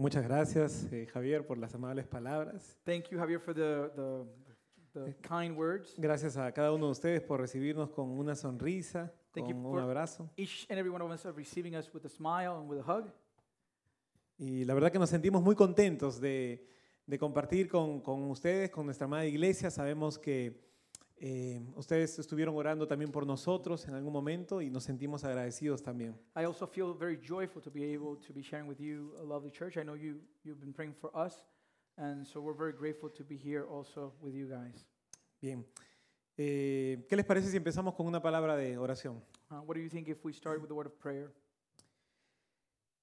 Muchas 0.00 0.22
gracias, 0.22 0.86
eh, 0.92 1.06
Javier, 1.12 1.44
por 1.44 1.58
las 1.58 1.74
amables 1.74 2.06
palabras. 2.06 2.78
Thank 2.84 3.08
you, 3.10 3.18
Javier, 3.18 3.40
for 3.40 3.52
the, 3.52 3.90
the, 3.96 5.04
the 5.04 5.16
kind 5.22 5.56
words. 5.58 5.94
Gracias 5.98 6.36
a 6.36 6.52
cada 6.52 6.72
uno 6.72 6.86
de 6.86 6.92
ustedes 6.92 7.20
por 7.20 7.40
recibirnos 7.40 7.90
con 7.90 8.08
una 8.16 8.36
sonrisa, 8.36 9.12
Thank 9.32 9.46
con 9.46 9.54
you 9.56 9.56
un 9.56 9.72
for- 9.72 9.80
abrazo. 9.82 10.30
Each 10.36 10.66
and 10.70 10.78
every 10.78 10.90
one 10.92 11.02
of 11.04 11.10
us 11.10 11.26
are 11.26 11.34
receiving 11.36 11.74
us 11.74 11.92
with 11.92 12.04
a 12.04 12.08
smile 12.08 12.52
and 12.60 12.70
with 12.70 12.78
a 12.78 12.84
hug. 12.84 13.12
Y 14.38 14.64
la 14.64 14.74
verdad 14.74 14.92
que 14.92 15.00
nos 15.00 15.10
sentimos 15.10 15.42
muy 15.42 15.56
contentos 15.56 16.20
de, 16.20 16.64
de 17.04 17.18
compartir 17.18 17.68
con, 17.68 18.00
con 18.00 18.22
ustedes, 18.30 18.70
con 18.70 18.86
nuestra 18.86 19.06
amada 19.06 19.26
iglesia. 19.26 19.68
Sabemos 19.68 20.16
que 20.16 20.67
eh, 21.20 21.60
ustedes 21.74 22.18
estuvieron 22.18 22.54
orando 22.56 22.86
también 22.86 23.10
por 23.10 23.26
nosotros 23.26 23.86
en 23.88 23.94
algún 23.94 24.12
momento 24.12 24.62
y 24.62 24.70
nos 24.70 24.84
sentimos 24.84 25.24
agradecidos 25.24 25.82
también. 25.82 26.14
I 26.36 26.44
also 26.44 26.66
feel 26.66 26.94
very 26.94 27.18
joyful 27.18 27.60
to 27.62 27.70
be 27.70 27.94
able 27.94 28.16
to 28.26 28.32
be 28.32 28.42
sharing 28.42 28.68
with 28.68 28.78
you 28.78 29.14
a 29.18 29.24
lovely 29.24 29.50
church. 29.50 29.76
I 29.76 29.82
know 29.82 29.96
you, 29.96 30.20
you've 30.44 30.60
been 30.60 30.72
praying 30.72 30.94
for 30.94 31.10
us, 31.14 31.44
and 31.96 32.26
so 32.26 32.40
we're 32.40 32.56
very 32.56 32.72
grateful 32.72 33.10
to 33.10 33.24
be 33.24 33.36
here 33.36 33.64
also 33.64 34.12
with 34.20 34.34
you 34.34 34.46
guys. 34.48 34.86
Bien. 35.40 35.66
Eh, 36.36 37.04
¿Qué 37.08 37.16
les 37.16 37.24
parece 37.24 37.50
si 37.50 37.56
empezamos 37.56 37.94
con 37.94 38.06
una 38.06 38.22
palabra 38.22 38.56
de 38.56 38.78
oración? 38.78 39.20
Uh, 39.50 39.56
what 39.66 39.74
do 39.74 39.80
you 39.80 39.88
think 39.88 40.08
if 40.08 40.24
we 40.24 40.32
start 40.32 40.60
with 40.60 40.68
the 40.68 40.74
word 40.74 40.86
of 40.86 40.96
prayer? 40.98 41.32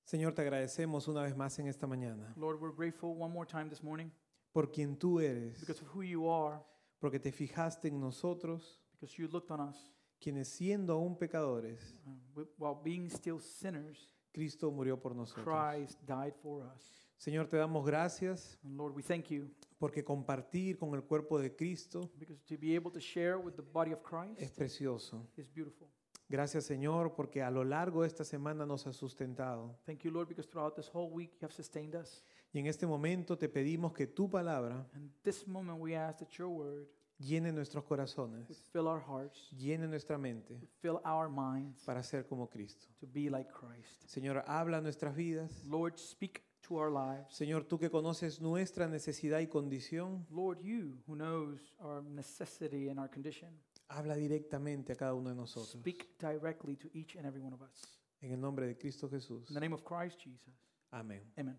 Señor, 0.05 0.33
te 0.33 0.41
agradecemos 0.41 1.07
una 1.07 1.23
vez 1.23 1.35
más 1.35 1.57
en 1.57 1.67
esta 1.67 1.87
mañana 1.87 2.31
Lord, 2.37 2.61
we're 2.61 2.71
grateful 2.71 3.15
one 3.15 3.33
more 3.33 3.45
time 3.45 3.69
this 3.69 3.81
morning 3.81 4.11
por 4.53 4.71
quien 4.71 4.95
tú 4.95 5.19
eres, 5.19 5.59
because 5.59 5.81
of 5.81 5.87
who 5.93 6.03
you 6.03 6.29
are, 6.29 6.61
porque 6.99 7.19
te 7.19 7.31
fijaste 7.31 7.87
en 7.89 7.99
nosotros, 7.99 8.81
because 8.93 9.15
you 9.21 9.27
looked 9.27 9.51
on 9.51 9.69
us. 9.69 9.91
quienes 10.19 10.47
siendo 10.47 10.93
aún 10.93 11.17
pecadores, 11.17 12.01
Uh, 12.05 12.11
wi- 12.35 12.47
while 12.57 12.77
being 12.83 13.09
still 13.09 13.39
sinners, 13.39 14.15
Cristo 14.33 14.71
murió 14.71 14.99
por 14.99 15.15
nosotros. 15.15 15.45
Christ 15.45 15.99
died 16.07 16.33
for 16.41 16.63
us. 16.75 17.01
Señor, 17.17 17.47
te 17.47 17.55
damos 17.57 17.85
gracias 17.85 18.59
And 18.63 18.75
Lord, 18.77 18.93
we 18.95 19.01
thank 19.01 19.27
you 19.29 19.49
porque 19.79 20.03
compartir 20.03 20.77
con 20.77 20.93
el 20.95 21.03
cuerpo 21.03 21.39
de 21.39 21.55
Cristo 21.55 22.11
because 22.17 22.41
to 22.45 22.57
be 22.57 22.75
able 22.75 22.91
to 22.91 22.99
share 22.99 23.37
with 23.37 23.53
the 23.55 23.61
body 23.61 23.93
of 23.93 23.99
es 24.01 24.05
Christ 24.05 24.55
precioso. 24.57 25.25
is 25.37 25.47
beautiful. 25.53 25.87
Gracias, 26.27 26.65
Señor, 26.65 27.13
porque 27.15 27.43
a 27.43 27.51
lo 27.51 27.63
largo 27.63 28.01
de 28.01 28.07
esta 28.07 28.23
semana 28.25 28.65
nos 28.65 28.85
has 28.87 28.95
sustentado. 28.97 29.77
Thank 29.85 29.99
you, 30.03 30.11
Lord, 30.11 30.27
because 30.27 30.49
throughout 30.49 30.75
this 30.75 30.89
whole 30.93 31.11
week 31.11 31.33
you 31.39 31.45
have 31.45 31.53
sustained 31.53 31.93
us. 31.95 32.23
Y 32.55 32.59
en 32.59 32.67
este 32.67 32.87
momento 32.87 33.37
te 33.37 33.49
pedimos 33.49 33.91
que 33.91 34.07
tu 34.07 34.29
palabra 34.29 34.87
And 34.93 35.11
this 35.23 35.45
moment 35.45 35.77
we 35.77 35.93
ask 35.93 36.19
that 36.19 36.29
your 36.37 36.47
word 36.47 36.87
llene 37.19 37.51
nuestros 37.51 37.83
would 37.83 37.99
corazones, 37.99 38.47
fill 38.71 38.87
our 38.87 39.01
hearts, 39.01 39.51
llene 39.51 39.89
nuestra 39.89 40.17
mente 40.17 40.57
fill 40.81 41.01
our 41.05 41.27
minds 41.27 41.83
para 41.83 42.01
ser 42.01 42.25
como 42.25 42.47
Cristo. 42.47 42.87
to 43.01 43.07
be 43.07 43.29
like 43.29 43.51
Christ. 43.51 44.07
Señor, 44.07 44.41
habla 44.47 44.79
nuestras 44.79 45.13
vidas. 45.17 45.51
Lord, 45.65 45.97
speak 45.97 46.43
to 46.61 46.77
our 46.77 46.89
lives. 46.89 47.35
Señor, 47.35 47.65
tú 47.65 47.77
que 47.77 47.89
conoces 47.89 48.39
nuestra 48.39 48.87
necesidad 48.87 49.39
y 49.41 49.47
condición, 49.47 50.25
Lord, 50.31 50.61
you 50.61 50.97
who 51.07 51.15
knows 51.17 51.59
our 51.79 52.01
necessity 52.03 52.87
and 52.87 52.99
our 53.01 53.09
condition, 53.09 53.49
habla 53.89 54.15
directamente 54.15 54.93
a 54.93 54.95
cada 54.95 55.13
uno 55.13 55.29
de 55.29 55.35
nosotros. 55.35 55.81
speak 55.81 56.17
directly 56.19 56.77
to 56.77 56.89
each 56.93 57.17
and 57.17 57.25
every 57.25 57.41
one 57.41 57.53
of 57.53 57.61
us. 57.61 57.99
En 58.21 58.31
el 58.31 58.39
nombre 58.39 58.65
de 58.65 58.77
Cristo 58.77 59.09
Jesús. 59.09 59.49
In 59.49 59.55
the 59.55 59.59
name 59.59 59.73
of 59.73 59.83
Christ 59.83 60.21
Jesus. 60.21 60.55
Amén. 60.93 61.21
Amen. 61.37 61.57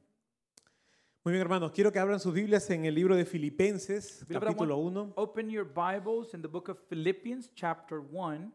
Muy 1.27 1.33
bien, 1.33 1.43
hermanos, 1.43 1.73
quiero 1.73 1.91
que 1.91 1.99
abran 1.99 2.21
sus 2.21 2.33
Biblias 2.33 2.71
en 2.71 2.85
el 2.85 2.95
libro 2.95 3.17
de 3.17 3.25
Filipenses, 3.25 4.25
Beloved, 4.29 4.47
capítulo 4.47 4.77
1. 4.77 5.15
Open 5.17 5.51
your 5.51 5.65
Bibles 5.65 6.33
in 6.35 6.41
the 6.41 6.47
book 6.47 6.69
of 6.69 6.79
Philippians, 6.89 7.51
chapter 7.53 7.99
1, 7.99 8.53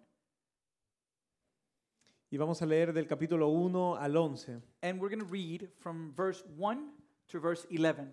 Y 2.30 2.38
vamos 2.38 2.61
a 2.61 2.66
leer 2.66 2.94
del 2.94 3.08
capítulo 3.08 3.49
1 3.49 3.97
al 3.97 4.16
11. 4.16 4.61
and 4.83 5.02
we're 5.02 5.09
going 5.09 5.19
to 5.19 5.30
read 5.30 5.69
from 5.81 6.14
verse 6.16 6.45
1 6.55 6.94
to 7.27 7.42
verse 7.42 7.67
11. 7.69 8.08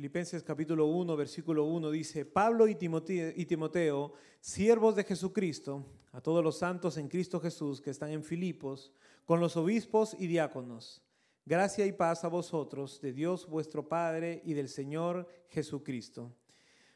Filipenses 0.00 0.42
capítulo 0.42 0.86
1, 0.86 1.14
versículo 1.14 1.64
1 1.64 1.90
dice, 1.90 2.24
Pablo 2.24 2.66
y 2.66 2.74
Timoteo, 2.74 3.34
y 3.36 3.44
Timoteo, 3.44 4.14
siervos 4.40 4.96
de 4.96 5.04
Jesucristo, 5.04 5.84
a 6.12 6.22
todos 6.22 6.42
los 6.42 6.56
santos 6.56 6.96
en 6.96 7.06
Cristo 7.06 7.38
Jesús 7.38 7.82
que 7.82 7.90
están 7.90 8.10
en 8.10 8.24
Filipos, 8.24 8.94
con 9.26 9.40
los 9.40 9.58
obispos 9.58 10.16
y 10.18 10.26
diáconos, 10.26 11.02
gracia 11.44 11.84
y 11.84 11.92
paz 11.92 12.24
a 12.24 12.28
vosotros, 12.28 12.98
de 13.02 13.12
Dios 13.12 13.46
vuestro 13.46 13.90
Padre 13.90 14.40
y 14.42 14.54
del 14.54 14.70
Señor 14.70 15.28
Jesucristo. 15.50 16.34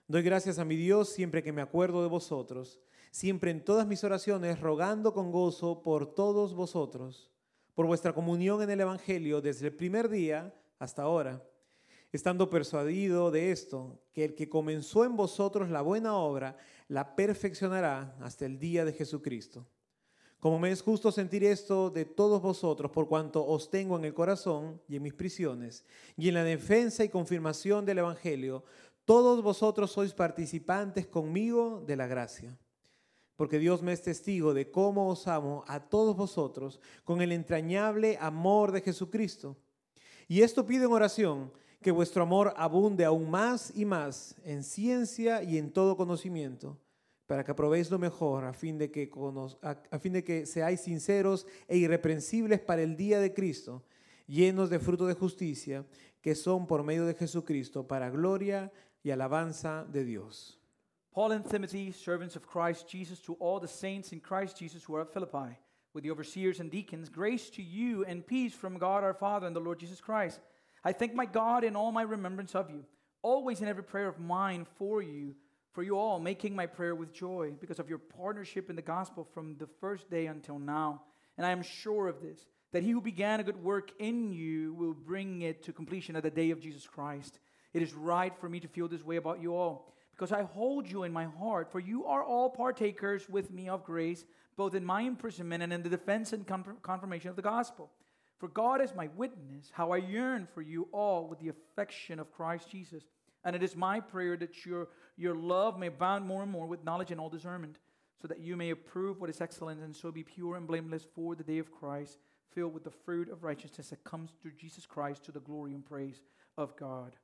Doy 0.09 0.23
gracias 0.23 0.59
a 0.59 0.65
mi 0.65 0.75
Dios 0.75 1.11
siempre 1.11 1.43
que 1.43 1.53
me 1.53 1.61
acuerdo 1.61 2.01
de 2.01 2.09
vosotros, 2.09 2.81
siempre 3.11 3.51
en 3.51 3.63
todas 3.63 3.87
mis 3.87 4.03
oraciones, 4.03 4.61
rogando 4.61 5.13
con 5.13 5.31
gozo 5.31 5.83
por 5.83 6.15
todos 6.15 6.55
vosotros, 6.55 7.31
por 7.75 7.87
vuestra 7.87 8.15
comunión 8.15 8.63
en 8.63 8.71
el 8.71 8.81
Evangelio 8.81 9.43
desde 9.43 9.67
el 9.67 9.77
primer 9.77 10.09
día 10.09 10.55
hasta 10.79 11.03
ahora 11.03 11.45
estando 12.17 12.49
persuadido 12.49 13.31
de 13.31 13.51
esto, 13.51 14.01
que 14.13 14.25
el 14.25 14.35
que 14.35 14.49
comenzó 14.49 15.05
en 15.05 15.17
vosotros 15.17 15.71
la 15.71 15.83
buena 15.83 16.15
obra, 16.17 16.57
la 16.89 17.17
perfeccionará 17.17 18.17
hasta 18.21 18.47
el 18.47 18.59
día 18.59 18.85
de 18.85 18.93
Jesucristo. 18.93 19.67
Como 20.39 20.59
me 20.59 20.71
es 20.71 20.83
justo 20.83 21.11
sentir 21.11 21.43
esto 21.43 21.91
de 21.91 22.05
todos 22.05 22.41
vosotros, 22.43 22.91
por 22.91 23.09
cuanto 23.09 23.45
os 23.45 23.71
tengo 23.71 23.97
en 23.97 24.05
el 24.05 24.15
corazón 24.15 24.81
y 24.87 24.97
en 24.97 25.03
mis 25.03 25.15
prisiones, 25.15 25.85
y 26.17 26.29
en 26.29 26.35
la 26.35 26.45
defensa 26.45 27.03
y 27.03 27.09
confirmación 27.09 27.85
del 27.85 27.99
Evangelio, 27.99 28.63
todos 29.05 29.43
vosotros 29.43 29.91
sois 29.91 30.15
participantes 30.15 31.07
conmigo 31.07 31.83
de 31.87 31.97
la 31.97 32.07
gracia. 32.07 32.57
Porque 33.37 33.59
Dios 33.59 33.83
me 33.83 33.93
es 33.93 34.03
testigo 34.03 34.55
de 34.55 34.71
cómo 34.71 35.09
os 35.09 35.27
amo 35.27 35.65
a 35.67 35.81
todos 35.81 36.15
vosotros 36.15 36.79
con 37.03 37.21
el 37.21 37.33
entrañable 37.33 38.17
amor 38.21 38.71
de 38.71 38.83
Jesucristo. 38.83 39.57
Y 40.29 40.43
esto 40.43 40.65
pido 40.65 40.87
en 40.87 40.93
oración, 40.93 41.53
que 41.85 41.91
vuestro 41.91 42.23
amor 42.23 42.55
abunde 42.57 43.05
aún 43.05 43.31
más 43.31 43.71
y 43.77 43.85
más 43.85 44.35
en 44.43 44.63
ciencia 44.63 45.43
y 45.43 45.59
en 45.59 45.71
todo 45.71 45.99
conocimiento, 45.99 46.79
para 47.27 47.45
que 47.45 47.53
aprobéis 47.53 47.91
lo 47.91 47.99
mejor 47.99 48.47
a 48.47 48.55
fin 48.55 48.79
de 48.79 48.91
que, 48.91 49.11
a 49.91 49.99
fin 49.99 50.15
de 50.15 50.25
que 50.25 50.47
seáis 50.47 50.81
sinceros 50.81 51.47
e 51.69 51.77
irreprensibles 51.77 52.61
para 52.61 52.81
el 52.81 52.97
día 52.97 53.21
de 53.21 53.35
Cristo, 53.35 53.83
llenos 54.27 54.71
de 54.71 54.79
fruto 54.79 55.07
de 55.07 55.13
justicia, 55.13 55.85
que 56.23 56.35
son 56.35 56.67
por 56.67 56.83
medio 56.83 57.05
de 57.05 57.13
Jesucristo 57.13 57.87
para 57.87 58.09
gloria 58.09 58.73
y 59.03 59.11
alabanza 59.11 59.85
de 59.85 60.07
Dios. 60.07 60.59
Paul 61.13 61.33
and 61.33 61.45
Timothy, 61.45 61.93
servants 61.93 62.35
of 62.35 62.47
Christ 62.47 62.89
Jesus, 62.89 63.21
to 63.21 63.35
all 63.35 63.61
the 63.61 63.69
saints 63.69 64.11
in 64.11 64.21
Christ 64.21 64.57
Jesus 64.57 64.85
who 64.85 64.97
are 64.97 65.03
at 65.03 65.13
Philippi, 65.13 65.59
with 65.93 66.03
the 66.03 66.11
overseers 66.11 66.61
and 66.61 66.71
deacons, 66.71 67.11
grace 67.11 67.51
to 67.51 67.63
you 67.63 68.07
and 68.07 68.27
peace 68.27 68.55
from 68.55 68.79
God 68.79 69.05
our 69.05 69.13
Father 69.13 69.47
and 69.47 69.55
the 69.55 69.61
Lord 69.61 69.79
Jesus 69.79 70.01
Christ. 70.01 70.41
I 70.85 70.93
thank 70.93 71.15
my 71.15 71.25
God 71.25 71.65
in 71.65 71.77
all 71.77 71.93
my 71.93 72.03
remembrance 72.03 72.55
of 72.55 72.71
you, 72.71 72.85
always 73.23 73.63
in 73.63 73.69
every 73.69 73.85
prayer 73.85 74.09
of 74.09 74.21
mine 74.21 74.67
for 74.79 75.03
you, 75.03 75.35
for 75.73 75.83
you 75.83 75.99
all, 75.99 76.21
making 76.21 76.55
my 76.55 76.67
prayer 76.67 76.95
with 76.95 77.13
joy, 77.13 77.53
because 77.61 77.79
of 77.79 77.89
your 77.89 77.99
partnership 77.99 78.71
in 78.71 78.77
the 78.77 78.83
gospel 78.83 79.27
from 79.33 79.57
the 79.57 79.67
first 79.81 80.11
day 80.11 80.27
until 80.27 80.59
now. 80.59 81.03
And 81.37 81.47
I 81.47 81.51
am 81.51 81.63
sure 81.63 82.07
of 82.07 82.21
this, 82.21 82.47
that 82.73 82.83
he 82.83 82.91
who 82.91 83.01
began 83.01 83.41
a 83.41 83.45
good 83.45 83.63
work 83.63 83.91
in 83.99 84.33
you 84.33 84.75
will 84.75 84.95
bring 84.95 85.43
it 85.43 85.63
to 85.65 85.73
completion 85.73 86.17
at 86.17 86.23
the 86.23 86.31
day 86.31 86.51
of 86.51 86.61
Jesus 86.61 86.87
Christ. 86.87 87.39
It 87.73 87.83
is 87.83 87.95
right 87.95 88.33
for 88.39 88.49
me 88.49 88.61
to 88.61 88.69
feel 88.69 88.87
this 88.87 89.03
way 89.03 89.17
about 89.17 89.43
you 89.43 89.57
all 89.57 89.93
because 90.13 90.31
I 90.31 90.43
hold 90.43 90.89
you 90.89 91.03
in 91.03 91.13
my 91.13 91.25
heart, 91.25 91.73
for 91.73 91.81
you 91.81 92.05
are 92.05 92.23
all 92.23 92.49
partakers 92.49 93.29
with 93.29 93.51
me 93.51 93.69
of 93.69 93.85
grace, 93.85 94.25
both 94.57 94.77
in 94.77 94.85
my 94.85 95.01
imprisonment 95.01 95.65
and 95.65 95.73
in 95.73 95.83
the 95.83 95.89
defense 95.89 96.33
and 96.33 96.47
confirmation 96.83 97.31
of 97.31 97.37
the 97.37 97.43
gospel. 97.43 97.91
For 98.45 98.49
God 98.49 98.83
is 98.83 98.95
my 98.95 99.09
witness, 99.17 99.71
how 99.73 99.93
I 99.93 99.97
yearn 99.97 100.47
for 100.53 100.61
you 100.61 100.87
all 100.93 101.27
with 101.27 101.39
the 101.39 101.49
affection 101.49 102.21
of 102.21 102.31
Christ 102.31 102.69
Jesus. 102.69 103.03
And 103.43 103.57
it 103.57 103.63
is 103.63 103.75
my 103.75 104.01
prayer 104.01 104.37
that 104.37 104.67
your, 104.67 104.89
your 105.17 105.35
love 105.35 105.79
may 105.79 105.87
abound 105.87 106.27
more 106.27 106.43
and 106.43 106.53
more 106.53 106.67
with 106.67 106.85
knowledge 106.85 107.11
and 107.11 107.19
all 107.19 107.31
discernment, 107.31 107.79
so 108.21 108.29
that 108.29 108.41
you 108.41 108.55
may 108.55 108.69
approve 108.69 109.19
what 109.19 109.31
is 109.31 109.41
excellent 109.41 109.81
and 109.81 109.97
so 109.97 110.13
be 110.13 110.23
pure 110.23 110.57
and 110.57 110.67
blameless 110.67 111.07
for 111.15 111.35
the 111.35 111.43
day 111.43 111.57
of 111.57 111.73
Christ, 111.73 112.19
filled 112.53 112.75
with 112.75 112.85
the 112.85 112.91
fruit 112.91 113.31
of 113.31 113.45
righteousness 113.45 113.89
that 113.89 114.05
comes 114.05 114.33
through 114.43 114.53
Jesus 114.61 114.85
Christ 114.85 115.25
to 115.25 115.33
the 115.33 115.41
glory 115.41 115.73
and 115.73 115.83
praise 115.83 116.21
of 116.59 116.77
God. 116.77 117.17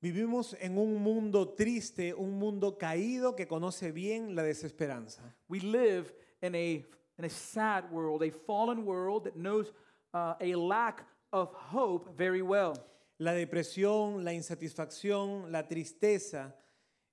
Vivimos 0.00 0.54
en 0.60 0.78
un 0.78 1.02
mundo 1.02 1.56
triste, 1.58 2.14
un 2.16 2.38
mundo 2.38 2.78
caído 2.78 3.36
que 3.36 3.46
conoce 3.46 3.92
bien 3.92 4.36
la 4.36 4.44
desesperanza. 4.44 5.22
We 5.48 5.58
live 5.58 6.12
in 6.40 6.54
a, 6.54 6.84
in 7.18 7.24
a 7.24 7.28
sad 7.28 7.90
world, 7.90 8.22
a 8.22 8.30
fallen 8.30 8.86
world 8.86 9.24
that 9.24 9.34
knows 9.36 9.72
uh, 10.12 10.34
a 10.40 10.54
lack 10.54 11.04
of 11.32 11.52
hope 11.54 12.16
very 12.16 12.42
well. 12.42 12.74
La 13.18 13.32
depresión, 13.32 14.24
la 14.24 14.32
insatisfacción, 14.32 15.52
la 15.52 15.66
tristeza 15.68 16.54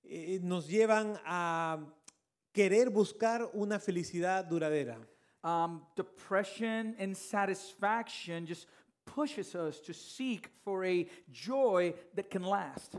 eh, 0.03 0.39
nos 0.41 0.67
llevan 0.67 1.19
a 1.25 1.79
querer 2.53 2.89
buscar 2.89 3.49
una 3.53 3.79
felicidad 3.79 4.45
duradera. 4.45 4.97
Um, 5.43 5.81
depression 5.95 6.95
and 6.97 7.15
satisfaction 7.15 8.45
just 8.45 8.67
pushes 9.05 9.53
us 9.55 9.79
to 9.81 9.93
seek 9.93 10.49
for 10.63 10.85
a 10.85 11.07
joy 11.31 11.93
that 12.15 12.29
can 12.29 12.43
last. 12.43 12.95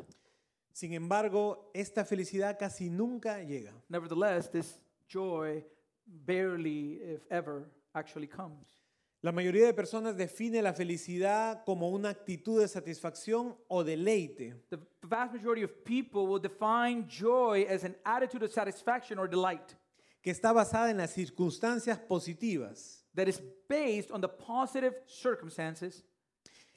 Sin 0.72 0.92
embargo, 0.94 1.70
esta 1.74 2.04
felicidad 2.04 2.58
casi 2.58 2.88
nunca 2.88 3.42
llega. 3.42 3.72
Nevertheless, 3.88 4.48
this 4.48 4.78
joy 5.08 5.64
barely, 6.06 7.00
if 7.02 7.20
ever, 7.30 7.68
actually 7.94 8.28
comes. 8.28 8.77
La 9.20 9.32
mayoría 9.32 9.66
de 9.66 9.74
personas 9.74 10.16
define 10.16 10.62
la 10.62 10.72
felicidad 10.72 11.64
como 11.64 11.88
una 11.90 12.10
actitud 12.10 12.60
de 12.60 12.68
satisfacción 12.68 13.56
o 13.68 13.82
deleite. 13.82 14.54
The 14.70 14.78
vast 15.02 15.32
majority 15.32 15.64
of 15.64 15.72
people 15.84 16.26
will 16.28 16.38
define 16.40 17.08
joy 17.08 17.66
as 17.68 17.82
an 17.84 17.96
attitude 18.04 18.44
of 18.44 18.52
satisfaction 18.52 19.18
or 19.18 19.28
delight 19.28 19.74
que 20.22 20.30
está 20.32 20.52
basada 20.52 20.90
en 20.90 20.98
las 20.98 21.14
circunstancias 21.14 21.98
positivas. 21.98 23.04
that 23.14 23.26
is 23.28 23.40
based 23.68 24.12
on 24.12 24.20
the 24.20 24.28
positive 24.28 24.94
circumstances. 25.06 26.04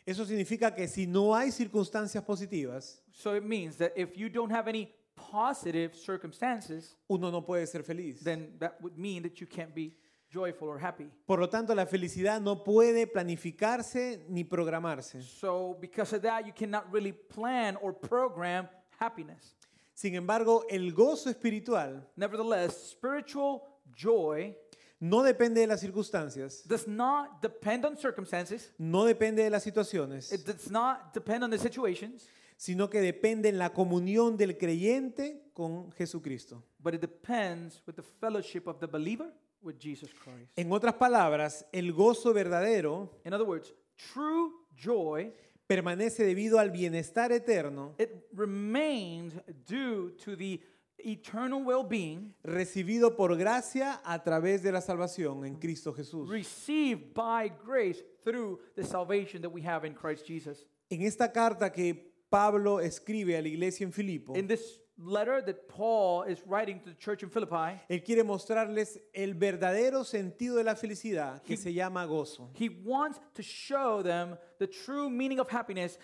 Eso 0.08 0.26
significa 0.26 0.76
que 0.76 0.88
si 0.88 1.06
no 1.06 1.36
hay 1.36 1.52
circunstancias 1.52 2.24
positivas, 2.24 3.02
So 3.12 3.36
it 3.36 3.44
means 3.44 3.76
that 3.78 3.92
if 3.96 4.18
you 4.18 4.30
don't 4.30 4.50
have 4.52 4.68
any 4.68 4.90
positive 5.16 5.94
circumstances, 5.96 6.96
uno 7.08 7.30
no 7.30 7.42
puede 7.44 7.68
ser 7.68 7.84
feliz. 7.84 8.24
then 8.24 8.54
that 8.58 8.82
would 8.82 8.98
mean 8.98 9.22
that 9.22 9.40
you 9.40 9.46
can't 9.46 9.76
be 9.76 9.94
joyful 10.31 10.69
or 10.69 10.80
happy. 10.81 11.10
Por 11.25 11.39
lo 11.39 11.50
tanto, 11.50 11.75
la 11.75 11.86
felicidad 11.86 12.39
no 12.42 12.63
puede 12.63 13.06
planificarse 13.07 14.25
ni 14.30 14.44
programarse. 14.44 15.22
So 15.22 15.78
because 15.80 16.16
of 16.16 16.22
that, 16.24 16.45
you 16.45 16.54
cannot 16.54 16.86
really 16.92 17.12
plan 17.13 17.78
or 17.81 17.94
program 17.94 18.68
happiness. 19.00 19.56
Sin 19.94 20.16
embargo, 20.16 20.63
el 20.69 20.94
gozo 20.94 21.30
espiritual 21.30 22.07
Nevertheless, 22.16 22.92
spiritual 22.92 23.62
joy 23.95 24.56
no 25.00 25.22
depende 25.24 25.62
de 25.62 25.68
las 25.68 25.81
circunstancias, 25.81 26.63
does 26.68 26.88
not 26.88 27.42
depend 27.42 27.86
on 27.86 27.98
circumstances. 27.98 28.72
no 28.77 29.04
depende 29.06 29.44
de 29.44 29.50
las 29.50 29.63
situaciones, 29.63 30.31
It 30.31 30.45
does 30.45 30.69
not 30.72 31.13
depend 31.13 31.44
on 31.44 31.50
the 31.51 31.57
situations, 31.57 32.27
sino 32.56 32.88
que 32.89 33.01
depende 33.01 33.50
en 33.50 33.57
la 33.57 33.72
comunión 33.72 34.38
del 34.38 34.57
creyente 34.57 35.42
con 35.54 35.92
Jesucristo. 35.94 36.63
but 36.80 36.94
it 36.94 37.01
depends 37.01 37.81
with 37.86 37.95
the 37.95 38.04
fellowship 38.04 38.68
of 38.68 38.80
the 38.80 38.88
believer 38.88 39.31
with 39.63 39.78
Jesus 39.80 40.10
Christ. 40.13 40.52
En 40.56 40.72
otras 40.72 40.96
palabras, 40.96 41.66
el 41.72 41.92
gozo 41.94 42.34
verdadero 42.34 43.10
In 43.25 43.34
other 43.34 43.46
words, 43.48 43.74
true 44.13 44.52
joy, 44.75 45.31
permanece 45.68 46.24
debido 46.25 46.60
al 46.60 46.69
bienestar 46.72 47.31
eterno 47.31 47.94
it 47.98 48.28
remains 48.34 49.34
due 49.66 50.12
to 50.24 50.36
the 50.36 50.60
eternal 51.04 51.63
well-being 51.63 52.34
recibido 52.44 53.16
por 53.16 53.36
gracia 53.38 54.02
a 54.04 54.22
través 54.24 54.62
de 54.62 54.72
la 54.72 54.81
salvación 54.81 55.46
en 55.46 55.56
Cristo 55.56 55.94
Jesús. 55.94 56.30
received 56.30 57.13
by 57.13 57.50
grace 57.66 58.04
through 58.24 58.60
the 58.75 58.84
salvation 58.84 59.42
that 59.42 59.50
we 59.52 59.62
have 59.62 59.86
in 59.86 59.94
Christ 59.96 60.25
Jesus. 60.28 60.66
En 60.90 61.02
esta 61.04 61.31
carta 61.31 61.72
que 61.72 62.12
Pablo 62.30 62.80
escribe 62.80 63.36
a 63.38 63.42
la 63.42 63.48
iglesia 63.48 63.86
en 63.86 63.92
Filipo, 63.94 64.36
In 64.36 64.48
this 64.48 64.80
letter 65.03 65.42
that 65.42 65.68
Paul 65.68 66.24
is 66.24 66.42
writing 66.45 66.80
to 66.80 66.89
the 66.89 66.95
church 66.95 67.24
in 67.24 67.30
Philippi, 67.30 67.80
él 67.89 68.03
quiere 68.03 68.24
mostrarles 68.24 69.00
el 69.13 69.33
verdadero 69.33 70.03
sentido 70.06 70.57
de 70.57 70.63
la 70.63 70.75
felicidad 70.75 71.44
que 71.44 71.57
se 71.57 71.71
llama 71.74 72.06
gozo. 72.07 72.50
he 72.53 72.69
wants 72.69 73.19
to 73.33 73.42
show 73.42 74.01
them 74.01 74.38
the 74.59 74.68
true 74.68 75.09
meaning 75.09 75.39
of 75.39 75.50
happiness 75.50 75.98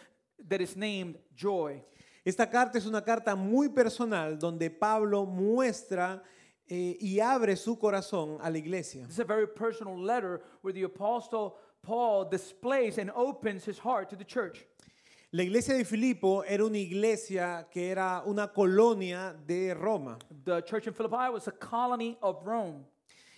that 0.47 0.61
is 0.61 0.75
named 0.75 1.17
joy. 1.35 1.81
Esta 2.25 2.45
carta 2.45 2.77
es 2.77 2.85
una 2.85 3.01
carta 3.01 3.35
muy 3.35 3.69
personal 3.69 4.37
donde 4.37 4.69
Pablo 4.69 5.25
muestra 5.25 6.21
eh, 6.69 6.97
y 6.99 7.19
abre 7.19 7.55
su 7.55 7.77
corazón 7.77 8.37
a 8.41 8.49
la 8.49 8.57
iglesia. 8.57 9.03
This 9.03 9.13
is 9.13 9.19
a 9.19 9.23
very 9.23 9.47
personal 9.47 9.97
letter 9.97 10.41
where 10.61 10.73
the 10.73 10.83
apostle 10.83 11.57
Paul 11.81 12.25
displays 12.25 12.97
and 12.97 13.09
opens 13.15 13.63
his 13.63 13.79
heart 13.79 14.09
to 14.09 14.17
the 14.17 14.25
church. 14.25 14.65
La 15.37 15.43
iglesia 15.43 15.75
de 15.75 15.85
Filipo 15.85 16.43
era 16.43 16.65
una 16.65 16.79
iglesia 16.79 17.67
que 17.69 17.91
era 17.91 18.23
una 18.25 18.51
colonia 18.51 19.35
de 19.45 19.71
Roma 19.75 20.17
The 20.43 20.63
church 20.63 20.87
in 20.87 20.95
Philippi 20.95 21.29
was 21.31 21.47
a 21.47 21.51
colony 21.51 22.17
of 22.21 22.43
Rome. 22.43 22.87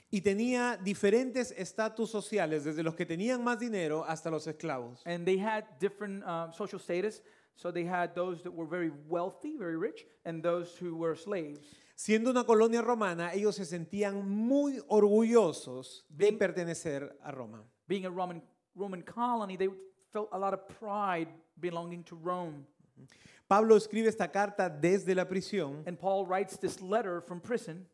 y 0.10 0.22
tenía 0.22 0.78
diferentes 0.78 1.52
estatus 1.52 2.10
sociales, 2.10 2.64
desde 2.64 2.84
los 2.84 2.96
que 2.96 3.06
tenían 3.06 3.44
más 3.44 3.60
dinero 3.60 4.06
hasta 4.08 4.32
los 4.32 4.48
esclavos. 4.48 5.02
And 5.06 5.26
they 5.26 5.38
had 5.38 5.66
different 5.78 6.24
um, 6.24 6.54
social 6.54 6.80
status. 6.80 7.22
So 7.58 7.70
they 7.70 7.84
had 7.86 8.16
those 8.16 8.44
that 8.44 8.54
were 8.54 8.66
very 8.66 8.94
wealthy, 9.10 9.58
very 9.58 9.76
rich, 9.76 10.08
and 10.24 10.42
those 10.42 10.78
who 10.82 10.96
were 10.96 11.18
slaves. 11.18 11.60
Siendo 11.96 12.30
una 12.30 12.46
colonia 12.46 12.82
romana, 12.82 13.34
ellos 13.34 13.58
se 13.58 13.66
sentían 13.66 14.26
muy 14.26 14.80
orgullosos 14.88 16.06
de 16.08 16.32
pertenecer 16.32 17.18
a 17.26 17.34
Roma. 17.34 17.62
Being 17.90 18.06
a 18.06 18.10
Roman, 18.10 18.42
Roman 18.74 19.02
colony, 19.02 19.58
they 19.58 19.68
felt 20.14 20.30
a 20.32 20.40
lot 20.40 20.54
of 20.54 20.66
pride 20.80 21.28
belonging 21.60 22.04
to 22.06 22.16
Rome. 22.16 22.66
Pablo 23.48 23.76
escribe 23.76 24.08
esta 24.08 24.28
carta 24.32 24.70
desde 24.70 25.16
la 25.16 25.26
prisión, 25.26 25.84
And 25.88 25.98
Paul 25.98 26.26
writes 26.28 26.58
this 26.60 26.82
letter 26.82 27.22
from 27.22 27.40
prison 27.42 27.86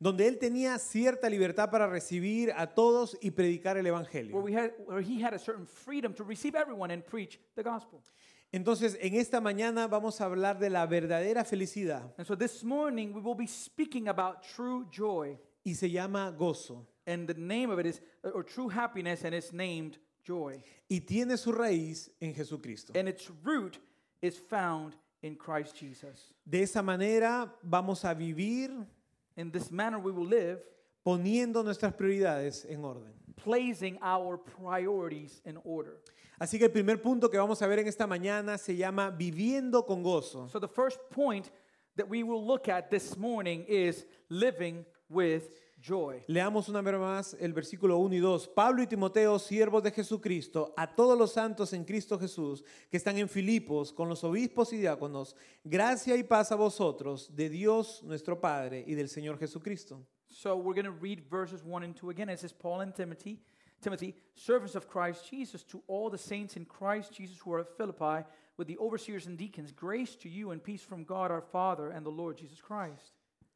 donde 0.00 0.26
él 0.26 0.38
tenía 0.38 0.78
cierta 0.80 1.28
libertad 1.30 1.70
para 1.70 1.86
recibir 1.86 2.52
a 2.56 2.66
todos 2.66 3.16
y 3.22 3.30
predicar 3.30 3.76
el 3.76 3.86
Evangelio. 3.86 4.36
we 4.42 4.52
had, 4.52 4.72
where 4.86 5.00
he 5.00 5.22
had 5.22 5.32
a 5.32 5.38
certain 5.38 5.64
freedom 5.64 6.12
to 6.12 6.24
receive 6.24 6.56
everyone 6.56 6.90
and 6.90 7.04
preach 7.06 7.38
the 7.54 7.62
gospel. 7.62 8.02
Entonces, 8.52 8.98
en 9.00 9.14
esta 9.14 9.40
mañana 9.40 9.86
vamos 9.88 10.20
a 10.20 10.24
hablar 10.24 10.58
de 10.58 10.68
la 10.70 10.86
verdadera 10.86 11.44
felicidad 11.44 12.02
And 12.18 12.26
so 12.26 12.34
this 12.34 12.62
morning 12.64 13.14
we 13.14 13.20
will 13.20 13.36
be 13.36 13.46
speaking 13.46 14.08
about 14.08 14.42
true 14.42 14.86
joy. 14.90 15.38
y 15.64 15.74
se 15.74 15.88
llama 15.88 16.32
gozo 16.36 16.86
And 17.06 17.28
the 17.28 17.34
name 17.34 17.70
of 17.70 17.78
it 17.78 17.86
is, 17.86 18.00
or 18.24 18.42
true 18.44 18.68
happiness, 18.68 19.24
and 19.24 19.34
it's 19.34 19.52
named 19.52 19.98
joy. 20.24 20.62
y 20.88 21.00
tiene 21.00 21.36
su 21.36 21.52
raíz 21.52 22.10
en 22.20 22.34
Jesucristo. 22.34 22.92
And 22.94 23.08
its 23.08 23.30
root 23.42 23.78
is 24.20 24.38
found 24.38 24.94
in 25.22 25.36
Christ 25.36 25.76
Jesus. 25.76 26.34
De 26.44 26.62
esa 26.62 26.82
manera 26.82 27.52
vamos 27.62 28.04
a 28.04 28.14
vivir 28.14 28.70
In 29.36 29.50
this 29.50 29.70
manner 29.70 29.98
we 29.98 30.12
will 30.12 30.26
live, 30.26 30.60
poniendo 31.06 31.64
nuestras 31.64 31.94
prioridades 31.94 32.66
en 32.68 32.84
orden. 32.84 33.12
placing 33.42 33.98
our 34.02 34.36
priorities 34.36 35.40
in 35.46 35.58
order. 35.64 36.00
Así 36.38 36.58
que 36.58 36.64
el 36.66 36.70
primer 36.70 37.00
punto 37.00 37.28
que 37.30 37.38
vamos 37.38 37.62
a 37.62 37.66
ver 37.66 37.78
en 37.78 37.88
esta 37.88 38.06
mañana 38.06 38.58
se 38.58 38.76
llama 38.76 39.10
viviendo 39.10 39.86
con 39.86 40.02
gozo. 40.02 40.48
So 40.50 40.58
the 40.58 40.68
first 40.68 40.98
point 41.10 41.50
that 41.96 42.08
we 42.08 42.22
will 42.22 42.44
look 42.44 42.68
at 42.68 42.90
this 42.90 43.16
morning 43.16 43.64
is 43.68 44.04
living 44.28 44.84
with 45.08 45.44
joy. 45.82 46.22
Leamos 46.28 46.68
una 46.68 46.80
vez 46.80 46.98
más 46.98 47.36
el 47.40 47.52
versículo 47.52 47.98
1 47.98 48.14
y 48.14 48.18
2. 48.18 48.48
Pablo 48.48 48.82
y 48.82 48.86
Timoteo, 48.86 49.38
siervos 49.38 49.82
de 49.82 49.90
Jesucristo, 49.90 50.72
a 50.76 50.94
todos 50.94 51.18
los 51.18 51.32
santos 51.32 51.72
en 51.72 51.84
Cristo 51.84 52.18
Jesús 52.18 52.64
que 52.90 52.96
están 52.96 53.18
en 53.18 53.28
Filipos, 53.28 53.92
con 53.92 54.08
los 54.08 54.22
obispos 54.24 54.72
y 54.72 54.78
diáconos, 54.78 55.36
gracia 55.64 56.16
y 56.16 56.22
paz 56.22 56.52
a 56.52 56.56
vosotros, 56.56 57.34
de 57.34 57.48
Dios 57.48 58.02
nuestro 58.04 58.40
Padre 58.40 58.84
y 58.86 58.94
del 58.94 59.08
Señor 59.08 59.38
Jesucristo. 59.38 60.06
So 60.28 60.56
we're 60.56 60.74
going 60.74 60.86
to 60.86 60.98
read 61.02 61.20
verses 61.28 61.62
1 61.62 61.82
and 61.82 61.94
2 61.94 62.10
again. 62.10 62.30
It 62.30 62.40
says, 62.40 62.52
Paul 62.52 62.80
and 62.80 62.94
Timothy, 62.94 63.38
Timothy, 63.82 64.14
servants 64.34 64.74
of 64.74 64.88
Christ 64.88 65.28
Jesus, 65.28 65.62
to 65.64 65.82
all 65.88 66.08
the 66.08 66.16
saints 66.16 66.56
in 66.56 66.64
Christ 66.64 67.12
Jesus 67.12 67.38
who 67.38 67.52
are 67.52 67.60
at 67.60 67.76
Philippi, 67.76 68.24
with 68.56 68.66
the 68.68 68.78
overseers 68.78 69.26
and 69.26 69.36
deacons, 69.36 69.72
grace 69.72 70.14
to 70.16 70.28
you 70.28 70.52
and 70.52 70.62
peace 70.62 70.82
from 70.82 71.04
God 71.04 71.30
our 71.30 71.42
Father 71.42 71.90
and 71.90 72.06
the 72.06 72.10
Lord 72.10 72.38
Jesus 72.38 72.60
Christ. 72.60 73.12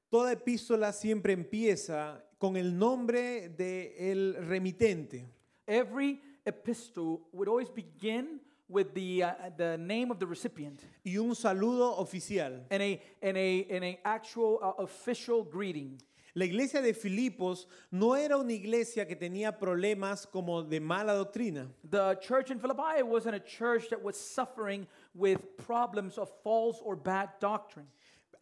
Toda 0.09 0.33
epístola 0.33 0.93
siempre 0.93 1.33
empieza 1.33 2.25
con 2.39 2.57
el 2.57 2.79
nombre 2.79 3.49
del 3.49 4.37
remitente. 4.47 5.27
Every 5.67 6.21
epistle 6.45 7.23
would 7.33 7.49
always 7.49 7.69
begin 7.69 8.41
with 8.69 8.95
the, 8.95 9.25
uh, 9.25 9.33
the 9.57 9.77
name 9.79 10.11
of 10.11 10.19
the 10.19 10.27
recipient 10.27 10.81
y 11.05 11.17
un 11.19 11.35
saludo 11.35 11.99
oficial. 11.99 12.65
and 12.71 12.83
a, 12.83 13.01
and 13.23 13.37
a, 13.37 13.67
and 13.71 13.85
a 13.85 13.99
actual 14.05 14.61
uh, 14.63 14.83
official 14.83 15.43
greeting. 15.43 16.01
La 16.35 16.45
iglesia 16.45 16.83
de 16.83 16.93
Filipos 16.93 17.67
no 17.91 18.15
era 18.15 18.37
una 18.37 18.53
iglesia 18.53 19.07
que 19.07 19.17
tenía 19.17 19.59
problemas 19.59 20.27
como 20.31 20.63
de 20.63 20.79
mala 20.81 21.15
doctrina. 21.15 21.67
The 21.83 22.19
church 22.21 22.51
in 22.51 22.61
Philippi 22.61 23.03
wasn't 23.03 23.35
a 23.37 23.41
church 23.41 23.89
that 23.89 24.03
was 24.03 24.17
suffering 24.17 24.87
with 25.15 25.57
problems 25.57 26.19
of 26.19 26.31
false 26.45 26.79
or 26.85 26.95
bad 26.95 27.31
doctrine. 27.41 27.87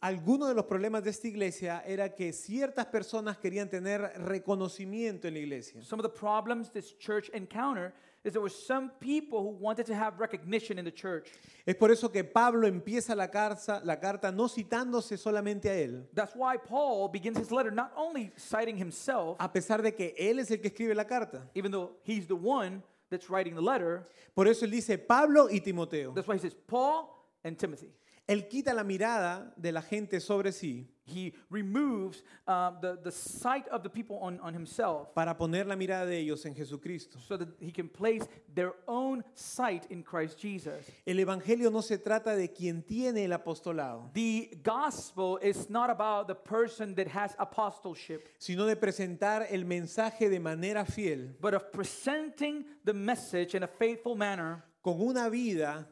Alguno 0.05 0.45
de 0.45 0.53
los 0.53 0.65
problemas 0.65 1.03
de 1.03 1.09
esta 1.09 1.27
iglesia 1.27 1.81
era 1.83 2.13
que 2.13 2.31
ciertas 2.31 2.85
personas 2.85 3.39
querían 3.39 3.67
tener 3.67 4.01
reconocimiento 4.17 5.27
en 5.27 5.33
la 5.33 5.39
iglesia. 5.39 5.81
Some 5.81 5.99
of 5.99 6.03
the 6.07 6.15
problems 6.15 6.69
this 6.69 6.95
church 6.99 7.27
encountered 7.33 7.91
is 8.23 8.33
there 8.33 8.39
were 8.39 8.53
some 8.53 8.91
people 8.99 9.39
who 9.39 9.57
wanted 9.59 9.87
to 9.87 9.95
have 9.95 10.19
recognition 10.19 10.77
in 10.77 10.85
the 10.85 10.91
church. 10.91 11.31
Es 11.65 11.73
por 11.73 11.89
eso 11.89 12.11
que 12.11 12.23
Pablo 12.23 12.67
empieza 12.67 13.15
la, 13.15 13.31
carta, 13.31 13.81
la 13.83 13.99
carta 13.99 14.31
no 14.31 14.47
citándose 14.47 15.17
solamente 15.17 15.71
a 15.71 15.73
él, 15.73 16.05
That's 16.13 16.35
why 16.35 16.57
Paul 16.57 17.09
begins 17.09 17.39
his 17.39 17.51
letter 17.51 17.71
not 17.71 17.91
only 17.97 18.31
citing 18.37 18.77
himself, 18.77 19.37
a 19.39 19.51
pesar 19.51 19.81
de 19.81 19.91
que 19.95 20.13
él 20.19 20.37
es 20.37 20.51
el 20.51 20.57
que 20.57 20.69
escribe 20.69 20.93
la 20.93 21.05
carta. 21.05 21.49
even 21.55 21.71
though 21.71 21.93
he's 22.03 22.27
the 22.27 22.35
one 22.35 22.83
that's 23.09 23.27
writing 23.31 23.55
the 23.55 23.61
letter, 23.61 24.07
Por 24.35 24.47
eso 24.47 24.67
él 24.67 24.71
dice 24.71 24.99
Pablo 24.99 25.47
y 25.49 25.61
Timoteo. 25.61 26.11
that's 26.13 26.27
why 26.27 26.35
he 26.35 26.39
says 26.41 26.53
Paul 26.67 27.09
and 27.43 27.57
Timothy. 27.57 27.89
Él 28.27 28.47
quita 28.47 28.73
la 28.73 28.83
mirada 28.83 29.53
de 29.55 29.71
la 29.71 29.81
gente 29.81 30.19
sobre 30.19 30.51
sí 30.51 30.87
He 31.07 31.33
removes 31.51 32.23
uh, 32.47 32.71
the, 32.81 32.97
the 33.03 33.11
sight 33.11 33.67
of 33.67 33.83
the 33.83 33.89
people 33.89 34.17
on, 34.23 34.39
on 34.39 34.55
himself 34.55 35.13
para 35.13 35.35
poner 35.35 35.67
la 35.67 35.75
mirada 35.75 36.07
de 36.07 36.17
ellos 36.17 36.43
en 36.45 36.55
Jesucristo. 36.55 37.19
so 37.19 37.37
that 37.37 37.47
he 37.59 37.71
can 37.71 37.87
place 37.87 38.23
their 38.55 38.73
own 38.87 39.23
sight 39.35 39.85
in 39.91 40.01
Christ 40.01 40.39
Jesus. 40.39 40.89
El 41.05 41.17
Evangelio 41.17 41.71
no 41.71 41.81
se 41.81 41.99
trata 41.99 42.35
de 42.35 42.47
quien 42.47 42.81
tiene 42.81 43.23
el 43.23 43.33
apostolado, 43.33 44.11
The 44.13 44.57
gospel 44.63 45.37
is 45.43 45.69
not 45.69 45.91
about 45.91 46.27
the 46.27 46.35
person 46.35 46.95
that 46.95 47.07
has 47.09 47.35
apostleship, 47.37 48.27
sino 48.39 48.65
de 48.65 48.75
presentar 48.75 49.45
el 49.51 49.63
mensaje 49.63 50.27
de 50.27 50.39
manera 50.39 50.85
fiel, 50.85 51.35
but 51.39 51.53
of 51.53 51.71
presenting 51.71 52.65
the 52.83 52.93
message 52.93 53.53
in 53.53 53.61
a 53.61 53.67
faithful 53.67 54.15
manner 54.15 54.63
con 54.81 54.99
una 54.99 55.29
vida 55.29 55.87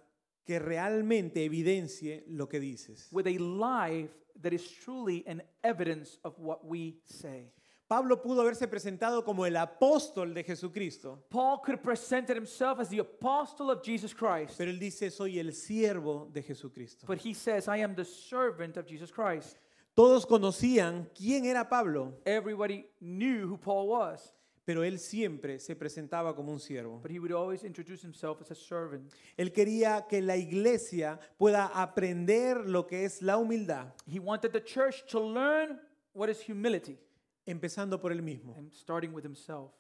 que 0.46 0.60
realmente 0.60 1.44
evidencie 1.46 2.24
lo 2.28 2.48
que 2.48 2.60
dices. 2.60 3.08
with 3.12 3.28
a 3.28 3.38
life 3.38 4.12
that 4.42 4.54
is 4.54 4.68
truly 4.84 5.24
an 5.28 5.42
evidence 5.64 6.18
of 6.24 6.38
what 6.40 6.66
we 6.66 7.00
say. 7.06 7.52
Pablo 7.88 8.22
pudo 8.22 8.42
haberse 8.42 8.68
presentado 8.68 9.24
como 9.24 9.46
el 9.46 9.56
apóstol 9.56 10.34
de 10.34 10.44
Jesucristo, 10.44 11.20
Paul 11.30 11.60
could 11.62 11.76
have 11.76 11.84
presented 11.84 12.36
himself 12.36 12.80
as 12.80 12.90
the 12.90 13.00
apostle 13.00 13.70
of 13.70 13.84
Jesus 13.84 14.14
Christ, 14.14 14.56
pero 14.58 14.72
él 14.72 14.80
dice, 14.80 15.12
soy 15.12 15.38
el 15.38 15.52
siervo 15.54 16.32
de 16.34 16.42
Jesucristo. 16.42 17.06
but 17.06 17.20
he 17.20 17.34
says, 17.34 17.68
I 17.68 17.78
am 17.78 17.94
the 17.94 18.06
servant 18.06 18.78
of 18.78 18.88
Jesus 18.88 19.12
Christ. 19.12 19.58
Todos 19.96 20.26
conocían 20.26 21.08
quién 21.14 21.46
era 21.46 21.66
Pablo, 21.70 22.14
Everybody 22.26 22.86
knew 23.00 23.48
who 23.48 23.58
Paul 23.58 23.88
was, 23.90 24.34
pero 24.66 24.84
él 24.84 24.98
siempre 24.98 25.60
se 25.60 25.76
presentaba 25.76 26.34
como 26.36 26.52
un 26.52 26.60
siervo. 26.60 27.02
but 27.02 27.12
he 27.12 27.20
would 27.20 27.32
always 27.34 27.64
introduce 27.64 28.02
himself 28.02 28.40
as 28.42 28.50
a 28.52 28.56
servant. 28.56 29.12
Él 29.38 29.52
quería 29.52 30.08
que 30.08 30.22
la 30.22 30.38
iglesia 30.38 31.20
pueda 31.38 31.66
aprender 31.74 32.66
lo 32.68 32.86
que 32.88 33.04
es 33.06 33.22
la 33.22 33.38
humildad, 33.38 33.94
He 34.08 34.20
wanted 34.20 34.52
the 34.54 34.62
church 34.64 35.06
to 35.12 35.20
learn 35.20 35.80
what 36.14 36.30
is 36.30 36.40
humility, 36.40 36.98
empezando 37.46 38.00
por 38.00 38.12
él 38.12 38.22
mismo. 38.22 38.56
and 38.58 38.72
starting 38.74 39.14
with 39.14 39.24
himself. 39.24 39.72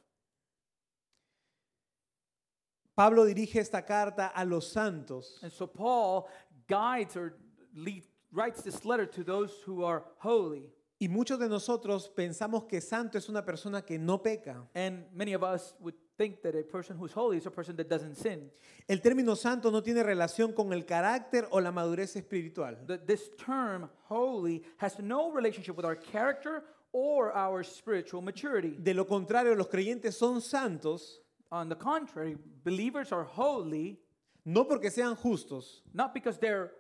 Pablo 2.95 3.25
dirige 3.25 3.55
esta 3.59 3.81
carta 3.83 4.27
a 4.35 4.45
los 4.45 4.67
santos 4.71 5.39
And 5.41 5.51
so 5.51 5.65
Paul 5.65 6.27
guides 6.67 7.15
or 7.17 7.35
lead, 7.75 8.03
writes 8.31 8.61
this 8.61 8.85
letter 8.85 9.05
to 9.07 9.23
those 9.23 9.51
who 9.65 9.83
are 9.83 10.03
holy. 10.19 10.69
Y 11.03 11.09
muchos 11.09 11.37
de 11.37 11.49
nosotros 11.49 12.07
pensamos 12.07 12.63
que 12.63 12.79
santo 12.79 13.17
es 13.17 13.27
una 13.27 13.43
persona 13.43 13.81
que 13.81 13.99
no 13.99 14.23
peca. 14.23 14.65
And 14.73 15.05
many 15.13 15.33
of 15.33 15.43
us 15.43 15.75
would 15.81 15.95
think 16.17 16.41
that 16.43 16.55
a 16.55 16.63
person 16.63 16.95
who's 16.95 17.11
holy 17.11 17.35
is 17.35 17.45
a 17.45 17.51
person 17.51 17.75
that 17.75 17.89
doesn't 17.89 18.15
sin. 18.15 18.49
El 18.87 19.01
término 19.01 19.35
santo 19.35 19.69
no 19.69 19.83
tiene 19.83 20.01
relación 20.01 20.53
con 20.53 20.71
el 20.71 20.85
carácter 20.85 21.45
o 21.51 21.59
la 21.59 21.73
madurez 21.73 22.15
espiritual. 22.15 22.77
That 22.87 23.05
this 23.05 23.31
term 23.37 23.89
holy 24.07 24.63
has 24.77 24.97
no 24.99 25.29
relationship 25.29 25.75
with 25.75 25.85
our 25.85 25.97
character 25.97 26.63
or 26.93 27.35
our 27.35 27.65
spiritual 27.65 28.21
maturity. 28.21 28.77
De 28.81 28.93
lo 28.93 29.03
contrario, 29.05 29.55
los 29.55 29.67
creyentes 29.67 30.13
son 30.13 30.39
santos 30.39 31.19
On 31.51 31.67
the 31.67 31.75
contrary, 31.75 32.37
believers 32.63 33.11
are 33.11 33.25
holy 33.25 33.99
no 34.45 34.63
porque 34.63 34.89
sean 34.89 35.17
justos 35.17 35.81
not 35.93 36.13
because 36.13 36.39
they're 36.39 36.71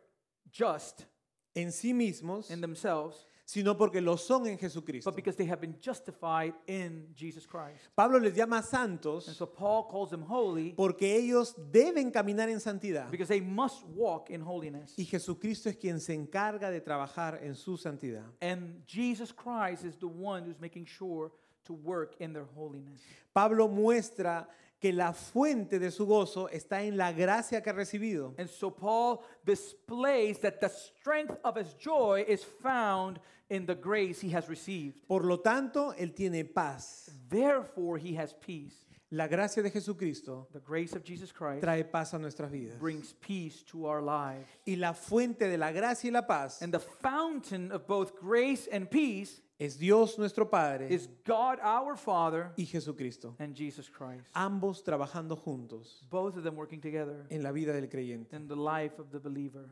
just 0.49 1.07
en 1.55 1.67
sí 1.67 1.93
mismos, 1.93 2.49
in 2.49 2.61
themselves, 2.61 3.25
sino 3.53 3.77
porque 3.77 4.01
lo 4.01 4.17
son 4.17 4.47
en 4.47 4.57
Jesucristo. 4.57 5.11
but 5.11 5.15
because 5.15 5.35
they 5.37 5.45
have 5.45 5.61
been 5.61 5.75
justified 5.79 6.55
in 6.65 7.07
Jesus 7.15 7.45
Christ. 7.45 7.87
Pablo 7.95 8.17
les 8.17 8.33
llama 8.35 8.57
And 8.57 8.65
santos 8.65 9.25
so 9.25 9.45
Paul 9.45 9.87
calls 9.87 10.09
them 10.09 10.23
holy 10.23 10.73
porque 10.75 11.15
ellos 11.15 11.53
deben 11.71 12.11
caminar 12.11 12.49
en 12.49 12.59
santidad 12.59 13.11
because 13.11 13.27
they 13.29 13.41
must 13.41 13.85
walk 13.95 14.31
in 14.31 14.41
holiness. 14.41 14.95
y 14.97 15.05
Jesucristo 15.05 15.69
es 15.69 15.75
quien 15.77 15.99
se 15.99 16.15
encarga 16.15 16.71
de 16.71 16.81
trabajar 16.81 17.39
en 17.43 17.53
su 17.53 17.77
santidad. 17.77 18.25
And 18.41 18.83
Jesus 18.87 19.31
Christ 19.31 19.85
is 19.85 19.97
the 19.97 20.07
one 20.07 20.43
who's 20.45 20.59
making 20.59 20.87
sure 20.87 21.31
to 21.65 21.73
work 21.73 22.15
in 22.19 22.33
their 22.33 22.47
holiness. 22.55 22.99
Pablo 23.33 23.67
muestra 23.67 24.47
que 24.83 24.91
la 24.91 25.13
fuente 25.13 25.79
de 25.79 25.91
su 25.91 26.05
gozo 26.05 26.49
está 26.49 26.83
en 26.83 26.97
la 26.97 27.13
gracia 27.13 27.61
que 27.63 27.69
ha 27.69 27.73
recibido. 27.73 28.35
And 28.37 28.49
so 28.49 28.69
Paul 28.69 29.23
displays 29.45 30.39
that 30.39 30.59
the 30.59 30.67
strength 30.67 31.37
of 31.45 31.55
his 31.55 31.73
joy 31.75 32.25
is 32.27 32.43
found 32.43 33.21
in 33.49 33.65
the 33.65 33.75
grace 33.75 34.19
he 34.19 34.29
has 34.35 34.49
received. 34.49 35.07
Por 35.07 35.23
lo 35.23 35.37
tanto, 35.37 35.93
él 35.97 36.13
tiene 36.13 36.43
paz. 36.43 37.09
Therefore, 37.29 37.97
he 37.97 38.13
has 38.15 38.33
peace. 38.33 38.75
La 39.15 39.27
gracia 39.27 39.61
de 39.61 39.69
Jesucristo 39.69 40.47
The 40.53 40.59
grace 40.59 40.95
of 40.95 41.03
Jesus 41.03 41.31
Christ 41.31 41.61
trae 41.61 41.83
paz 41.83 42.13
a 42.15 42.17
nuestras 42.17 42.49
vidas. 42.51 42.79
brings 42.79 43.13
peace 43.21 43.61
to 43.65 43.85
our 43.85 44.01
lives. 44.01 44.47
Y 44.65 44.75
la 44.75 44.93
fuente 44.93 45.47
de 45.47 45.55
la 45.57 45.71
gracia 45.71 46.07
y 46.09 46.11
la 46.11 46.23
paz 46.25 46.61
And 46.63 46.73
the 46.73 46.79
fountain 46.79 47.71
of 47.71 47.85
both 47.85 48.15
grace 48.19 48.67
and 48.71 48.89
peace 48.89 49.39
es 49.59 49.77
Dios 49.77 50.17
nuestro 50.17 50.45
Padre 50.49 50.87
is 50.89 51.07
God 51.25 51.59
our 51.61 51.95
Father 51.95 52.51
y 52.57 52.65
Jesucristo, 52.65 53.35
and 53.37 53.53
Jesus 53.55 53.87
Christ. 53.87 54.25
ambos 54.35 54.83
trabajando 54.83 55.37
juntos 55.37 56.01
Both 56.09 56.35
of 56.37 56.43
them 56.43 56.55
working 56.55 56.81
together 56.81 57.27
en 57.29 57.43
la 57.43 57.51
vida 57.51 57.71
del 57.71 57.87
creyente. 57.87 58.33
in 58.35 58.47
the 58.47 58.55
life 58.55 58.97
of 58.99 59.11
the 59.11 59.19
believer. 59.19 59.69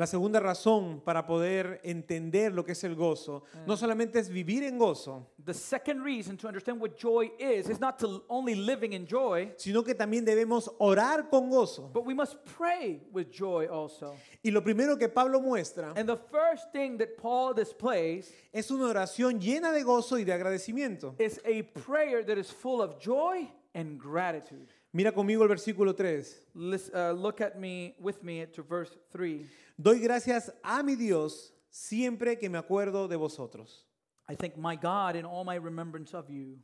La 0.00 0.06
segunda 0.06 0.40
razón 0.40 1.02
para 1.04 1.26
poder 1.26 1.78
entender 1.84 2.54
lo 2.54 2.64
que 2.64 2.72
es 2.72 2.82
el 2.84 2.94
gozo 2.94 3.42
no 3.66 3.76
solamente 3.76 4.18
es 4.18 4.30
vivir 4.30 4.62
en 4.62 4.78
gozo, 4.78 5.26
The 5.44 5.52
second 5.52 6.02
reason 6.02 6.38
to 6.38 6.46
understand 6.48 6.80
what 6.80 6.96
joy 6.96 7.30
is 7.38 7.68
is 7.68 7.78
not 7.78 7.98
to 7.98 8.24
only 8.28 8.54
living 8.54 8.94
in 8.94 9.06
joy, 9.06 9.52
sino 9.58 9.84
que 9.84 9.94
también 9.94 10.24
debemos 10.24 10.74
orar 10.78 11.28
con 11.28 11.50
gozo. 11.50 11.90
but 11.92 12.06
we 12.06 12.14
must 12.14 12.38
pray 12.56 13.02
with 13.12 13.26
joy 13.30 13.66
also. 13.66 14.16
Y 14.42 14.50
lo 14.50 14.62
primero 14.62 14.96
que 14.96 15.10
Pablo 15.10 15.38
muestra 15.38 15.92
And 15.94 16.08
the 16.08 16.16
first 16.16 16.72
thing 16.72 16.96
that 16.96 17.18
Paul 17.20 17.52
displays 17.52 18.32
es 18.54 18.70
una 18.70 18.86
oración 18.86 19.38
llena 19.38 19.70
de 19.70 19.82
gozo 19.82 20.16
y 20.18 20.24
de 20.24 20.32
agradecimiento. 20.32 21.14
is 21.18 21.38
a 21.44 21.62
prayer 21.78 22.24
that 22.24 22.38
is 22.38 22.50
full 22.50 22.80
of 22.80 22.98
joy 22.98 23.46
and 23.74 24.00
gratitude. 24.00 24.66
Mira 24.92 25.12
conmigo 25.12 25.42
el 25.44 25.48
versículo 25.48 25.94
3. 25.94 26.42
Lis- 26.54 26.90
uh, 26.92 27.12
look 27.12 27.40
at 27.42 27.56
me 27.56 27.94
with 28.00 28.22
me 28.22 28.44
to 28.46 28.62
verse 28.62 28.96
3. 29.12 29.46
Doy 29.82 29.98
gracias 29.98 30.52
a 30.62 30.82
mi 30.82 30.94
Dios 30.94 31.54
siempre 31.70 32.38
que 32.38 32.50
me 32.50 32.58
acuerdo 32.58 33.08
de 33.08 33.16
vosotros. 33.16 33.86
I 34.28 34.34
thank 34.36 34.58
my 34.58 34.76
God 34.76 35.16
in 35.16 35.24
all 35.24 35.42
my 35.42 35.54
remembrance 35.54 36.12
of 36.12 36.28
you. 36.28 36.58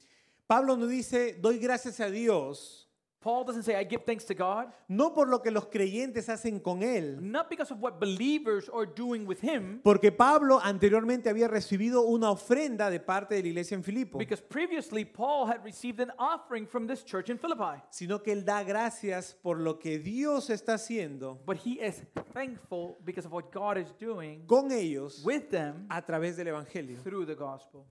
Pablo 0.46 0.76
no 0.76 0.86
dice, 0.86 1.32
doy 1.40 1.58
gracias 1.58 1.98
a 2.00 2.10
Dios, 2.10 2.85
Paul 3.26 3.42
doesn't 3.44 3.64
say, 3.64 3.74
I 3.74 3.82
give 3.82 4.04
thanks 4.04 4.24
to 4.26 4.34
God, 4.34 4.68
no 4.88 5.12
por 5.12 5.26
lo 5.26 5.40
que 5.42 5.50
los 5.50 5.66
creyentes 5.66 6.28
hacen 6.28 6.60
con 6.60 6.84
él, 6.84 7.18
not 7.20 7.50
because 7.50 7.72
of 7.72 7.80
what 7.80 7.98
believers 7.98 8.68
are 8.72 8.86
doing 8.86 9.26
with 9.26 9.40
him, 9.42 9.80
porque 9.82 10.12
Pablo 10.12 10.60
anteriormente 10.62 11.28
había 11.28 11.48
recibido 11.48 12.02
una 12.02 12.30
ofrenda 12.30 12.88
de 12.88 13.00
parte 13.00 13.34
de 13.34 13.42
la 13.42 13.48
iglesia 13.48 13.74
en 13.74 13.82
Filipo, 13.82 14.16
because 14.16 14.40
previously 14.40 15.04
Paul 15.04 15.48
had 15.48 15.64
received 15.64 15.98
an 15.98 16.12
offering 16.20 16.68
from 16.68 16.86
this 16.86 17.02
church 17.02 17.28
in 17.28 17.36
Philippi. 17.36 17.82
sino 17.90 18.22
que 18.22 18.32
él 18.32 18.44
da 18.44 18.62
gracias 18.62 19.34
por 19.42 19.58
lo 19.58 19.80
que 19.80 19.98
Dios 19.98 20.48
está 20.48 20.74
haciendo 20.74 21.40
But 21.44 21.56
he 21.56 21.80
is 21.84 22.04
thankful 22.32 22.96
because 23.04 23.26
of 23.26 23.32
what 23.32 23.50
God 23.50 23.76
is 23.76 23.92
doing 23.98 24.44
con 24.46 24.70
ellos 24.70 25.24
with 25.24 25.50
them 25.50 25.86
a 25.90 26.00
través 26.00 26.36
del 26.36 26.46
Evangelio. 26.46 27.02
through 27.02 27.26
the 27.26 27.34
gospel. 27.34 27.86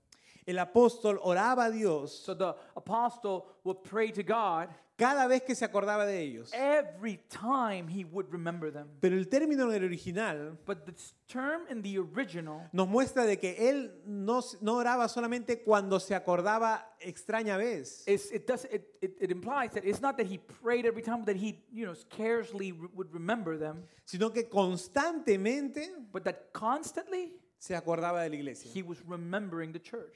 El 0.47 0.59
apóstol 0.59 1.19
oraba 1.23 1.65
a 1.65 1.71
Dios 1.71 2.11
So 2.23 2.35
the 2.35 2.55
apostle 2.77 3.47
would 3.65 3.83
pray 3.83 4.11
to 4.11 4.21
God 4.23 4.69
cada 4.97 5.27
vez 5.27 5.43
que 5.43 5.55
se 5.55 5.65
acordaba 5.65 6.05
de 6.05 6.21
ellos. 6.21 6.51
every 6.53 7.19
time 7.29 7.87
he 7.89 8.05
would 8.05 8.31
remember 8.31 8.71
them. 8.71 8.87
Pero 9.01 9.17
el 9.17 9.27
término 9.27 9.69
en 9.69 9.75
el 9.75 9.83
original 9.83 10.57
But 10.65 10.85
this 10.85 11.13
term 11.27 11.63
in 11.69 11.81
the 11.81 11.97
original 11.99 12.69
nos 12.71 12.87
muestra 12.87 13.25
de 13.25 13.37
que 13.37 13.69
él 13.69 13.91
no, 14.05 14.41
no 14.61 14.75
oraba 14.75 15.07
solamente 15.09 15.63
cuando 15.63 15.99
se 15.99 16.15
acordaba 16.15 16.95
extraña 16.99 17.57
vez, 17.57 18.07
is 18.07 18.31
it 18.31 18.47
does 18.47 18.65
it, 18.71 18.87
it, 19.01 19.17
it 19.19 19.31
implies 19.31 19.71
that 19.71 19.83
it's 19.83 20.01
not 20.01 20.15
that 20.17 20.27
he 20.27 20.37
prayed 20.37 20.85
every 20.85 21.01
time 21.03 21.25
that 21.25 21.35
he 21.35 21.63
you 21.71 21.85
know 21.85 21.93
scarcely 21.93 22.71
re- 22.71 22.87
would 22.93 23.13
remember 23.13 23.57
them, 23.57 23.83
sino 24.05 24.29
que 24.31 24.47
constantemente 24.49 25.89
but 26.11 26.23
that 26.23 26.53
constantly 26.53 27.33
se 27.59 27.73
acordaba 27.75 28.21
de 28.23 28.29
la 28.29 28.35
iglesia. 28.35 28.69
he 28.73 28.81
was 28.81 29.01
remembering 29.07 29.71
the 29.73 29.79
church. 29.79 30.13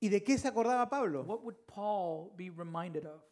¿Y 0.00 0.08
de 0.08 0.20
qué 0.20 0.36
se 0.36 0.48
acordaba 0.48 0.90
Pablo? 0.90 1.22
What 1.22 1.44
would 1.44 1.56
Paul 1.66 2.32
be 2.36 2.50
reminded 2.50 3.06
of? 3.06 3.22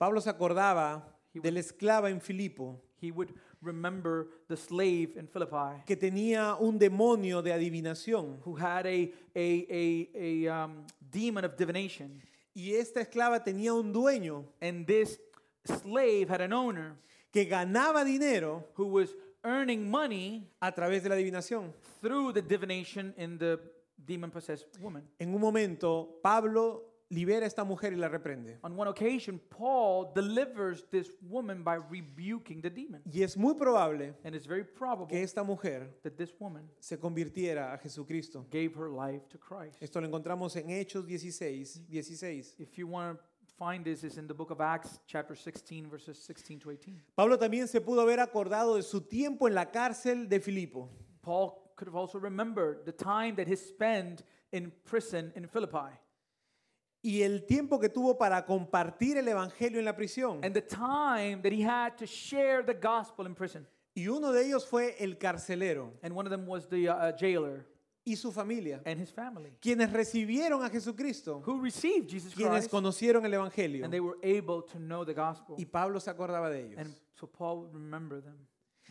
Pablo 0.00 0.22
se 0.22 0.30
acordaba 0.30 1.06
de 1.34 1.50
la 1.50 1.60
esclava 1.60 2.08
en 2.08 2.22
Filipo 2.22 2.80
He 3.02 3.10
would 3.10 3.34
remember 3.60 4.28
the 4.48 4.56
slave 4.56 5.10
in 5.18 5.28
Philippi 5.28 5.82
que 5.84 5.94
tenía 5.94 6.56
un 6.58 6.78
demonio 6.78 7.42
de 7.42 7.52
adivinación 7.52 8.38
who 8.46 8.56
had 8.56 8.86
a, 8.86 9.10
a, 9.34 9.66
a, 9.70 10.48
a 10.48 10.64
um, 10.64 10.86
demon 11.10 11.44
of 11.44 11.54
divination. 11.58 12.18
y 12.54 12.72
esta 12.76 13.02
esclava 13.02 13.44
tenía 13.44 13.74
un 13.74 13.92
dueño 13.92 14.46
And 14.62 14.86
this 14.86 15.20
slave 15.66 16.30
had 16.30 16.40
an 16.40 16.54
owner 16.54 16.96
que 17.30 17.44
ganaba 17.44 18.02
dinero 18.02 18.64
who 18.76 18.86
was 18.86 19.14
earning 19.44 19.90
money 19.90 20.50
a 20.62 20.72
través 20.72 21.02
de 21.02 21.10
la 21.10 21.16
adivinación. 21.16 21.74
through 22.00 22.32
the 22.32 22.40
divination 22.42 23.12
in 23.18 23.36
the 23.36 23.60
demon 23.98 24.30
possessed 24.30 24.66
woman. 24.80 25.06
En 25.18 25.34
un 25.34 25.40
momento 25.42 26.18
Pablo 26.22 26.89
libera 27.10 27.44
a 27.44 27.48
esta 27.48 27.64
mujer 27.64 27.92
y 27.92 27.96
la 27.96 28.08
reprende. 28.08 28.58
On 28.62 28.78
one 28.78 28.88
occasion, 28.88 29.40
Paul 29.50 30.12
delivers 30.14 30.84
this 30.90 31.10
woman 31.28 31.62
by 31.62 31.76
rebuking 31.90 32.62
the 32.62 32.70
demon. 32.70 33.02
Y 33.04 33.22
es 33.22 33.36
muy 33.36 33.54
probable 33.54 34.14
And 34.24 34.34
it's 34.34 34.46
very 34.46 34.64
probable 34.64 35.06
que 35.06 35.22
esta 35.22 35.42
mujer 35.42 35.88
that 36.02 36.16
this 36.16 36.32
woman 36.38 36.70
se 36.78 36.96
convirtiera 36.96 37.74
a 37.74 37.78
Jesucristo. 37.78 38.46
gave 38.50 38.74
her 38.76 38.88
life 38.88 39.28
to 39.28 39.38
Christ. 39.38 39.82
Esto 39.82 40.00
lo 40.00 40.06
encontramos 40.06 40.56
en 40.56 40.70
Hechos 40.70 41.06
16, 41.06 41.86
16. 41.90 42.54
If 42.58 42.78
you 42.78 42.86
want 42.86 43.18
to 43.18 43.24
find 43.58 43.84
this, 43.84 44.04
it's 44.04 44.16
in 44.16 44.28
the 44.28 44.34
book 44.34 44.50
of 44.50 44.60
Acts, 44.60 45.00
chapter 45.06 45.34
16, 45.34 45.88
verses 45.88 46.16
16 46.18 46.60
to 46.60 46.70
18. 46.70 47.02
Pablo 47.16 47.36
también 47.36 47.66
se 47.68 47.80
pudo 47.80 48.02
haber 48.02 48.20
acordado 48.20 48.76
de 48.76 48.82
su 48.82 49.00
tiempo 49.00 49.48
en 49.48 49.54
la 49.54 49.66
cárcel 49.66 50.28
de 50.28 50.38
Filipo. 50.38 50.88
Paul 51.22 51.56
could 51.74 51.88
have 51.88 51.96
also 51.96 52.18
remembered 52.18 52.84
the 52.84 52.92
time 52.92 53.34
that 53.34 53.48
he 53.48 53.56
spent 53.56 54.22
in 54.52 54.72
prison 54.84 55.32
in 55.34 55.46
Philippi 55.48 55.98
y 57.02 57.22
el 57.22 57.46
tiempo 57.46 57.78
que 57.78 57.88
tuvo 57.88 58.18
para 58.18 58.44
compartir 58.44 59.16
el 59.16 59.26
evangelio 59.28 59.78
en 59.78 59.84
la 59.84 59.96
prisión. 59.96 60.40
and 60.44 60.54
the 60.54 60.60
time 60.62 61.40
that 61.42 61.52
he 61.52 61.62
had 61.62 61.96
to 61.96 62.06
share 62.06 62.62
the 62.62 62.74
gospel 62.74 63.26
in 63.26 63.34
prison. 63.34 63.66
Y 63.94 64.06
uno 64.06 64.32
de 64.32 64.46
ellos 64.46 64.66
fue 64.66 64.94
el 65.00 65.18
carcelero 65.18 65.92
And 66.02 66.14
one 66.14 66.26
of 66.26 66.30
them 66.30 66.46
was 66.46 66.68
the 66.68 66.88
uh, 66.88 67.12
jailer 67.18 67.66
y 68.04 68.16
su 68.16 68.32
familia, 68.32 68.80
and 68.86 68.98
his 69.00 69.10
family 69.10 69.52
quienes 69.60 69.92
recibieron 69.92 70.62
a 70.64 70.70
Jesucristo, 70.70 71.42
who 71.44 71.60
received 71.60 72.08
Jesus 72.08 72.34
quienes 72.34 72.68
Christ 72.68 72.70
conocieron 72.70 73.24
el 73.24 73.34
evangelio. 73.34 73.84
and 73.84 73.92
they 73.92 74.00
were 74.00 74.18
able 74.22 74.62
to 74.62 74.78
know 74.78 75.04
the 75.04 75.14
gospel. 75.14 75.56
Y 75.58 75.64
Pablo 75.64 76.00
se 76.00 76.10
acordaba 76.10 76.50
de 76.50 76.66
ellos. 76.66 76.78
And 76.78 76.94
so 77.14 77.26
Paul 77.26 77.60
would 77.60 77.74
remember 77.74 78.20
them. 78.22 78.46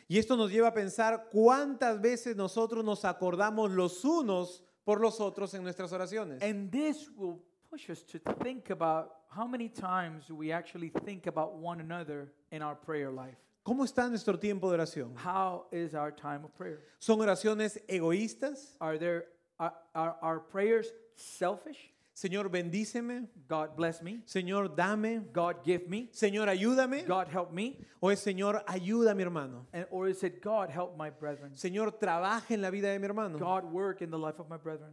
Y 0.08 0.18
esto 0.18 0.36
nos 0.36 0.52
lleva 0.52 0.70
a 0.70 0.74
pensar 0.74 1.30
cuántas 1.32 2.02
veces 2.02 2.36
nosotros 2.36 2.84
nos 2.84 3.06
acordamos 3.06 3.72
los 3.72 4.04
unos 4.04 4.64
por 4.84 5.00
los 5.00 5.20
otros 5.20 5.54
en 5.54 5.64
nuestras 5.64 5.92
oraciones. 5.94 6.42
And 6.42 6.72
this 6.72 7.10
will 7.16 7.44
push 7.70 7.90
us 7.90 8.02
to 8.04 8.20
think 8.44 8.70
about 8.70 9.12
how 9.30 9.46
many 9.46 9.70
times 9.70 10.26
do 10.28 10.36
we 10.36 10.52
actually 10.52 10.92
think 11.06 11.28
about 11.28 11.56
one 11.58 11.80
another 11.80 12.32
in 12.52 12.62
our 12.62 12.76
prayer 12.76 13.12
life? 13.12 13.36
¿Cómo 13.66 13.84
está 13.84 14.10
nuestro 14.10 14.38
tiempo 14.38 14.72
de 14.72 14.78
oración? 14.78 15.16
How 15.16 15.66
is 15.72 15.94
our 15.94 16.12
time 16.12 16.44
of 16.44 16.56
prayer? 16.56 16.80
¿Son 17.00 17.20
oraciones 17.20 17.78
egoístas? 17.88 18.76
Are 18.82 18.98
there 18.98 19.26
are, 19.60 19.74
are 19.94 20.16
our 20.22 20.40
prayers 20.40 20.88
selfish? 21.16 21.92
Señor, 22.16 22.50
bendíceme. 22.50 23.28
God 23.48 23.78
bless 23.78 24.02
me. 24.02 24.24
Señor, 24.26 24.76
dame. 24.76 25.28
God 25.32 25.64
give 25.64 25.88
me. 25.88 26.10
Señor, 26.12 26.50
ayúdame. 26.50 27.06
God 27.06 27.28
help 27.30 27.54
me. 27.54 27.78
O 28.02 28.10
es 28.10 28.20
Señor, 28.20 28.64
ayuda 28.66 29.12
a 29.12 29.16
mi 29.16 29.24
hermano. 29.24 29.68
And 29.72 29.86
or 29.92 30.08
is 30.08 30.24
it 30.24 30.42
God 30.42 30.70
help 30.70 30.98
my 30.98 31.12
brethren? 31.12 31.52
Señor, 31.56 31.98
trabaja 31.98 32.52
en 32.52 32.62
la 32.62 32.72
vida 32.72 32.92
de 32.92 33.00
mi 33.00 33.06
hermano. 33.06 33.38
God 33.38 33.66
work 33.66 34.02
in 34.02 34.10
the 34.10 34.18
life 34.18 34.40
of 34.40 34.50
my 34.50 34.58
brethren. 34.58 34.92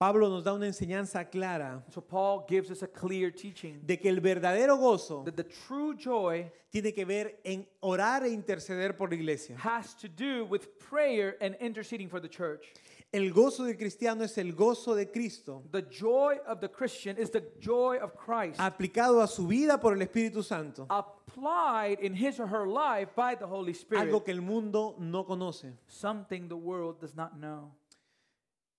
Pablo 0.00 0.30
nos 0.30 0.44
da 0.44 0.54
una 0.54 0.66
enseñanza 0.66 1.22
clara 1.30 1.82
So 1.90 2.00
Paul 2.00 2.46
gives 2.48 2.70
us 2.70 2.82
a 2.82 2.86
clear 2.86 3.30
teaching 3.30 3.80
de 3.84 3.98
que 3.98 4.08
el 4.08 4.20
verdadero 4.20 4.78
gozo 4.78 5.22
that 5.26 5.36
the 5.36 5.44
true 5.44 5.94
joy 5.94 6.50
tiene 6.72 6.92
que 6.94 7.04
ver 7.04 7.38
en 7.44 7.66
orar 7.82 8.22
e 8.24 8.30
interceder 8.30 8.96
por 8.96 9.10
la 9.10 9.16
iglesia. 9.16 9.56
has 9.58 9.94
to 9.94 10.08
do 10.08 10.46
with 10.46 10.68
prayer 10.78 11.36
and 11.42 11.54
interceding 11.60 12.08
for 12.08 12.18
the 12.18 12.28
church. 12.28 12.72
El 13.12 13.30
gozo 13.32 13.64
del 13.64 13.74
cristiano 13.76 14.22
es 14.24 14.38
el 14.38 14.52
gozo 14.52 14.94
de 14.94 15.04
Cristo 15.10 15.64
The 15.70 15.82
joy 15.82 16.38
of 16.46 16.60
the 16.62 16.68
Christian 16.68 17.18
is 17.18 17.28
the 17.30 17.42
joy 17.60 17.98
of 18.00 18.16
Christ 18.16 18.58
aplicado 18.58 19.20
a 19.22 19.26
su 19.28 19.46
vida 19.48 19.78
por 19.78 19.92
el 19.92 20.00
Espíritu 20.06 20.42
Santo. 20.42 20.86
applied 20.88 21.98
in 22.00 22.14
his 22.14 22.40
or 22.40 22.46
her 22.46 22.66
life 22.66 23.08
by 23.14 23.34
the 23.34 23.46
Holy 23.46 23.74
Spirit, 23.74 24.08
Algo 24.08 24.24
que 24.24 24.32
el 24.32 24.40
mundo 24.40 24.94
no 24.98 25.24
conoce. 25.24 25.74
something 25.88 26.48
the 26.48 26.56
world 26.56 26.98
does 27.00 27.14
not 27.14 27.38
know. 27.38 27.72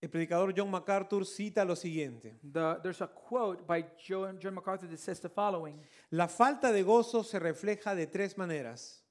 El 0.02 0.10
predicador 0.10 0.52
John 0.58 0.72
MacArthur 0.72 1.28
cita 1.28 1.64
lo 1.64 1.76
siguiente. 1.76 2.36
The, 2.42 2.80
there's 2.82 3.02
a 3.02 3.08
quote 3.08 3.68
by 3.68 3.86
John, 4.04 4.40
John 4.42 4.56
MacArthur 4.56 4.90
that 4.90 4.98
says 4.98 5.20
the 5.20 5.30
following 5.30 5.80
La 6.10 6.28
falta 6.28 6.72
de 6.72 6.82
gozo 6.82 7.24
se 7.24 7.38
refleja 7.38 7.94
de 7.94 8.08
tres 8.08 8.36
maneras. 8.36 9.04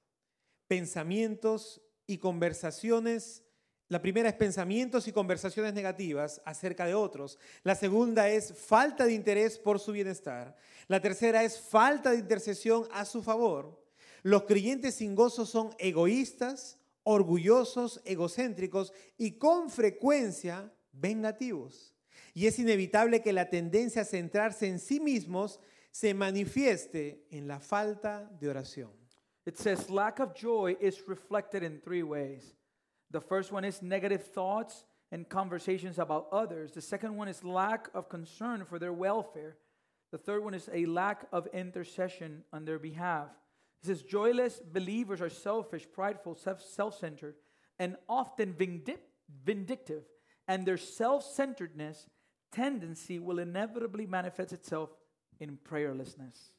Pensamientos 0.67 1.81
y 2.09 2.19
conversaciones. 2.19 3.45
La 3.87 4.03
primera 4.03 4.29
es 4.29 4.35
pensamientos 4.35 5.07
y 5.07 5.13
conversaciones 5.13 5.75
negativas 5.75 6.43
acerca 6.45 6.87
de 6.87 6.95
otros. 6.95 7.39
La 7.63 7.77
segunda 7.77 8.29
es 8.29 8.53
falta 8.53 9.05
de 9.05 9.13
interés 9.13 9.59
por 9.59 9.79
su 9.79 9.93
bienestar. 9.93 10.57
La 10.89 11.01
tercera 11.01 11.45
es 11.45 11.61
falta 11.61 12.11
de 12.11 12.19
intercesión 12.19 12.89
a 12.93 13.05
su 13.05 13.23
favor. 13.23 13.81
Los 14.23 14.43
creyentes 14.43 14.97
sin 14.97 15.15
gozo 15.15 15.47
son 15.47 15.71
egoístas, 15.79 16.79
orgullosos, 17.05 18.01
egocéntricos 18.05 18.93
y 19.17 19.39
con 19.39 19.71
frecuencia 19.71 20.73
vengativos. 20.93 21.95
Y 22.35 22.47
es 22.47 22.59
inevitable 22.59 23.23
que 23.23 23.33
la 23.33 23.49
tendencia 23.49 24.03
a 24.03 24.05
centrarse 24.05 24.67
en 24.67 24.79
sí 24.79 25.01
mismos 25.01 25.61
se 25.91 26.15
manifieste 26.15 27.27
en 27.31 27.49
la 27.49 27.59
falta 27.59 28.31
de 28.41 28.49
oración. 28.49 28.91
It 29.47 29.57
says, 29.57 29.91
lack 29.91 30.21
of 30.21 30.35
joy 30.35 30.77
is 30.81 31.09
reflected 31.09 31.63
in 31.63 31.81
three 31.81 32.03
ways. 32.03 32.55
The 33.11 33.21
first 33.21 33.51
one 33.51 33.65
is 33.65 33.83
negative 33.83 34.23
thoughts 34.23 34.85
and 35.11 35.29
conversations 35.29 35.99
about 35.99 36.29
others. 36.31 36.73
The 36.73 36.83
second 36.83 37.17
one 37.17 37.29
is 37.29 37.43
lack 37.43 37.89
of 37.95 38.09
concern 38.09 38.65
for 38.65 38.79
their 38.79 38.93
welfare. 38.93 39.57
The 40.13 40.19
third 40.19 40.45
one 40.45 40.55
is 40.55 40.69
a 40.73 40.87
lack 40.87 41.27
of 41.33 41.49
intercession 41.53 42.45
on 42.53 42.65
their 42.65 42.79
behalf. 42.79 43.29
It 43.83 43.87
says, 43.87 44.03
joyless 44.03 44.61
believers 44.61 45.21
are 45.21 45.31
selfish, 45.31 45.87
prideful, 45.91 46.37
self 46.37 46.95
centered, 46.95 47.35
and 47.79 47.97
often 48.09 48.55
vindictive. 49.45 50.05
And 50.51 50.67
their 50.67 50.79
self 50.79 51.23
centeredness 51.23 52.09
tendency 52.51 53.21
will 53.21 53.39
inevitably 53.39 54.05
manifest 54.05 54.53
itself 54.53 54.91
in 55.39 55.57
prayerlessness. 55.63 56.53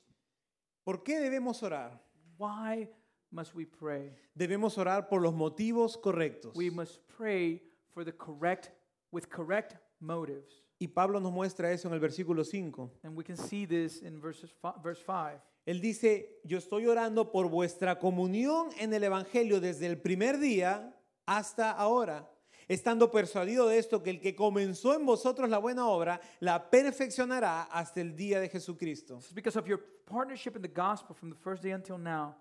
¿Por 0.85 1.03
qué 1.03 1.19
debemos 1.19 1.61
orar? 1.61 1.99
Why 2.37 2.87
must 3.33 3.53
we 3.53 3.65
pray? 3.65 4.13
Debemos 4.33 4.77
orar 4.77 5.09
por 5.09 5.19
los 5.19 5.33
motivos 5.33 5.97
correctos. 6.01 6.55
We 6.55 6.69
must 6.69 7.05
pray 7.17 7.61
for 7.93 8.05
the 8.05 8.13
correct 8.13 8.71
with 9.11 9.29
correct 9.29 9.75
motives. 9.99 10.63
Y 10.79 10.87
Pablo 10.87 11.19
nos 11.19 11.33
muestra 11.33 11.69
eso 11.73 11.89
en 11.89 11.93
el 11.93 11.99
versículo 11.99 12.45
5. 12.45 12.91
And 13.03 13.13
we 13.17 13.25
can 13.25 13.35
see 13.35 13.65
this 13.65 14.01
in 14.01 14.21
verses 14.21 14.51
verse 14.81 15.03
5. 15.05 15.41
Él 15.67 15.81
dice, 15.81 16.39
yo 16.45 16.57
estoy 16.57 16.87
orando 16.87 17.29
por 17.29 17.49
vuestra 17.49 17.99
comunión 17.99 18.69
en 18.79 18.93
el 18.93 19.03
Evangelio 19.03 19.59
desde 19.59 19.85
el 19.87 19.99
primer 19.99 20.39
día 20.39 20.95
hasta 21.27 21.71
ahora, 21.71 22.31
estando 22.67 23.11
persuadido 23.11 23.67
de 23.67 23.77
esto, 23.77 24.01
que 24.01 24.09
el 24.09 24.19
que 24.19 24.35
comenzó 24.35 24.93
en 24.93 25.05
vosotros 25.05 25.49
la 25.49 25.57
buena 25.57 25.87
obra, 25.87 26.21
la 26.39 26.69
perfeccionará 26.69 27.63
hasta 27.63 28.01
el 28.01 28.15
día 28.15 28.39
de 28.39 28.49
Jesucristo. 28.49 29.17
This 29.17 29.27
is 29.27 29.33
because 29.33 29.57
of 29.57 29.67
your 29.67 29.79
partnership 30.05 30.55
in 30.55 30.61
the 30.61 30.67
gospel 30.67 31.15
from 31.15 31.29
the 31.29 31.35
first 31.35 31.63
day 31.63 31.71
until 31.71 31.97
now. 31.97 32.35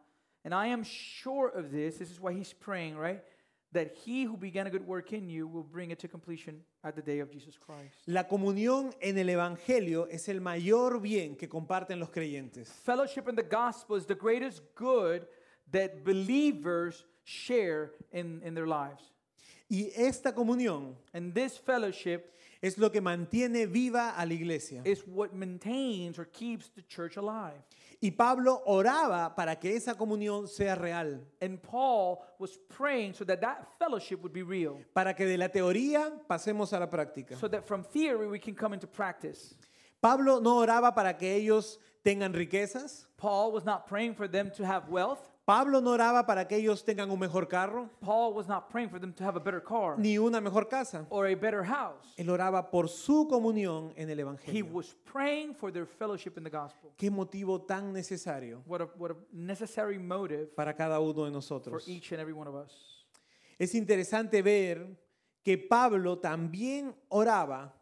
And 0.45 0.55
I 0.55 0.69
am 0.69 0.83
sure 0.85 1.49
of 1.49 1.71
this. 1.71 1.99
This 1.99 2.11
is 2.11 2.21
why 2.21 2.33
he's 2.33 2.53
praying, 2.53 2.97
right? 2.97 3.23
That 3.73 3.95
he 4.05 4.25
who 4.25 4.37
began 4.37 4.67
a 4.67 4.71
good 4.71 4.87
work 4.87 5.13
in 5.13 5.29
you 5.29 5.47
will 5.47 5.63
bring 5.63 5.91
it 5.91 5.99
to 6.01 6.09
completion 6.09 6.63
at 6.83 6.97
the 6.97 7.03
day 7.03 7.21
of 7.21 7.31
Jesus 7.31 7.57
Christ. 7.57 7.95
La 8.07 8.25
comunión 8.25 8.93
en 9.01 9.19
el 9.19 9.29
Evangelio 9.29 10.09
es 10.11 10.29
el 10.29 10.41
mayor 10.41 10.99
bien 10.99 11.37
que 11.37 11.47
comparten 11.47 12.01
los 12.01 12.09
creyentes. 12.09 12.69
Fellowship 12.69 13.29
in 13.29 13.37
the 13.37 13.43
gospel 13.43 13.97
is 13.97 14.07
the 14.07 14.15
greatest 14.15 14.63
good 14.75 15.27
that 15.71 16.05
believers 16.05 17.05
share 17.25 17.93
in, 18.13 18.41
in 18.43 18.55
their 18.55 18.67
lives. 18.67 19.03
Y 19.71 19.91
esta 19.97 20.33
comunión 20.33 20.97
And 21.15 21.33
this 21.33 21.57
fellowship 21.57 22.33
es 22.63 22.77
lo 22.77 22.91
que 22.91 23.01
mantiene 23.01 23.67
viva 23.67 24.15
a 24.17 24.27
la 24.27 24.33
iglesia. 24.35 24.83
is 24.85 25.03
what 25.07 25.33
maintains 25.33 26.19
or 26.19 26.25
keeps 26.27 26.69
the 26.75 26.83
church 26.83 27.17
alive. 27.17 27.63
Y 28.03 28.11
Pablo 28.11 28.63
oraba 28.67 29.35
para 29.37 29.57
que 29.57 29.77
esa 29.77 29.95
comunión 29.95 30.49
sea 30.49 30.75
real, 30.75 31.21
And 31.41 31.63
Paul 31.63 32.23
was 32.39 32.59
praying 32.69 33.15
so 33.15 33.25
that 33.25 33.41
that 33.43 33.69
fellowship 33.79 34.21
would 34.23 34.33
be 34.33 34.43
real, 34.43 34.79
para 34.95 35.15
que 35.15 35.27
de 35.27 35.37
la 35.37 35.49
teoría 35.49 36.11
pasemos 36.29 36.73
a 36.73 36.81
la 36.81 36.87
práctica. 36.87 37.37
so 37.39 37.47
that 37.49 37.67
from 37.67 37.83
theory 37.85 38.27
we 38.27 38.39
can 38.39 38.55
come 38.55 38.73
into 38.75 38.87
practice. 38.87 39.55
Pablo 40.03 40.41
no 40.41 40.57
oraba 40.67 40.95
para 40.95 41.13
que 41.15 41.29
ellos 41.37 41.79
tengan 42.05 42.33
riquezas. 42.33 43.05
Paul 43.19 43.53
was 43.53 43.65
not 43.65 43.87
praying 43.87 44.15
for 44.15 44.27
them 44.27 44.51
to 44.57 44.65
have 44.67 44.89
wealth. 44.89 45.30
Pablo 45.45 45.81
no 45.81 45.91
oraba 45.91 46.27
para 46.27 46.47
que 46.47 46.55
ellos 46.57 46.85
tengan 46.85 47.11
un 47.11 47.19
mejor 47.19 47.49
carro 47.49 47.91
Paul 48.01 48.35
was 48.35 48.47
not 48.47 48.69
praying 48.71 48.89
for 48.89 49.01
them 49.01 49.13
to 49.13 49.25
have 49.25 49.37
a 49.37 49.41
better 49.41 49.61
car 49.63 49.99
ni 49.99 50.17
una 50.19 50.41
mejor 50.41 50.69
casa. 50.69 51.07
or 51.11 51.27
a 51.27 51.35
better 51.35 51.65
house. 51.65 52.15
Él 52.17 52.29
oraba 52.31 52.71
por 52.71 52.89
su 52.89 53.27
comunión 53.29 53.93
en 53.97 54.11
el 54.11 54.19
He 54.19 54.23
Evangelio. 54.23 54.67
was 54.73 54.95
praying 55.11 55.55
for 55.55 55.73
their 55.73 55.87
fellowship 55.87 56.37
in 56.37 56.45
the 56.45 56.51
gospel. 56.51 56.93
Qué 56.97 57.11
motivo 57.11 57.63
tan 57.67 57.93
necesario 57.93 58.63
What 58.67 58.83
a, 58.83 58.85
what 58.97 59.11
a 59.13 59.17
necessary 59.33 59.99
motive 59.99 60.55
para 60.55 60.75
cada 60.75 61.01
uno 61.01 61.13
de 61.25 61.31
for 61.31 61.31
nosotros. 61.33 61.89
each 61.89 62.13
and 62.13 62.21
every 62.21 62.35
one 62.35 62.47
of 62.49 62.55
us. 62.55 63.07
Es 63.59 63.75
interesante 63.75 64.43
ver 64.43 64.87
que 65.43 65.59
Pablo 65.59 66.19
también 66.19 66.95
oraba 67.09 67.75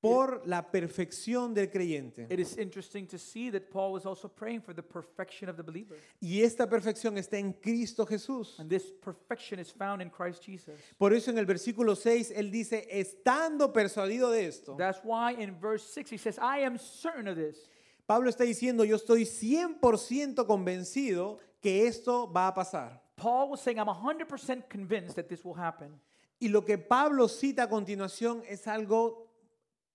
por 0.00 0.42
la 0.46 0.70
perfección 0.70 1.52
del 1.52 1.70
creyente. 1.70 2.26
It 2.30 2.40
is 2.40 2.56
interesting 2.56 3.06
to 3.08 3.18
see 3.18 3.50
that 3.50 3.70
Paul 3.70 3.92
was 3.92 4.06
also 4.06 4.28
praying 4.28 4.62
for 4.62 4.74
the 4.74 4.82
perfection 4.82 5.48
of 5.48 5.56
the 5.56 5.62
believer. 5.62 5.96
Y 6.20 6.40
esta 6.42 6.66
perfección 6.66 7.18
está 7.18 7.38
en 7.38 7.52
Cristo 7.52 8.06
Jesús. 8.06 8.58
And 8.58 8.70
this 8.70 8.90
perfection 9.02 9.58
is 9.58 9.70
found 9.70 10.00
in 10.00 10.10
Christ 10.10 10.42
Jesus. 10.42 10.80
Por 10.98 11.12
eso 11.12 11.30
en 11.30 11.38
el 11.38 11.44
versículo 11.44 11.94
6 11.96 12.32
él 12.34 12.50
dice, 12.50 12.86
estando 12.90 13.72
persuadido 13.72 14.30
de 14.30 14.46
esto. 14.46 14.74
That's 14.76 15.00
why 15.04 15.32
in 15.38 15.54
verse 15.60 15.84
6 15.92 16.10
he 16.10 16.18
says, 16.18 16.38
I 16.38 16.60
am 16.60 16.78
certain 16.78 17.28
of 17.28 17.36
this. 17.36 17.68
Pablo 18.06 18.30
está 18.30 18.44
diciendo, 18.44 18.84
yo 18.84 18.96
estoy 18.96 19.24
100% 19.24 20.46
convencido 20.46 21.38
que 21.60 21.86
esto 21.86 22.26
va 22.26 22.48
a 22.48 22.54
pasar. 22.54 23.00
Paul 23.16 23.50
was 23.50 23.60
saying, 23.60 23.78
I'm 23.78 23.86
100% 23.86 24.68
convinced 24.70 25.16
that 25.16 25.28
this 25.28 25.44
will 25.44 25.54
happen. 25.54 26.00
Y 26.40 26.48
lo 26.48 26.64
que 26.64 26.78
Pablo 26.78 27.28
cita 27.28 27.64
a 27.64 27.68
continuación 27.68 28.42
es 28.48 28.66
algo 28.66 29.29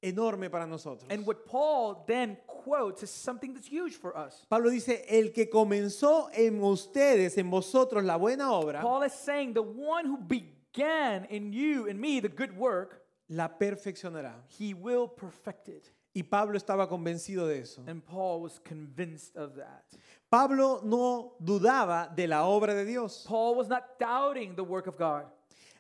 enorme 0.02 0.50
para 0.50 0.66
nosotros. 0.66 1.06
And 1.10 1.26
what 1.26 1.46
Paul 1.46 2.04
then 2.08 2.38
quotes 2.48 3.04
is 3.04 3.10
something 3.10 3.54
that's 3.54 3.68
huge 3.68 3.96
for 3.96 4.16
us. 4.18 4.46
Pablo 4.50 4.70
dice, 4.70 5.04
el 5.08 5.32
que 5.32 5.50
comenzó 5.50 6.30
en 6.34 6.62
ustedes, 6.62 7.38
en 7.38 7.50
vosotros, 7.50 8.04
la 8.04 8.18
buena 8.18 8.52
obra, 8.52 8.82
Paul 8.82 9.04
is 9.04 9.14
saying, 9.14 9.54
the 9.54 9.62
one 9.62 10.06
who 10.06 10.18
began 10.18 11.26
in 11.30 11.54
you 11.54 11.88
and 11.88 12.00
me 12.00 12.20
the 12.20 12.30
good 12.30 12.56
work, 12.56 13.02
la 13.30 13.48
perfeccionará. 13.48 14.34
he 14.48 14.74
will 14.74 15.08
perfect 15.08 15.70
it. 15.70 15.92
Y 16.16 16.24
Pablo 16.24 16.58
estaba 16.58 16.88
convencido 16.88 17.48
de 17.48 17.60
eso. 17.60 17.82
And 17.88 18.06
Paul 18.06 18.42
was 18.42 18.60
convinced 18.64 19.36
of 19.36 19.56
that. 19.56 19.84
Pablo 20.32 20.82
no 20.84 21.34
dudaba 21.44 22.16
de 22.16 22.26
la 22.28 22.46
obra 22.48 22.74
de 22.74 22.86
Dios. 22.86 23.26
Paul 23.28 23.56
was 23.56 23.68
not 23.68 24.00
doubting 24.00 24.56
the 24.56 24.64
work 24.64 24.88
of 24.88 24.98
God. 24.98 25.26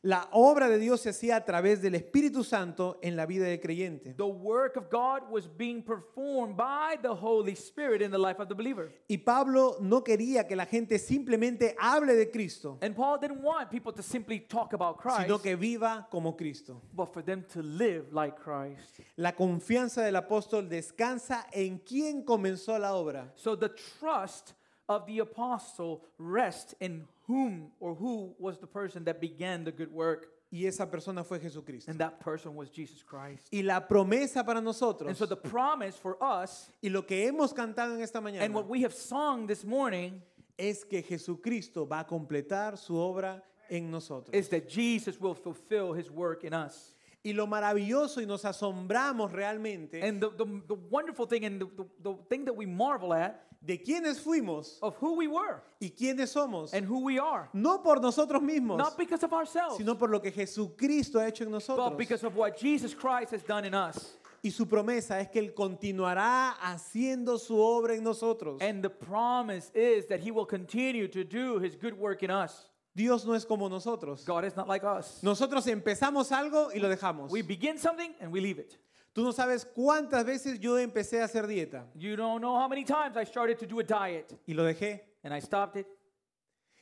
La 0.06 0.30
obra 0.34 0.70
de 0.70 0.78
Dios 0.78 1.02
se 1.02 1.10
hacía 1.10 1.36
a 1.36 1.46
través 1.46 1.82
del 1.82 1.96
Espíritu 1.96 2.44
Santo 2.44 3.00
en 3.02 3.16
la 3.16 3.26
vida 3.26 3.48
del 3.48 3.60
creyente. 3.60 4.14
The 4.14 4.22
work 4.22 4.78
of 4.78 4.88
God 4.92 5.28
was 5.32 5.48
being 5.58 5.82
performed 5.82 6.56
by 6.56 6.96
the 7.02 7.10
Holy 7.10 7.54
Spirit 7.54 8.04
in 8.04 8.12
the 8.12 8.18
life 8.20 8.40
of 8.40 8.48
the 8.48 8.54
believer. 8.54 8.92
Y 9.08 9.18
Pablo 9.18 9.78
no 9.82 10.04
quería 10.04 10.48
que 10.48 10.56
la 10.56 10.68
gente 10.68 11.00
simplemente 11.00 11.76
hable 11.80 12.14
de 12.14 12.30
Cristo, 12.30 12.78
And 12.84 12.96
Paul 12.96 13.18
didn't 13.20 13.42
want 13.42 13.72
people 13.72 13.92
to 13.94 14.04
simply 14.04 14.42
talk 14.42 14.74
about 14.74 15.00
Christ, 15.00 15.24
sino 15.24 15.40
que 15.40 15.56
viva 15.56 16.08
como 16.12 16.34
Cristo. 16.38 16.84
but 16.94 17.12
for 17.12 17.24
them 17.24 17.44
to 17.52 17.64
live 17.64 18.14
like 18.14 18.38
Christ. 18.38 19.00
La 19.16 19.32
confianza 19.32 20.04
del 20.04 20.18
apóstol 20.18 20.70
descansa 20.70 21.48
en 21.52 21.80
quien 21.80 22.24
comenzó 22.24 22.78
la 22.78 22.94
obra. 22.94 23.32
So 23.34 23.56
the 23.58 23.70
trust 23.70 24.54
of 24.88 25.06
the 25.08 25.20
apostle 25.20 26.04
rests 26.18 26.74
in 26.80 27.06
whom 27.28 27.72
or 27.80 27.96
who 27.96 28.34
was 28.40 28.60
the 28.60 28.68
person 28.68 29.04
that 29.06 29.20
began 29.20 29.64
the 29.64 29.72
good 29.72 29.92
work, 29.92 30.28
Y 30.52 30.66
esa 30.68 30.86
persona 30.86 31.24
fue 31.24 31.40
Jesucristo. 31.40 31.90
and 31.90 32.00
that 32.00 32.20
person 32.20 32.56
was 32.56 32.70
Jesus 32.70 33.02
Christ. 33.04 33.48
Y 33.52 33.62
la 33.62 33.82
promesa 33.82 34.46
para 34.46 34.62
nosotros. 34.62 35.08
And 35.10 35.18
so 35.18 35.26
the 35.26 35.36
promise 35.36 35.98
for 35.98 36.18
us 36.24 36.70
y 36.84 36.90
lo 36.90 37.02
que 37.02 37.28
hemos 37.30 37.54
cantado 37.54 37.96
en 37.96 38.02
esta 38.02 38.22
mañana. 38.22 38.42
and 38.44 38.54
what 38.54 38.68
we 38.68 38.82
have 38.84 38.94
sung 38.94 39.48
this 39.48 39.66
morning 39.66 40.22
es 40.58 40.84
que 40.86 41.02
Jesucristo 41.02 41.86
va 41.86 42.02
a 42.02 42.04
completar 42.06 42.78
su 42.78 42.94
obra 42.96 43.42
en 43.70 43.90
nosotros. 43.92 44.34
is 44.34 44.48
that 44.50 44.70
Jesus 44.70 45.20
will 45.20 45.34
fulfill 45.34 45.94
his 45.94 46.10
work 46.12 46.44
in 46.44 46.54
us. 46.54 46.94
Y 47.26 47.34
lo 47.34 47.48
maravilloso 47.48 48.22
y 48.22 48.26
nos 48.26 48.44
asombramos 48.46 49.32
realmente 49.34 50.00
And 50.08 50.22
the, 50.22 50.30
the, 50.30 50.46
the 50.68 50.76
wonderful 50.76 51.26
thing 51.26 51.44
and 51.44 51.60
the, 51.60 51.66
the, 51.76 51.86
the 52.04 52.14
thing 52.30 52.46
that 52.46 52.54
we 52.56 52.68
marvel 52.68 53.14
at 53.16 53.42
de 53.66 53.78
quiénes 53.82 54.20
fuimos 54.20 54.78
of 54.82 54.96
who 55.02 55.16
we 55.16 55.28
were 55.28 55.62
y 55.82 55.90
quiénes 55.90 56.30
somos. 56.32 56.74
and 56.74 56.86
who 56.86 57.04
we 57.04 57.18
are. 57.20 57.50
No 57.54 57.80
por 57.80 58.00
nosotros 58.00 58.42
mismos, 58.42 58.78
Not 58.78 58.98
because 58.98 59.24
of 59.24 59.34
ourselves, 59.34 59.78
sino 59.78 59.96
por 59.96 60.10
lo 60.10 60.20
que 60.20 60.32
Jesucristo 60.32 61.20
ha 61.20 61.28
hecho 61.28 61.44
en 61.44 61.52
but 61.52 61.56
nosotros. 61.56 61.98
because 61.98 62.24
of 62.24 62.36
what 62.36 62.58
Jesus 62.58 62.94
Christ 62.94 63.32
has 63.32 63.44
done 63.44 63.66
in 63.66 63.74
us. 63.74 64.14
Y 64.44 64.52
su 64.52 64.68
promesa 64.68 65.20
es 65.20 65.30
que 65.30 65.40
Él 65.42 65.56
continuará 65.56 66.52
haciendo 66.62 67.40
su 67.40 67.56
obra 67.60 67.96
en 67.96 68.04
nosotros. 68.04 68.62
And 68.62 68.84
the 68.84 68.90
promise 68.92 69.72
is 69.74 70.06
that 70.08 70.20
he 70.20 70.30
will 70.30 70.46
continue 70.46 71.08
to 71.08 71.24
do 71.24 71.58
his 71.60 71.76
good 71.76 71.98
work 71.98 72.22
in 72.22 72.30
us. 72.30 72.70
Dios 72.96 73.26
no 73.26 73.34
es 73.34 73.44
como 73.44 73.68
nosotros. 73.68 74.24
God 74.24 74.46
is 74.46 74.56
not 74.56 74.68
like 74.68 74.84
us. 74.86 75.20
Nosotros 75.24 75.66
empezamos 75.68 76.32
algo 76.32 76.70
y 76.74 76.80
lo 76.80 76.88
dejamos. 76.90 77.32
We 77.32 77.42
begin 77.42 77.78
something 77.80 78.14
and 78.22 78.32
we 78.32 78.40
leave 78.40 78.60
it. 78.60 78.78
Tú 79.16 79.24
no 79.24 79.32
sabes 79.32 79.64
cuántas 79.66 80.26
veces 80.26 80.60
yo 80.60 80.78
empecé 80.78 81.22
a 81.22 81.24
hacer 81.24 81.48
dieta 81.48 81.88
You 81.96 82.18
don't 82.18 82.42
know 82.42 82.60
how 82.60 82.68
many 82.68 82.84
times 82.84 83.16
I 83.16 83.24
started 83.24 83.58
to 83.60 83.66
do 83.66 83.80
a 83.80 83.84
diet 83.84 84.38
y 84.46 84.54
lo 84.54 84.64
dejé. 84.66 85.04
and 85.24 85.34
I 85.34 85.40
stopped 85.40 85.78
it. 85.78 85.88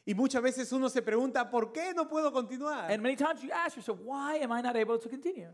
Y 0.03 0.15
muchas 0.15 0.41
veces 0.41 0.71
uno 0.73 0.89
se 0.89 1.01
pregunta, 1.03 1.49
¿por 1.49 1.71
qué 1.71 1.93
no 1.93 2.09
puedo 2.09 2.31
continuar? 2.33 2.91
And 2.91 3.03
many 3.03 3.15
times 3.15 3.43
you 3.43 3.51
ask 3.53 3.77
yourself, 3.77 3.99
why 4.01 4.37
am 4.41 4.51
I 4.51 4.61
not 4.61 4.75
able 4.75 4.97
to 4.97 5.07
continue? 5.07 5.53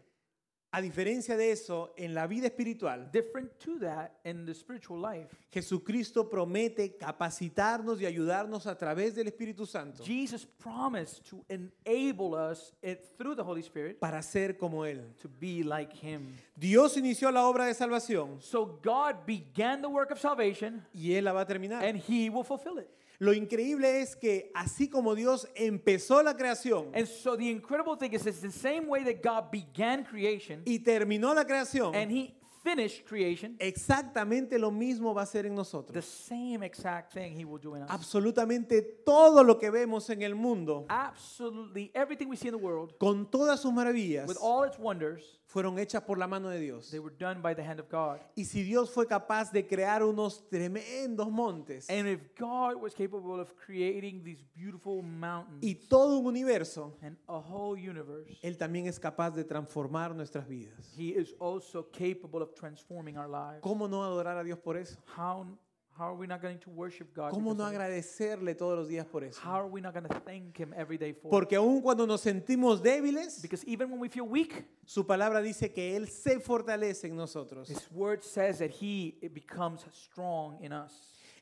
A 0.71 0.82
diferencia 0.82 1.36
de 1.36 1.51
eso, 1.51 1.91
en 1.97 2.13
la 2.13 2.27
vida 2.27 2.45
espiritual, 2.45 3.10
Different 3.12 3.49
to 3.58 3.79
that 3.79 4.12
in 4.23 4.45
the 4.45 4.53
spiritual 4.53 4.99
life. 5.01 5.27
Jesucristo 5.51 6.29
promete 6.29 6.95
capacitarnos 6.95 7.99
y 7.99 8.05
ayudarnos 8.05 8.67
a 8.67 8.77
través 8.77 9.15
del 9.15 9.27
Espíritu 9.27 9.65
Santo 9.65 10.03
Jesus 10.03 10.45
promised 10.45 11.23
to 11.27 11.43
enable 11.49 12.36
us 12.36 12.71
through 13.17 13.36
the 13.36 13.43
Holy 13.43 13.62
Spirit 13.63 13.99
para 13.99 14.21
ser 14.21 14.58
como 14.60 14.84
Él. 14.86 15.01
to 15.19 15.27
be 15.27 15.63
like 15.63 15.91
him. 15.91 16.36
Dios 16.55 16.95
inició 16.97 17.32
la 17.32 17.47
obra 17.47 17.65
de 17.65 17.73
salvación 17.73 18.39
So 18.39 18.79
God 18.84 19.25
began 19.25 19.82
the 19.82 19.89
work 19.89 20.12
of 20.12 20.19
salvation 20.19 20.86
y 20.93 21.13
Él 21.13 21.23
la 21.23 21.32
va 21.34 21.41
a 21.41 21.45
terminar. 21.47 21.84
and 21.84 21.97
he 21.97 22.29
will 22.29 22.43
fulfill 22.43 22.77
it. 22.77 22.89
Lo 23.19 23.34
increíble 23.34 23.99
es 24.01 24.15
que 24.15 24.49
así 24.55 24.88
como 24.89 25.13
Dios 25.13 25.47
empezó 25.55 26.23
la 26.23 26.36
creación 26.38 26.89
And 26.93 27.05
so 27.05 27.36
the 27.36 27.49
incredible 27.49 27.97
thing 27.97 28.13
is 28.13 28.25
it's 28.25 28.39
the 28.39 28.49
same 28.51 28.88
way 28.88 29.03
that 29.03 29.21
God 29.21 29.51
began 29.51 30.05
creation 30.05 30.62
y 30.65 30.79
terminó 30.79 31.34
la 31.34 31.43
creación, 31.43 31.93
and 31.95 32.10
he 32.12 32.34
finished 32.63 33.05
creation, 33.05 33.55
exactamente 33.60 34.58
lo 34.58 34.71
mismo 34.71 35.13
va 35.13 35.23
a 35.23 35.25
ser 35.25 35.45
en 35.45 35.53
the 35.53 35.58
nosotros. 35.58 36.05
same 36.05 36.63
exact 36.63 37.13
thing 37.13 37.34
he 37.38 37.43
will 37.45 37.60
do 37.60 37.75
in 37.75 37.84
us. 37.84 37.89
Absolutamente 37.89 38.82
todo 39.05 39.43
lo 39.43 39.58
que 39.58 39.69
vemos 39.69 40.10
en 40.10 40.21
el 40.21 40.36
mundo, 40.36 40.86
Absolutely 40.89 41.91
everything 41.93 42.29
we 42.29 42.38
see 42.38 42.47
in 42.47 42.53
the 42.53 42.58
world 42.58 42.93
con 42.99 43.25
todas 43.29 43.60
sus 43.62 43.73
maravillas, 43.73 44.27
with 44.27 44.38
all 44.41 44.63
its 44.63 44.77
wonders, 44.77 45.38
fueron 45.49 45.79
hechas 45.79 46.03
por 46.03 46.19
la 46.19 46.27
mano 46.27 46.47
de 46.49 46.59
Dios. 46.59 46.91
they 46.91 46.99
were 46.99 47.15
done 47.17 47.41
by 47.41 47.55
the 47.55 47.63
hand 47.63 47.79
of 47.79 47.89
God. 47.89 48.19
Y 48.35 48.45
si 48.45 48.63
Dios 48.63 48.91
fue 48.91 49.07
capaz 49.07 49.51
de 49.51 49.65
crear 49.65 50.03
unos 50.03 50.47
tremendos 50.47 51.31
montes 51.31 51.89
And 51.89 52.07
if 52.07 52.21
God 52.38 52.75
was 52.79 52.93
capable 52.93 53.39
of 53.39 53.55
creating 53.55 54.23
these 54.23 54.43
beautiful 54.55 55.01
mountains 55.01 55.63
y 55.63 55.73
todo 55.89 56.19
un 56.19 56.27
universo, 56.27 56.93
and 57.01 57.17
a 57.27 57.39
whole 57.39 57.75
universe, 57.75 58.38
Él 58.43 58.57
también 58.57 58.85
es 58.88 58.99
capaz 58.99 59.31
de 59.31 59.43
transformar 59.43 60.15
nuestras 60.15 60.47
vidas. 60.47 60.93
He 60.95 61.09
is 61.09 61.33
also 61.39 61.83
capable 61.91 62.43
of 62.43 62.53
transforming 62.53 63.17
our 63.17 63.27
lives. 63.27 63.62
¿Cómo 63.62 63.89
no 63.89 64.03
adorar 64.03 64.38
a 64.38 64.43
Dios 64.43 64.59
por 64.59 64.77
eso? 64.77 64.99
How, 65.17 65.47
how 65.99 66.05
are 66.05 66.15
we 66.15 66.25
not 66.25 66.41
going 66.41 66.57
to 66.57 66.69
worship 66.69 67.13
God? 67.13 67.31
¿Cómo 67.31 67.53
no 67.53 67.65
agradecerle 67.65 68.55
todos 68.55 68.77
los 68.77 68.88
días 68.88 69.05
por 69.05 69.25
eso? 69.25 69.38
How 69.43 69.59
are 69.59 69.67
we 69.67 69.81
not 69.81 69.93
going 69.93 70.07
to 70.07 70.19
thank 70.21 70.57
Him 70.57 70.73
every 70.73 70.97
day 70.97 71.12
for 71.12 71.27
it? 71.27 71.31
Porque 71.31 71.57
aun 71.57 71.81
cuando 71.81 72.07
nos 72.07 72.21
sentimos 72.21 72.81
débiles, 72.81 73.41
Because 73.41 73.65
even 73.67 73.91
when 73.91 73.99
we 73.99 74.07
feel 74.07 74.25
weak, 74.25 74.65
su 74.85 75.05
palabra 75.05 75.41
dice 75.41 75.73
que 75.73 75.97
Él 75.97 76.07
se 76.07 76.39
fortalece 76.39 77.07
en 77.07 77.17
nosotros. 77.17 77.67
His 77.67 77.85
word 77.91 78.23
says 78.23 78.59
that 78.59 78.71
He 78.71 79.17
it 79.21 79.33
becomes 79.33 79.85
strong 79.91 80.57
in 80.63 80.71
us. 80.71 80.93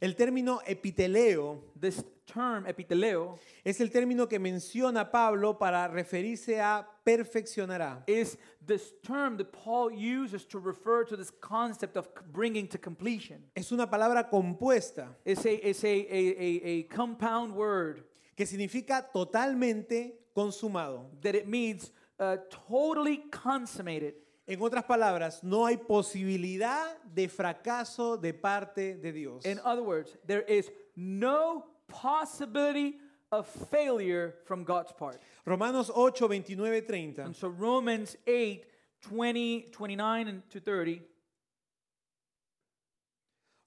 El 0.01 0.15
término 0.15 0.59
epiteleo 0.65 1.61
This 1.79 2.03
term, 2.27 2.67
epiteleo, 2.67 3.39
es 3.63 3.79
el 3.81 3.89
término 3.89 4.27
que 4.27 4.37
menciona 4.37 5.09
Pablo 5.09 5.57
para 5.57 5.87
referirse 5.87 6.59
a 6.61 6.87
perfeccionará. 7.03 8.03
is 8.05 8.37
this 8.65 8.93
term 9.01 9.37
that 9.37 9.51
Paul 9.51 9.91
uses 9.91 10.45
to 10.45 10.59
refer 10.59 11.05
to 11.05 11.15
this 11.15 11.31
concept 11.41 11.97
of 11.97 12.07
bringing 12.31 12.67
to 12.67 12.77
completion. 12.77 13.49
Es 13.55 13.71
una 13.71 13.87
palabra 13.89 14.29
compuesta 14.29 15.15
It's 15.25 15.45
a, 15.45 15.67
it's 15.67 15.83
a, 15.83 15.87
a, 15.87 16.35
a, 16.37 16.61
a 16.63 16.83
compound 16.83 17.53
word 17.55 18.03
que 18.35 18.45
significa 18.45 19.05
totalmente 19.11 20.13
consumado. 20.35 21.05
that 21.21 21.33
it 21.33 21.47
means 21.47 21.91
uh, 22.19 22.37
totally 22.69 23.23
consummated. 23.31 24.13
En 24.49 24.61
otras 24.61 24.85
palabras, 24.85 25.43
no 25.43 25.65
hay 25.65 25.75
posibilidad 25.75 26.97
de 27.13 27.27
fracaso 27.27 28.15
de 28.15 28.33
parte 28.33 28.95
de 28.95 29.11
Dios. 29.11 29.45
In 29.45 29.59
other 29.65 29.83
words, 29.83 30.17
there 30.25 30.45
is 30.47 30.71
no 30.95 31.65
possibility 31.87 32.95
of 33.31 33.47
failure 33.47 34.35
from 34.45 34.63
God's 34.63 34.91
part. 34.91 35.21
Romanos 35.45 35.89
8, 35.95 36.15
29, 36.15 36.81
30. 36.81 37.21
And 37.21 37.35
so 37.35 37.47
Romans 37.49 38.15
8, 38.25 38.65
20, 39.01 39.61
29, 39.71 40.27
and 40.27 40.49
to 40.49 40.59
30 40.59 41.01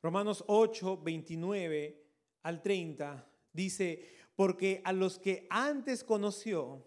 Romanos 0.02 0.42
8, 0.48 0.96
29 1.02 1.94
al 2.44 2.62
30 2.62 3.26
dice, 3.52 4.00
porque 4.34 4.80
a 4.84 4.92
los 4.92 5.18
que 5.18 5.46
antes 5.50 6.02
conoció, 6.02 6.86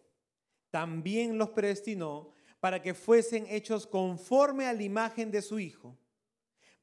también 0.72 1.38
los 1.38 1.50
predestinó 1.50 2.32
para 2.60 2.82
que 2.82 2.94
fuesen 2.94 3.46
hechos 3.48 3.86
conforme 3.86 4.66
a 4.66 4.74
la 4.74 4.82
imagen 4.82 5.30
de 5.30 5.42
su 5.42 5.60
Hijo, 5.60 5.96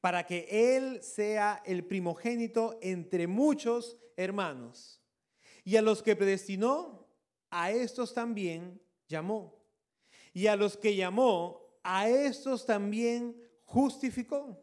para 0.01 0.25
que 0.25 0.47
Él 0.49 1.01
sea 1.03 1.61
el 1.65 1.85
primogénito 1.85 2.77
entre 2.81 3.27
muchos 3.27 3.97
hermanos. 4.17 5.01
Y 5.63 5.77
a 5.77 5.81
los 5.81 6.01
que 6.01 6.15
predestinó, 6.15 7.07
a 7.51 7.71
estos 7.71 8.13
también 8.13 8.81
llamó. 9.07 9.63
Y 10.33 10.47
a 10.47 10.55
los 10.55 10.75
que 10.75 10.95
llamó, 10.95 11.61
a 11.83 12.09
estos 12.09 12.65
también 12.65 13.35
justificó. 13.63 14.59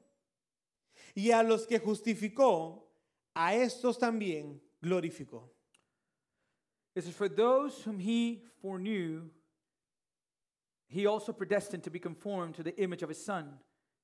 Y 1.14 1.30
a 1.30 1.42
los 1.42 1.66
que 1.66 1.78
justificó, 1.78 2.92
a 3.34 3.54
estos 3.54 3.98
también 3.98 4.60
glorificó. 4.80 5.54
It 6.94 7.04
says, 7.04 7.14
For 7.14 7.28
those 7.28 7.80
whom 7.82 8.00
he 8.00 8.42
foreknew, 8.60 9.30
he 10.88 11.06
also 11.06 11.32
predestined 11.32 11.84
to 11.84 11.90
be 11.90 12.00
conformed 12.00 12.56
to 12.56 12.64
the 12.64 12.76
image 12.82 13.02
of 13.04 13.08
his 13.08 13.24
son, 13.24 13.60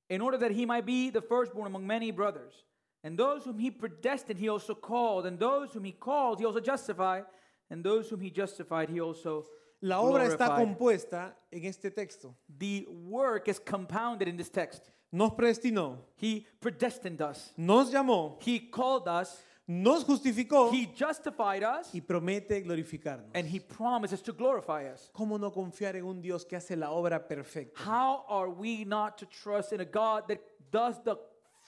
in 0.09 0.21
order 0.21 0.37
that 0.37 0.51
he 0.51 0.65
might 0.65 0.85
be 0.85 1.09
the 1.09 1.21
firstborn 1.21 1.67
among 1.67 1.85
many 1.87 2.11
brothers. 2.11 2.63
And 3.03 3.17
those 3.17 3.43
whom 3.43 3.59
he 3.59 3.69
predestined, 3.71 4.39
he 4.39 4.49
also 4.49 4.73
called. 4.73 5.25
And 5.25 5.37
those 5.39 5.73
whom 5.73 5.83
he 5.83 5.91
called, 5.91 6.39
he 6.39 6.45
also 6.45 6.59
justified. 6.59 7.25
And 7.69 7.83
those 7.83 8.09
whom 8.09 8.21
he 8.21 8.29
justified, 8.31 8.89
he 8.89 8.99
also 8.99 9.45
La 9.81 9.97
obra 10.01 10.25
está 10.25 10.47
glorified. 10.47 10.65
compuesta 10.67 11.33
en 11.51 11.65
este 11.65 11.91
texto. 11.93 12.35
The 12.57 12.87
work 12.89 13.47
is 13.47 13.59
compounded 13.59 14.27
in 14.27 14.37
this 14.37 14.49
text. 14.49 14.89
Nos 15.11 15.31
predestinó, 15.31 15.97
He 16.15 16.45
predestined 16.59 17.21
us. 17.21 17.53
nos 17.57 17.91
llamó, 17.91 18.41
He 18.41 18.59
called 18.59 19.07
us. 19.07 19.41
Nos 19.67 20.03
justificó 20.03 20.71
He 20.71 20.87
justified 20.95 21.63
us. 21.63 21.93
y 21.93 22.01
promete 22.01 22.61
glorificarnos. 22.61 23.31
And 23.33 23.47
he 23.47 23.59
promises 23.59 24.21
to 24.23 24.33
glorify 24.33 24.85
us. 24.91 25.09
¿Cómo 25.13 25.39
no 25.39 25.51
confiar 25.51 25.95
en 25.95 26.05
un 26.05 26.21
Dios 26.21 26.45
que 26.45 26.55
hace 26.55 26.75
la 26.75 26.91
obra 26.91 27.27
perfecta? 27.27 27.81
How 27.83 28.25
are 28.29 28.49
we 28.49 28.85
not 28.85 29.17
to 29.17 29.25
trust 29.25 29.73
in 29.73 29.81
a 29.81 29.85
God 29.85 30.27
that 30.27 30.39
does 30.71 31.01
the 31.03 31.17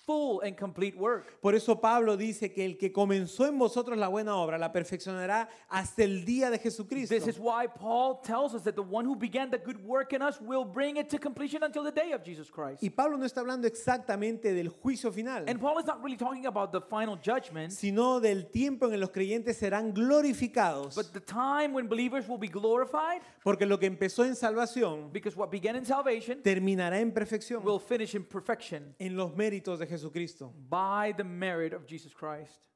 full 0.07 0.39
and 0.43 0.57
complete 0.57 0.97
work? 0.97 1.39
Por 1.41 1.53
eso 1.53 1.79
Pablo 1.79 2.15
dice 2.17 2.51
que 2.53 2.63
el 2.65 2.77
que 2.77 2.91
comenzó 2.91 3.45
en 3.45 3.59
vosotros 3.59 3.97
la 3.97 4.07
buena 4.07 4.35
obra 4.37 4.57
la 4.57 4.71
perfeccionará 4.71 5.49
hasta 5.69 6.03
el 6.03 6.23
día 6.25 6.49
de 6.49 6.57
Jesucristo. 6.57 7.13
This 7.13 7.27
is 7.27 7.37
why 7.37 7.67
Paul 7.67 8.21
tells 8.23 8.53
us 8.55 8.63
that 8.63 8.75
the 8.75 8.81
one 8.81 9.05
who 9.05 9.15
began 9.15 9.51
the 9.51 9.57
good 9.59 9.77
work 9.83 10.13
in 10.13 10.21
us 10.21 10.39
will 10.41 10.63
bring 10.65 10.95
it 10.97 11.09
to 11.09 11.19
completion 11.19 11.61
until 11.63 11.83
the 11.83 11.91
day 11.91 12.13
of 12.13 12.23
Jesus 12.23 12.49
Christ. 12.49 12.81
Y 12.81 12.89
Pablo 12.89 13.17
no 13.17 13.25
está 13.25 13.41
hablando 13.41 13.67
exactamente 13.67 14.53
del 14.53 14.69
juicio 14.69 15.11
final, 15.11 15.43
And 15.47 15.59
Paul 15.59 15.77
is 15.79 15.85
not 15.85 16.01
really 16.01 16.17
talking 16.17 16.45
about 16.45 16.71
the 16.71 16.79
final 16.81 17.17
judgment, 17.21 17.71
sino 17.73 18.21
del 18.21 18.47
tiempo 18.49 18.85
en 18.85 18.91
que 18.93 18.97
los 18.97 19.09
creyentes 19.11 19.57
serán 19.57 19.93
glorificados. 19.93 20.95
but 20.95 21.11
the 21.11 21.19
time 21.19 21.73
when 21.73 21.87
believers 21.89 22.27
will 22.29 22.37
be 22.39 22.47
glorified 22.47 23.21
Porque 23.43 23.65
lo 23.65 23.77
que 23.77 23.87
empezó 23.87 24.23
en 24.23 24.35
salvación 24.35 25.11
because 25.11 25.35
what 25.35 25.49
began 25.51 25.75
in 25.75 25.85
salvation 25.85 26.41
terminará 26.41 26.99
en 27.01 27.11
perfección 27.11 27.63
will 27.65 27.79
finish 27.79 28.15
in 28.15 28.23
perfection 28.23 28.95
en 28.99 29.15
los 29.17 29.35
méritos 29.35 29.79
de 29.79 29.87
Jesucristo. 29.97 30.53
by 30.69 31.13
the 31.15 31.23
merit 31.23 31.73
of 31.73 31.85
Jesus 31.85 32.13
Christ. 32.13 32.67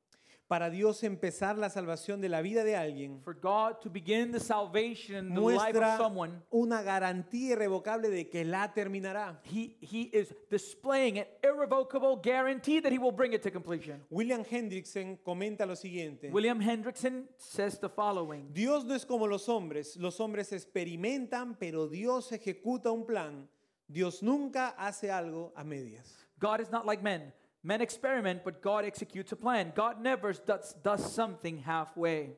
Para 0.48 0.70
Dios 0.70 1.02
empezar 1.04 1.58
la 1.58 1.70
salvación 1.70 2.20
de 2.20 2.28
la 2.28 2.42
vida 2.42 2.66
de 2.66 2.76
alguien 2.76 3.22
For 3.24 3.34
God 3.34 3.80
to 3.84 3.90
begin 3.90 4.32
the 4.32 4.40
salvation 4.42 5.28
in 5.30 5.34
the 5.34 5.40
life 5.40 5.78
of 5.78 5.98
someone, 5.98 6.42
una 6.52 6.84
garantía 6.84 7.52
irrevocable 7.52 8.10
de 8.10 8.26
que 8.26 8.44
la 8.44 8.68
terminará. 8.74 9.38
he, 9.44 9.78
he 9.80 10.10
is 10.12 10.34
displaying 10.50 11.20
an 11.20 11.26
irrevocable 11.42 12.18
guarantee 12.18 12.82
that 12.82 12.92
he 12.92 12.98
will 12.98 13.14
bring 13.14 13.32
it 13.32 13.42
to 13.42 13.50
completion. 13.50 14.02
William 14.10 14.44
Hendrickson 14.44 15.18
comenta 15.26 15.66
lo 15.66 15.76
siguiente. 15.76 16.30
William 16.34 16.60
Hendrickson 16.60 17.24
says 17.38 17.80
the 17.80 17.88
following 17.88 18.50
Dios 18.52 18.84
no 18.84 18.96
es 18.96 19.06
como 19.06 19.28
los 19.28 19.48
hombres. 19.48 19.96
Los 19.98 20.20
hombres 20.20 20.52
experimentan, 20.52 21.56
pero 21.58 21.88
Dios 21.88 22.30
ejecuta 22.34 22.92
un 22.92 23.06
plan. 23.06 23.48
Dios 23.88 24.22
nunca 24.22 24.76
hace 24.78 25.10
algo 25.10 25.54
a 25.56 25.64
medias. 25.64 26.21
God 26.42 26.60
is 26.60 26.72
not 26.72 26.86
like 26.86 27.02
men. 27.02 27.32
Men 27.64 27.82
experiment, 27.82 28.44
but 28.44 28.62
God 28.62 28.86
executes 28.86 29.32
a 29.32 29.36
plan. 29.36 29.72
God 29.76 30.02
never 30.02 30.34
does, 30.34 30.74
does 30.84 31.14
something 31.14 31.60
halfway. 31.60 32.36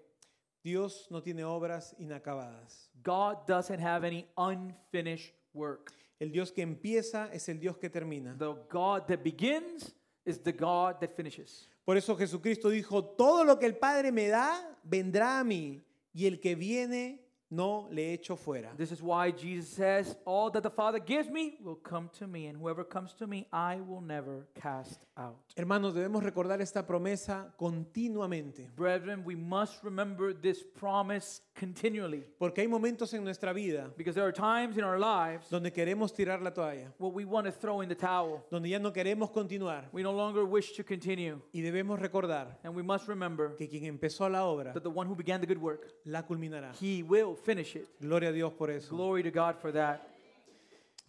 Dios 0.63 1.07
no 1.09 1.21
tiene 1.21 1.43
obras 1.43 1.95
inacabadas. 1.99 2.89
God 3.01 3.47
doesn't 3.47 3.79
have 3.79 4.03
any 4.03 4.27
unfinished 4.37 5.33
work. 5.53 5.91
El 6.19 6.29
Dios 6.29 6.51
que 6.51 6.63
empieza 6.63 7.29
es 7.33 7.47
el 7.49 7.59
Dios 7.59 7.77
que 7.77 7.89
termina. 7.89 8.37
The 8.37 8.55
God 8.69 9.07
that 9.07 9.23
begins 9.23 9.93
is 10.25 10.39
the 10.39 10.53
God 10.53 10.99
that 10.99 11.15
finishes. 11.15 11.67
Por 11.85 11.97
eso 11.97 12.15
Jesucristo 12.15 12.69
dijo, 12.69 13.03
todo 13.17 13.43
lo 13.43 13.57
que 13.57 13.65
el 13.65 13.75
Padre 13.75 14.11
me 14.11 14.27
da, 14.27 14.77
vendrá 14.83 15.39
a 15.39 15.43
mí, 15.43 15.81
y 16.13 16.27
el 16.27 16.39
que 16.39 16.55
viene, 16.55 17.22
no 17.49 17.87
le 17.91 18.13
echo 18.13 18.35
fuera. 18.35 18.69
This 18.75 18.91
is 18.91 19.01
why 19.01 19.31
Jesus 19.31 19.69
says, 19.69 20.15
All 20.25 20.49
that 20.51 20.63
the 20.63 20.69
Father 20.69 20.99
gives 20.99 21.29
me 21.29 21.57
will 21.63 21.75
come 21.75 22.09
to 22.17 22.27
me, 22.27 22.47
and 22.47 22.57
whoever 22.57 22.83
comes 22.83 23.13
to 23.13 23.27
me, 23.27 23.47
I 23.51 23.81
will 23.81 24.01
never 24.01 24.47
cast 24.55 24.99
out. 25.17 25.53
Hermanos, 25.55 25.93
debemos 25.93 26.23
recordar 26.23 26.61
esta 26.61 26.83
promesa 26.83 27.53
continuamente, 27.57 28.69
Brethren, 28.75 29.23
we 29.23 29.35
must 29.35 29.83
remember 29.83 30.33
this 30.33 30.63
promise 30.63 31.41
continually 31.59 32.23
porque 32.39 32.61
hay 32.61 32.67
momentos 32.67 33.13
en 33.13 33.23
nuestra 33.23 33.53
vida 33.53 33.89
because 33.97 34.15
there 34.15 34.25
are 34.25 34.31
times 34.33 34.77
in 34.77 34.83
our 34.83 34.97
lives 34.99 35.49
donde 35.49 35.71
queremos 35.71 36.13
tirar 36.13 36.41
la 36.41 36.51
toalla, 36.51 36.91
where 36.97 37.11
we 37.13 37.25
want 37.25 37.45
to 37.45 37.51
throw 37.51 37.81
in 37.81 37.89
the 37.89 37.95
towel. 37.95 38.43
donde 38.49 38.69
ya 38.69 38.79
no 38.79 38.91
queremos 38.91 39.29
continuar, 39.31 39.85
We 39.91 40.03
no 40.03 40.11
longer 40.11 40.45
wish 40.45 40.73
to 40.77 40.83
continue. 40.83 41.39
y 41.53 41.61
debemos 41.61 41.99
recordar 41.99 42.57
And 42.63 42.75
we 42.75 42.83
must 42.83 43.07
remember 43.07 43.55
que 43.55 43.67
quien 43.67 43.85
empezó 43.85 44.29
la 44.29 44.43
obra, 44.45 44.73
that 44.73 44.83
the 44.83 44.89
one 44.89 45.07
who 45.07 45.15
began 45.15 45.39
the 45.41 45.47
good 45.47 45.61
work, 45.61 45.93
la 46.05 46.23
culminará. 46.23 46.73
he 46.79 47.03
will 47.03 47.35
finish 47.35 47.75
it. 47.75 47.87
Gloria 48.01 48.29
a 48.29 48.33
Dios 48.33 48.53
por 48.53 48.69
eso. 48.69 48.89
Glory 48.95 49.23
to 49.23 49.31
God 49.31 49.55
for 49.59 49.71
that. 49.71 50.09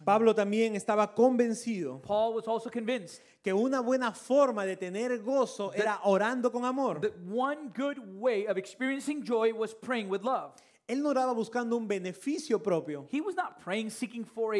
Pablo 0.03 0.35
también 0.35 0.75
estaba 0.75 1.13
convencido 1.15 2.01
Paul 2.01 2.35
was 2.35 2.47
also 2.47 2.69
convinced 2.69 3.21
que 3.41 3.53
una 3.53 3.79
buena 3.81 4.11
forma 4.13 4.65
de 4.65 4.75
tener 4.75 5.19
gozo 5.23 5.71
era 5.73 5.99
orando 6.03 6.51
con 6.51 6.65
amor. 6.65 6.99
that 7.01 7.17
one 7.27 7.69
good 7.75 7.97
way 8.19 8.45
of 8.45 8.57
experiencing 8.57 9.23
joy 9.23 9.53
was 9.53 9.73
praying 9.73 10.09
with 10.09 10.21
love. 10.23 10.51
Él 10.87 11.01
no 11.01 11.09
oraba 11.09 11.33
buscando 11.33 11.75
un 11.77 11.87
beneficio 11.87 12.61
propio, 12.61 13.07
He 13.09 13.21
was 13.21 13.35
not 13.35 13.59
praying 13.63 13.89
seeking 13.89 14.23
for 14.25 14.53
a, 14.53 14.59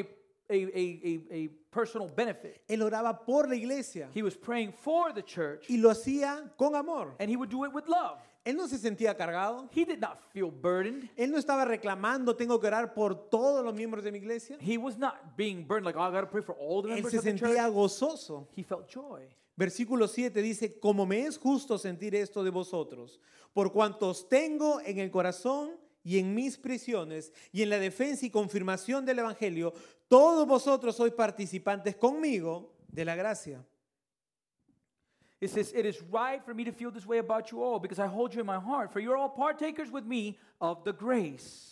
a, 0.50 0.54
a, 0.54 1.00
a, 1.04 1.36
a 1.36 1.50
personal 1.69 2.08
benefit. 2.08 2.62
él 2.67 2.82
oraba 2.82 3.24
por 3.26 3.48
la 3.48 3.56
iglesia 3.56 4.08
He 4.13 4.24
was 4.24 4.36
praying 4.36 4.71
for 4.71 5.12
the 5.13 5.21
church, 5.21 5.65
y 5.69 5.78
lo 5.78 5.89
hacía 5.91 6.50
con 6.58 6.76
amor. 6.76 7.13
and 7.19 7.30
he 7.30 7.36
would 7.36 7.50
do 7.52 7.65
it 7.65 7.74
with 7.74 7.88
love. 7.88 8.17
Él 8.46 8.56
no 8.56 8.68
se 8.68 8.78
sentía 8.78 9.16
cargado, 9.18 9.68
He 9.76 9.84
did 9.86 10.00
not 10.00 10.20
feel 10.32 10.52
burdened. 10.52 11.10
él 11.18 11.32
no 11.32 11.38
estaba 11.40 11.66
reclamando, 11.66 12.36
tengo 12.36 12.60
que 12.60 12.68
orar 12.68 12.94
por 12.94 13.28
todos 13.30 13.66
los 13.66 13.74
miembros 13.74 14.04
de 14.04 14.12
mi 14.12 14.20
iglesia. 14.20 14.58
He 14.62 14.78
was 14.78 14.98
not 14.98 15.36
being 15.36 15.66
burdened 15.68 15.86
like, 15.86 15.98
oh, 15.98 16.04
I 16.04 16.12
got 16.12 16.22
to 16.22 16.28
pray 16.30 16.44
for 16.44 16.56
all 16.60 16.82
the 16.84 16.90
Él 16.90 16.96
members 16.96 17.12
se 17.12 17.18
of 17.18 17.24
the 17.24 17.30
sentía 17.32 17.64
church. 17.66 17.74
gozoso. 17.74 18.48
He 18.56 18.64
felt 18.64 18.88
joy. 18.88 19.28
Versículo 19.58 20.08
7 20.08 20.42
dice, 20.42 20.80
como 20.80 21.06
me 21.06 21.26
es 21.26 21.38
justo 21.40 21.78
sentir 21.78 22.14
esto 22.14 22.44
de 22.44 22.52
vosotros, 22.52 23.20
por 23.54 23.72
cuantos 23.72 24.28
tengo 24.30 24.80
en 24.82 25.00
el 25.00 25.10
corazón 25.10 25.72
y 26.04 26.20
en 26.20 26.36
mis 26.36 26.58
prisiones 26.58 27.32
y 27.52 27.64
en 27.64 27.70
la 27.70 27.80
defensa 27.80 28.26
y 28.26 28.30
confirmación 28.30 29.06
del 29.06 29.20
Evangelio, 29.20 29.74
todos 30.08 30.46
vosotros 30.46 30.96
sois 30.98 31.14
participantes 31.14 31.96
conmigo 31.96 32.74
de 32.90 33.06
la 33.06 33.16
gracia. 33.16 33.66
It 35.41 35.50
says, 35.50 35.74
It 35.74 35.86
is 35.86 36.02
right 36.04 36.43
for 36.43 36.54
me 36.54 36.63
to 36.63 36.71
feel 36.71 36.91
this 36.91 37.06
way 37.06 37.17
about 37.17 37.52
you 37.52 37.63
all 37.63 37.80
because 37.80 38.00
I 38.00 38.08
hold 38.08 38.34
you 38.34 38.39
in 38.39 38.45
my 38.45 38.60
heart, 38.60 38.91
for 38.91 39.00
you're 39.00 39.17
all 39.17 39.30
partakers 39.30 39.91
with 39.91 40.06
me 40.06 40.38
of 40.62 40.84
the 40.84 40.93
grace. 40.93 41.71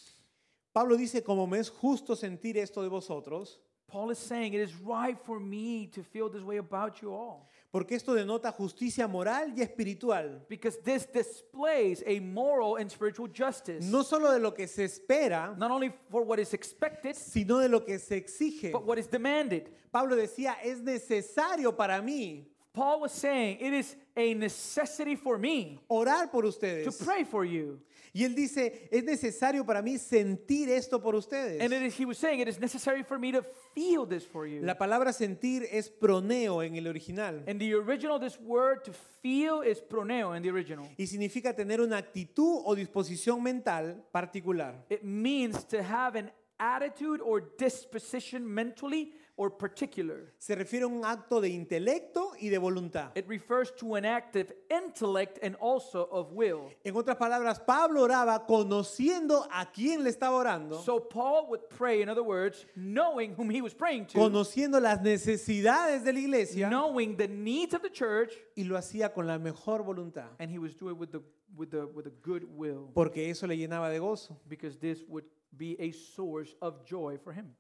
Pablo 0.74 0.98
dice, 0.98 1.22
como 1.24 1.46
me 1.46 1.60
es 1.60 1.70
justo 1.70 2.16
sentir 2.16 2.58
esto 2.58 2.82
de 2.82 2.90
vosotros, 2.90 3.60
Paul 3.88 4.10
is 4.10 4.18
saying, 4.18 4.54
It 4.54 4.62
is 4.62 4.76
right 4.76 5.18
for 5.24 5.40
me 5.40 5.88
to 5.88 6.04
feel 6.04 6.30
this 6.30 6.42
way 6.42 6.58
about 6.58 7.02
you 7.02 7.14
all 7.14 7.50
porque 7.74 7.94
esto 7.94 8.14
denota 8.14 8.52
justicia 8.52 9.08
moral 9.08 9.52
y 9.58 9.64
espiritual, 9.64 10.46
because 10.48 10.78
this 10.84 11.08
displays 11.08 12.04
a 12.06 12.20
moral 12.20 12.76
and 12.76 12.88
spiritual 12.92 13.28
justice, 13.28 13.84
no 13.84 14.04
solo 14.04 14.32
de 14.32 14.38
lo 14.38 14.52
que 14.54 14.68
se 14.68 14.84
espera, 14.84 15.58
not 15.58 15.72
only 15.72 15.92
for 16.12 16.22
what 16.22 16.38
is 16.38 16.54
expected, 16.54 17.16
sino 17.16 17.58
de 17.58 17.68
lo 17.68 17.80
que 17.80 17.98
se 17.98 18.16
exige. 18.16 18.72
but 18.72 18.86
what 18.86 19.00
is 19.00 19.08
demanded. 19.08 19.72
Pablo 19.92 20.16
decía, 20.16 20.56
es 20.64 20.82
necesario 20.82 21.76
para 21.76 22.00
mí 22.00 22.46
Paul 22.74 23.02
was 23.02 23.12
saying, 23.12 23.58
It 23.60 23.74
is 23.74 23.96
a 24.16 24.34
necessity 24.34 25.16
for 25.16 25.38
me 25.38 25.80
orar 25.90 26.32
por 26.32 26.44
to 26.44 26.92
pray 27.04 27.24
for 27.24 27.46
you. 27.46 27.80
Y 28.16 28.24
él 28.24 28.36
dice, 28.36 28.88
es 28.92 29.04
necesario 29.04 29.66
para 29.66 29.82
mí 29.82 29.98
sentir 29.98 30.70
esto 30.70 31.00
por 31.00 31.16
ustedes. 31.16 31.60
And 31.60 31.74
it 31.74 31.82
is, 31.82 31.96
he 31.96 32.06
was 32.06 32.20
saying, 32.20 32.42
It 32.42 32.48
is 32.48 32.60
necessary 32.60 33.02
for 33.02 33.18
me 33.18 33.32
to 33.32 33.44
feel 33.74 34.06
this 34.06 34.24
for 34.24 34.46
you. 34.46 34.62
La 34.62 34.76
palabra 34.76 35.12
sentir 35.14 35.68
es 35.72 35.90
proneo 35.90 36.62
en 36.62 36.76
el 36.76 36.88
original 36.88 37.44
In 37.48 37.58
the 37.58 37.74
original, 37.74 38.20
this 38.20 38.40
word 38.40 38.84
to 38.86 38.94
feel 39.22 39.62
is 39.62 39.80
proneo 39.82 40.36
in 40.36 40.44
the 40.44 40.50
original. 40.52 40.88
y 40.96 41.08
significa 41.08 41.56
tener 41.56 41.82
una 41.82 41.98
actitud 41.98 42.62
o 42.66 42.76
disposición 42.76 43.42
mental 43.42 44.04
particular. 44.12 44.76
It 44.90 45.04
means 45.04 45.64
to 45.66 45.82
have 45.82 46.16
an 46.16 46.32
attitude 46.60 47.20
or 47.20 47.42
disposition 47.58 48.46
mentally 48.46 49.12
or 49.36 49.58
particular. 49.58 50.34
Se 50.38 50.56
refiere 50.56 50.84
a 50.84 50.88
un 50.88 51.04
acto 51.04 51.42
de 51.42 51.50
intelecto 51.50 52.34
y 52.40 52.50
de 52.50 52.58
voluntad. 52.58 53.12
It 53.16 53.28
refers 53.28 53.72
to 53.78 53.96
an 53.96 54.06
active 54.06 54.54
intellect 54.70 55.40
and 55.44 55.56
also 55.60 56.08
of 56.12 56.32
will. 56.34 56.70
En 56.84 56.96
otras 56.96 57.18
palabras, 57.18 57.60
Pablo 57.60 58.04
oraba 58.04 58.46
conociendo 58.46 59.48
a 59.52 59.66
quién 59.72 60.04
le 60.04 60.10
estaba 60.10 60.36
orando, 60.36 60.82
So 60.84 61.00
Paul 61.00 61.48
would 61.50 61.68
pray, 61.70 62.02
in 62.02 62.10
other 62.10 62.24
words, 62.24 62.66
knowing 62.76 63.34
whom 63.36 63.50
he 63.50 63.62
was 63.62 63.74
praying 63.74 64.06
to, 64.08 64.20
conociendo 64.20 64.80
las 64.80 65.02
necesidades 65.02 66.04
de 66.04 66.14
la 66.14 66.20
iglesia 66.20 66.70
knowing 66.70 67.18
the 67.18 67.28
needs 67.28 67.74
of 67.74 67.82
the 67.82 67.90
church, 67.90 68.34
y 68.56 68.64
lo 68.64 68.78
hacía 68.78 69.14
con 69.14 69.26
la 69.26 69.38
mejor 69.40 69.84
voluntad, 69.84 70.30
and 70.40 70.52
he 70.52 70.60
was 70.60 70.76
doing 70.76 70.94
it 70.94 71.00
with 71.00 71.12
the 71.12 71.22
with 71.56 71.72
the 71.72 71.88
with 71.88 72.08
a 72.08 72.14
good 72.22 72.44
will, 72.56 72.92
porque 72.94 73.30
eso 73.30 73.48
le 73.48 73.56
llenaba 73.56 73.90
de 73.90 74.00
gozo. 74.00 74.38
because 74.48 74.78
this 74.78 75.04
would 75.08 75.26
be 75.56 75.76
a 75.80 75.92
source 75.92 76.56
of 76.62 76.86
joy 76.86 77.18
for 77.24 77.32
him. 77.34 77.56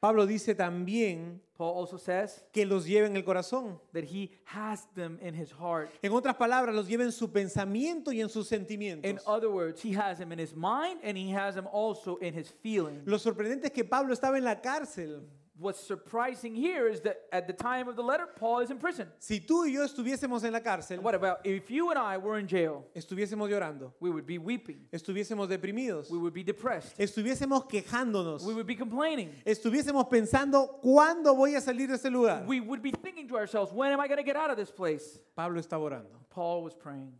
Pablo 0.00 0.26
dice 0.26 0.54
también 0.54 1.40
Paul 1.56 1.74
also 1.76 1.98
says 1.98 2.44
que 2.52 2.64
los 2.64 2.86
lleve 2.86 3.06
en 3.08 3.16
el 3.16 3.24
corazón. 3.24 3.80
that 3.92 4.04
he 4.04 4.30
has 4.44 4.86
them 4.94 5.18
in 5.20 5.34
his 5.34 5.50
heart. 5.50 5.90
En 6.02 6.12
otras 6.12 6.36
palabras, 6.36 6.72
los 6.72 6.86
lleve 6.86 7.02
en 7.02 7.10
su 7.10 7.32
pensamiento 7.32 8.12
y 8.12 8.20
en 8.20 8.28
sus 8.28 8.50
In 8.52 8.60
sentimientos. 8.60 9.22
other 9.26 9.48
words, 9.50 9.82
he 9.82 9.92
has 9.92 10.18
them 10.18 10.30
in 10.30 10.38
his 10.38 10.54
mind 10.54 11.00
and 11.02 11.16
he 11.18 11.30
has 11.34 11.56
them 11.56 11.66
also 11.72 12.16
in 12.18 12.32
his 12.32 12.48
feelings. 12.62 13.02
Lo 13.06 13.18
sorprendente 13.18 13.66
es 13.66 13.72
que 13.72 13.84
Pablo 13.84 14.12
estaba 14.14 14.38
en 14.38 14.44
la 14.44 14.60
cárcel. 14.60 15.20
What's 15.60 15.80
surprising 15.80 16.54
here 16.54 16.86
is 16.86 17.00
that 17.00 17.22
at 17.32 17.48
the 17.48 17.52
time 17.52 17.88
of 17.88 17.96
the 17.96 18.02
letter, 18.02 18.28
Paul 18.36 18.60
is 18.60 18.70
in 18.70 18.78
prison. 18.78 19.08
Si 19.18 19.40
tú 19.40 19.64
y 19.66 19.72
yo 19.72 19.82
estuviésemos 19.84 20.44
en 20.44 20.52
la 20.52 20.60
cárcel, 20.60 21.00
What 21.02 21.16
about 21.16 21.38
if 21.44 21.68
you 21.68 21.90
and 21.90 21.98
I 21.98 22.16
were 22.16 22.38
in 22.38 22.46
jail? 22.46 22.86
estuviésemos 22.94 23.48
llorando, 23.50 23.92
We 23.98 24.08
would 24.10 24.24
be 24.24 24.38
weeping. 24.38 24.86
estuviésemos 24.92 25.48
deprimidos, 25.48 26.10
We 26.10 26.18
would 26.18 26.32
be 26.32 26.44
depressed. 26.44 26.96
estuviésemos 26.96 27.64
quejándonos, 27.68 28.44
We 28.46 28.54
would 28.54 28.68
be 28.68 28.76
complaining. 28.76 29.32
estuviésemos 29.44 30.08
pensando, 30.08 30.78
¿cuándo 30.80 31.34
voy 31.34 31.56
a 31.56 31.60
salir 31.60 31.88
de 31.88 31.94
este 31.96 32.08
lugar? 32.10 32.44
We 32.46 32.60
would 32.60 32.80
be 32.80 32.92
thinking 32.92 33.26
to 33.26 33.36
ourselves, 33.36 33.72
when 33.72 33.90
am 33.90 33.98
I 34.00 34.06
going 34.06 34.18
to 34.18 34.24
get 34.24 34.36
out 34.36 34.50
of 34.50 34.56
this 34.56 34.70
place? 34.70 35.18
Pablo 35.34 35.60
estaba 35.60 35.82
orando. 35.82 36.20
Paul 36.30 36.62
was 36.62 36.74
praying. 36.76 37.12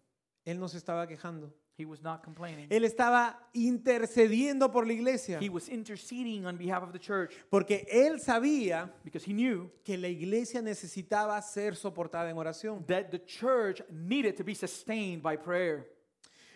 Él 0.46 0.60
no 0.60 0.68
se 0.68 0.78
estaba 0.78 1.08
quejando. 1.08 1.50
He 1.78 1.84
was 1.84 2.02
not 2.02 2.24
complaining. 2.24 2.66
Él 2.70 2.82
estaba 2.84 3.38
intercediendo 3.54 4.70
por 4.72 4.84
la 4.84 4.92
iglesia. 4.92 5.38
He 5.40 5.48
was 5.48 5.68
interceding 5.68 6.44
on 6.44 6.56
behalf 6.58 6.82
of 6.82 6.92
the 6.92 6.98
church 6.98 7.32
Porque 7.50 7.86
él 7.90 8.18
sabía 8.20 8.90
because 9.04 9.24
he 9.24 9.32
knew 9.32 9.70
que 9.84 9.96
la 9.96 10.08
iglesia 10.08 10.60
necesitaba 10.60 11.40
ser 11.40 11.76
soportada 11.76 12.30
en 12.30 12.36
oración. 12.36 12.84
that 12.88 13.10
the 13.10 13.20
church 13.24 13.80
needed 13.90 14.36
to 14.36 14.42
be 14.44 14.54
sustained 14.54 15.22
by 15.22 15.36
prayer. 15.36 15.86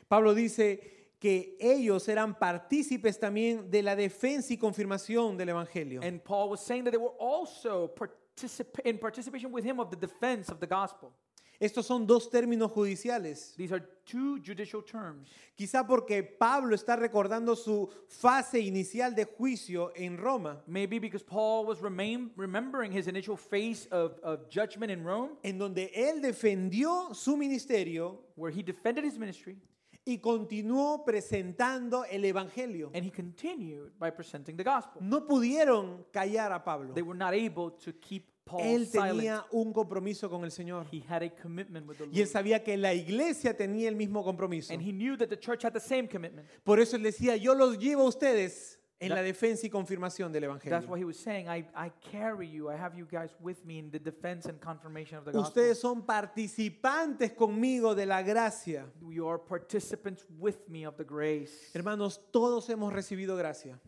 Pablo 0.08 0.34
dice 0.34 0.80
que 1.20 1.56
ellos 1.60 2.08
eran 2.08 2.34
partícipes 2.36 3.16
también 3.20 3.70
de 3.70 3.80
la 3.82 3.94
defensa 3.94 4.52
y 4.52 4.56
confirmación 4.58 5.36
del 5.36 5.50
Evangelio. 5.50 6.00
And 6.02 6.20
Paul 6.22 6.50
was 6.50 6.60
saying 6.60 6.82
that 6.84 6.90
they 6.90 6.98
were 6.98 7.14
also 7.20 7.86
particip- 7.94 8.80
in 8.84 8.98
participation 8.98 9.52
with 9.52 9.64
him 9.64 9.78
of 9.78 9.88
the 9.88 9.96
defense 9.96 10.50
of 10.50 10.58
the 10.58 10.66
gospel. 10.66 11.12
Estos 11.62 11.86
son 11.86 12.08
dos 12.08 12.28
términos 12.28 12.72
judiciales. 12.72 13.54
These 13.56 13.72
are 13.72 13.80
two 14.04 14.40
judicial 14.44 14.82
terms. 14.82 15.30
Quizá 15.56 15.86
porque 15.86 16.24
Pablo 16.24 16.74
está 16.74 16.96
recordando 16.96 17.54
su 17.54 17.88
fase 18.08 18.58
inicial 18.58 19.14
de 19.14 19.24
juicio 19.24 19.92
en 19.94 20.18
Roma, 20.18 20.60
Maybe 20.66 20.98
because 20.98 21.22
Paul 21.22 21.64
was 21.66 21.80
remain, 21.80 22.32
remembering 22.36 22.90
his 22.90 23.06
initial 23.06 23.36
phase 23.36 23.86
of, 23.92 24.18
of 24.24 24.48
judgment 24.50 24.90
in 24.90 25.04
Rome, 25.04 25.36
en 25.44 25.56
donde 25.56 25.88
él 25.94 26.20
defendió 26.20 27.14
su 27.14 27.36
ministerio 27.36 28.18
where 28.34 28.50
he 28.50 28.64
defended 28.64 29.04
his 29.04 29.16
ministry 29.16 29.56
y 30.04 30.18
continuó 30.18 31.04
presentando 31.04 32.04
el 32.10 32.24
Evangelio. 32.24 32.90
and 32.92 33.04
he 33.04 33.10
continued 33.12 33.92
by 34.00 34.10
presenting 34.10 34.56
the 34.56 34.64
gospel. 34.64 35.00
No 35.00 35.20
pudieron 35.28 36.04
callar 36.12 36.50
a 36.50 36.58
Pablo. 36.64 36.92
They 36.92 37.02
were 37.02 37.16
not 37.16 37.34
able 37.34 37.70
to 37.84 37.92
keep 37.92 38.31
Paul 38.44 38.62
Él 38.62 38.90
tenía 38.90 39.44
un 39.52 39.72
compromiso 39.72 40.28
con 40.28 40.44
el 40.44 40.50
Señor. 40.50 40.86
He 40.92 41.02
had 41.08 41.22
a 41.22 41.30
commitment 41.30 41.86
with 41.88 41.96
the 41.98 42.04
Y 42.06 42.20
él 42.20 42.24
Lord. 42.24 42.28
sabía 42.32 42.62
que 42.64 42.76
la 42.76 42.92
iglesia 42.92 43.56
tenía 43.56 43.88
el 43.88 43.96
mismo 43.96 44.22
compromiso. 44.24 44.72
And 44.72 44.82
he 44.82 44.92
knew 44.92 45.16
that 45.16 45.28
the 45.28 45.38
church 45.38 45.64
had 45.64 45.72
the 45.72 45.80
same 45.80 46.08
commitment. 46.08 46.46
Por 46.64 46.78
eso 46.80 46.96
él 46.96 47.02
decía, 47.02 47.36
yo 47.36 47.54
los 47.54 47.78
llevo 47.78 48.02
a 48.02 48.08
ustedes 48.08 48.78
en 48.98 49.08
That- 49.08 49.16
la 49.16 49.22
defensa 49.22 49.66
y 49.66 49.70
confirmación 49.70 50.30
del 50.32 50.42
That's 50.42 50.64
Evangelio. 50.66 50.88
why 50.90 50.98
he 51.00 51.04
was 51.04 51.16
saying, 51.16 51.46
I, 51.48 51.66
I 51.74 51.90
carry 52.10 52.48
you, 52.48 52.68
I 52.70 52.74
have 52.76 52.96
you 52.96 53.04
guys 53.06 53.30
with 53.40 53.64
me 53.64 53.78
in 53.78 53.90
the 53.90 53.98
defense 53.98 54.48
and 54.48 54.60
confirmation 54.60 55.18
of 55.18 55.24
the 55.24 55.32
gospel. 55.32 55.42
Ustedes 55.62 55.80
son 55.80 56.02
participantes 56.04 57.32
conmigo 57.32 57.94
de 57.96 58.06
la 58.06 58.22
gracia. 58.22 58.86
You 59.10 59.26
are 59.28 59.38
participants 59.38 60.24
with 60.38 60.68
me 60.68 60.84
of 60.86 60.96
the 60.96 61.04
grace. 61.04 61.70
Hermanos, 61.74 62.20
todos 62.32 62.68
hemos 62.68 62.92
recibido 62.92 63.36
gracia. 63.36 63.80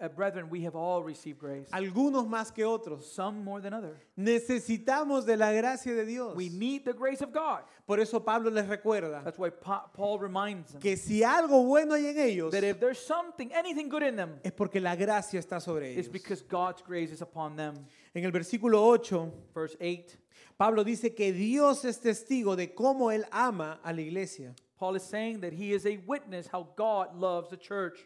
Uh, 0.00 0.06
brethren, 0.08 0.48
we 0.48 0.62
have 0.64 0.76
all 0.76 1.02
received 1.02 1.40
grace. 1.40 1.68
Algunos 1.72 2.24
más 2.28 2.54
que 2.54 2.64
otros. 2.64 3.02
Some 3.12 3.42
more 3.42 3.60
than 3.60 3.74
others. 3.74 3.98
Necesitamos 4.16 5.26
de 5.26 5.36
la 5.36 5.52
gracia 5.52 5.92
de 5.94 6.04
Dios. 6.04 6.36
We 6.36 6.48
need 6.48 6.84
the 6.84 6.92
grace 6.92 7.20
of 7.20 7.32
God. 7.32 7.62
Por 7.86 7.98
eso 7.98 8.20
Pablo 8.20 8.50
les 8.50 8.66
recuerda 8.66 9.24
That's 9.24 9.38
why 9.38 9.50
Pa- 9.50 9.88
Paul 9.92 10.20
reminds 10.20 10.72
them 10.72 10.80
que 10.80 10.96
si 10.96 11.22
algo 11.24 11.64
bueno 11.66 11.94
hay 11.94 12.06
en 12.06 12.18
ellos, 12.18 12.52
that 12.52 12.62
if 12.62 12.78
there's 12.78 12.98
something, 13.04 13.50
anything 13.52 13.88
good 13.88 14.02
in 14.04 14.14
them, 14.14 14.38
es 14.44 14.52
porque 14.52 14.80
la 14.80 14.94
gracia 14.94 15.40
está 15.40 15.60
sobre 15.60 15.94
it's 15.98 16.08
because 16.08 16.42
God's 16.42 16.80
grace 16.82 17.10
is 17.10 17.20
upon 17.20 17.56
them. 17.56 17.74
En 18.14 18.24
el 18.24 18.30
versículo 18.30 18.80
8, 18.82 19.32
Verse 19.52 19.76
8, 19.80 20.16
Pablo 20.56 20.84
dice 20.84 21.14
que 21.14 21.32
Dios 21.32 21.84
es 21.84 21.98
testigo 21.98 22.54
de 22.56 22.72
cómo 22.72 23.10
Él 23.10 23.24
ama 23.32 23.80
a 23.82 23.92
la 23.92 24.00
iglesia. 24.02 24.54
Paul 24.78 24.94
is 24.94 25.02
saying 25.02 25.40
that 25.40 25.52
he 25.52 25.72
is 25.72 25.86
a 25.86 25.96
witness 26.06 26.46
how 26.46 26.68
God 26.76 27.16
loves 27.16 27.48
the 27.50 27.56
church. 27.56 27.98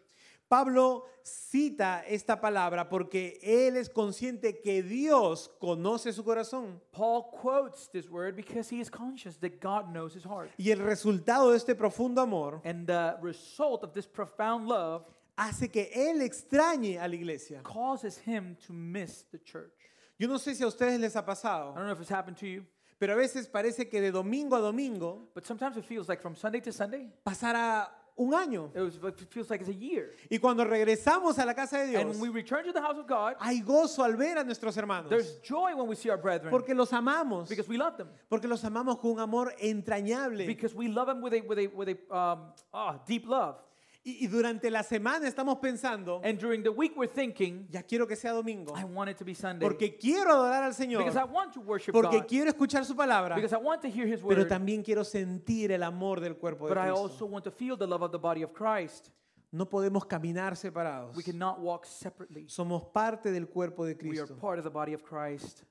Pablo 0.53 1.07
cita 1.23 2.05
esta 2.07 2.39
palabra 2.39 2.87
porque 2.87 3.39
él 3.43 3.75
es 3.79 3.89
consciente 3.89 4.61
que 4.61 4.83
Dios 4.83 5.51
conoce 5.59 6.13
su 6.13 6.23
corazón. 6.23 6.79
Paul 6.91 7.31
quotes 7.31 7.89
this 7.91 8.11
word 8.11 8.37
because 8.37 8.69
he 8.69 8.79
is 8.79 8.91
conscious 8.91 9.39
that 9.39 9.63
God 9.63 9.91
knows 9.95 10.15
his 10.15 10.27
heart. 10.27 10.51
Y 10.59 10.71
el 10.71 10.81
resultado 10.81 11.53
de 11.53 11.57
este 11.57 11.75
profundo 11.75 12.21
amor 12.21 12.61
And 12.67 12.87
the 12.87 13.17
result 13.23 13.83
of 13.83 13.95
this 13.95 14.07
profound 14.07 14.69
love 14.69 15.07
hace 15.39 15.71
que 15.71 15.91
él 15.95 16.21
extrañe 16.21 16.99
a 17.01 17.09
la 17.09 17.15
iglesia. 17.15 17.63
causes 17.63 18.19
him 18.19 18.55
to 18.67 18.75
miss 18.75 19.25
the 19.33 19.39
church. 19.39 19.73
Yo 20.19 20.29
no 20.29 20.35
sé 20.37 20.55
si 20.55 20.63
a 20.65 20.67
ustedes 20.67 21.01
les 21.01 21.17
ha 21.17 21.21
I 21.21 21.25
pasado, 21.25 21.75
don't 21.75 21.87
know 21.87 21.93
if 21.93 22.01
it's 22.03 22.11
happened 22.11 22.37
to 22.37 22.47
you, 22.47 22.67
pero 22.99 23.15
a 23.15 23.17
veces 23.17 23.49
parece 23.49 23.89
que 23.89 24.03
de 24.03 24.11
domingo 24.11 24.57
a 24.57 24.61
domingo 24.61 25.31
but 25.35 25.47
sometimes 25.47 25.79
it 25.79 25.87
feels 25.87 26.11
like 26.11 26.21
from 26.21 26.37
Sunday 26.37 26.61
to 26.61 26.73
Sunday, 26.73 27.09
pasará 27.25 27.89
un 28.17 28.35
año. 28.35 28.71
it, 28.75 28.81
was, 28.81 28.97
it 28.97 29.31
feels 29.31 29.51
like 29.51 29.61
it's 29.61 29.71
a 29.71 29.75
year. 29.75 30.15
Y 30.31 30.39
cuando 30.39 30.65
regresamos 30.65 31.39
a 31.39 31.47
la 31.47 31.55
casa 31.55 31.79
de 31.79 31.97
And 31.97 32.11
Dios, 32.11 32.17
when 32.17 32.21
we 32.21 32.29
return 32.29 32.65
to 32.65 32.73
the 32.73 32.81
house 32.81 32.99
of 32.99 33.07
God, 33.07 33.35
hay 33.41 33.61
gozo 33.61 34.05
al 34.05 34.17
ver 34.17 34.39
a 34.39 34.45
nuestros 34.45 34.77
hermanos. 34.77 35.09
there's 35.09 35.37
joy 35.43 35.75
when 35.75 35.87
we 35.87 35.95
see 35.95 36.11
our 36.11 36.19
brethren 36.19 36.51
Porque 36.51 36.75
los 36.75 36.91
amamos. 36.91 37.49
because 37.49 37.69
we 37.69 37.77
love 37.77 37.97
them. 37.97 38.09
Porque 38.29 38.47
los 38.47 38.63
amamos 38.63 39.01
con 39.01 39.13
un 39.13 39.21
amor 39.21 39.53
entrañable. 39.63 40.47
Because 40.47 40.75
we 40.75 40.89
love 40.89 41.07
them 41.07 41.23
with 41.23 41.33
a, 41.35 41.41
with 41.41 41.59
a, 41.59 41.67
with 41.69 41.89
a 41.89 42.15
um, 42.15 42.41
ah, 42.73 42.99
deep 43.07 43.27
love. 43.27 43.57
Y, 44.05 44.25
y 44.25 44.27
durante 44.27 44.69
la 44.69 44.83
semana 44.83 45.29
estamos 45.29 45.59
pensando, 45.59 46.21
And 46.25 46.37
during 46.41 46.65
the 46.65 46.71
week, 46.71 46.93
we're 46.97 47.07
thinking, 47.13 47.69
ya 47.71 47.83
quiero 47.85 48.05
que 48.07 48.17
sea 48.17 48.33
domingo. 48.33 48.75
I 48.77 48.83
want 48.83 49.09
it 49.11 49.17
to 49.19 49.25
be 49.25 49.33
Sunday. 49.33 49.61
Porque 49.65 49.97
quiero 49.97 50.33
adorar 50.33 50.65
al 50.65 50.75
Señor. 50.75 51.05
Because 51.05 51.17
I 51.17 51.23
want 51.25 51.53
to 51.55 51.61
worship 51.61 51.93
Porque 51.93 52.19
God. 52.19 52.27
quiero 52.27 52.51
escuchar 52.51 52.85
su 52.85 52.97
palabra. 52.97 53.37
Because 53.37 53.55
I 53.55 53.59
want 53.63 53.81
to 53.83 53.89
hear 53.89 54.07
His 54.09 54.21
Pero 54.21 54.41
word. 54.43 54.49
también 54.49 54.83
quiero 54.83 55.05
sentir 55.05 55.71
el 55.71 55.85
amor 55.85 56.19
del 56.21 56.35
cuerpo 56.37 56.67
de 56.67 56.75
But 56.75 56.79
I 56.83 56.87
Cristo. 56.89 57.01
also 57.01 57.27
want 57.27 57.45
to 57.45 57.53
feel 57.53 57.77
the 57.77 57.87
love 57.87 58.03
of 58.03 58.11
the 58.11 58.19
body 58.19 58.43
of 58.43 58.53
Christ. 58.53 59.11
No 59.53 59.67
podemos 59.69 60.05
caminar 60.07 60.57
separados. 60.57 61.15
We 61.15 61.23
cannot 61.23 61.61
walk 61.61 61.85
separately. 61.87 62.47
Somos 62.49 62.83
parte 62.93 63.31
del 63.31 63.47
cuerpo 63.47 63.85
de 63.85 63.93
We 64.03 64.19
are 64.19 64.27
Cristo. 64.27 64.35
part 64.41 64.59
of 64.59 64.65
the 64.65 64.71
body 64.71 64.95
of 64.95 65.03
Christ. 65.05 65.63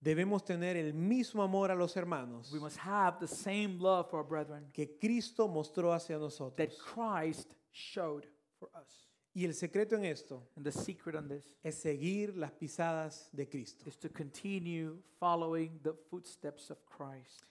Debemos 0.00 0.44
tener 0.44 0.76
el 0.76 0.92
mismo 0.94 1.42
amor 1.42 1.70
a 1.70 1.74
los 1.74 1.96
hermanos 1.96 2.52
We 2.52 2.60
must 2.60 2.78
have 2.78 3.18
the 3.18 3.26
same 3.26 3.78
love 3.78 4.08
for 4.10 4.18
our 4.20 4.26
brethren 4.26 4.66
que 4.72 4.98
Cristo 5.00 5.48
mostró 5.48 5.92
hacia 5.92 6.16
that 6.16 6.22
nosotros. 6.22 6.78
Christ 6.78 7.54
showed 7.72 8.26
for 8.58 8.68
us. 8.74 9.08
Y 9.34 9.44
el 9.44 9.52
secreto 9.54 9.96
en 9.96 10.04
esto 10.04 10.42
And 10.56 10.64
the 10.64 10.72
secret 10.72 11.14
on 11.16 11.28
this 11.28 11.56
es 11.62 11.76
seguir 11.76 12.36
las 12.36 12.52
pisadas 12.52 13.28
de 13.32 13.46
Cristo. 13.46 13.84
is 13.86 13.96
to 13.98 14.08
continue 14.08 14.96
following 15.18 15.78
the 15.82 15.94
footsteps 16.10 16.70
of 16.70 16.78
Christ. 16.86 17.44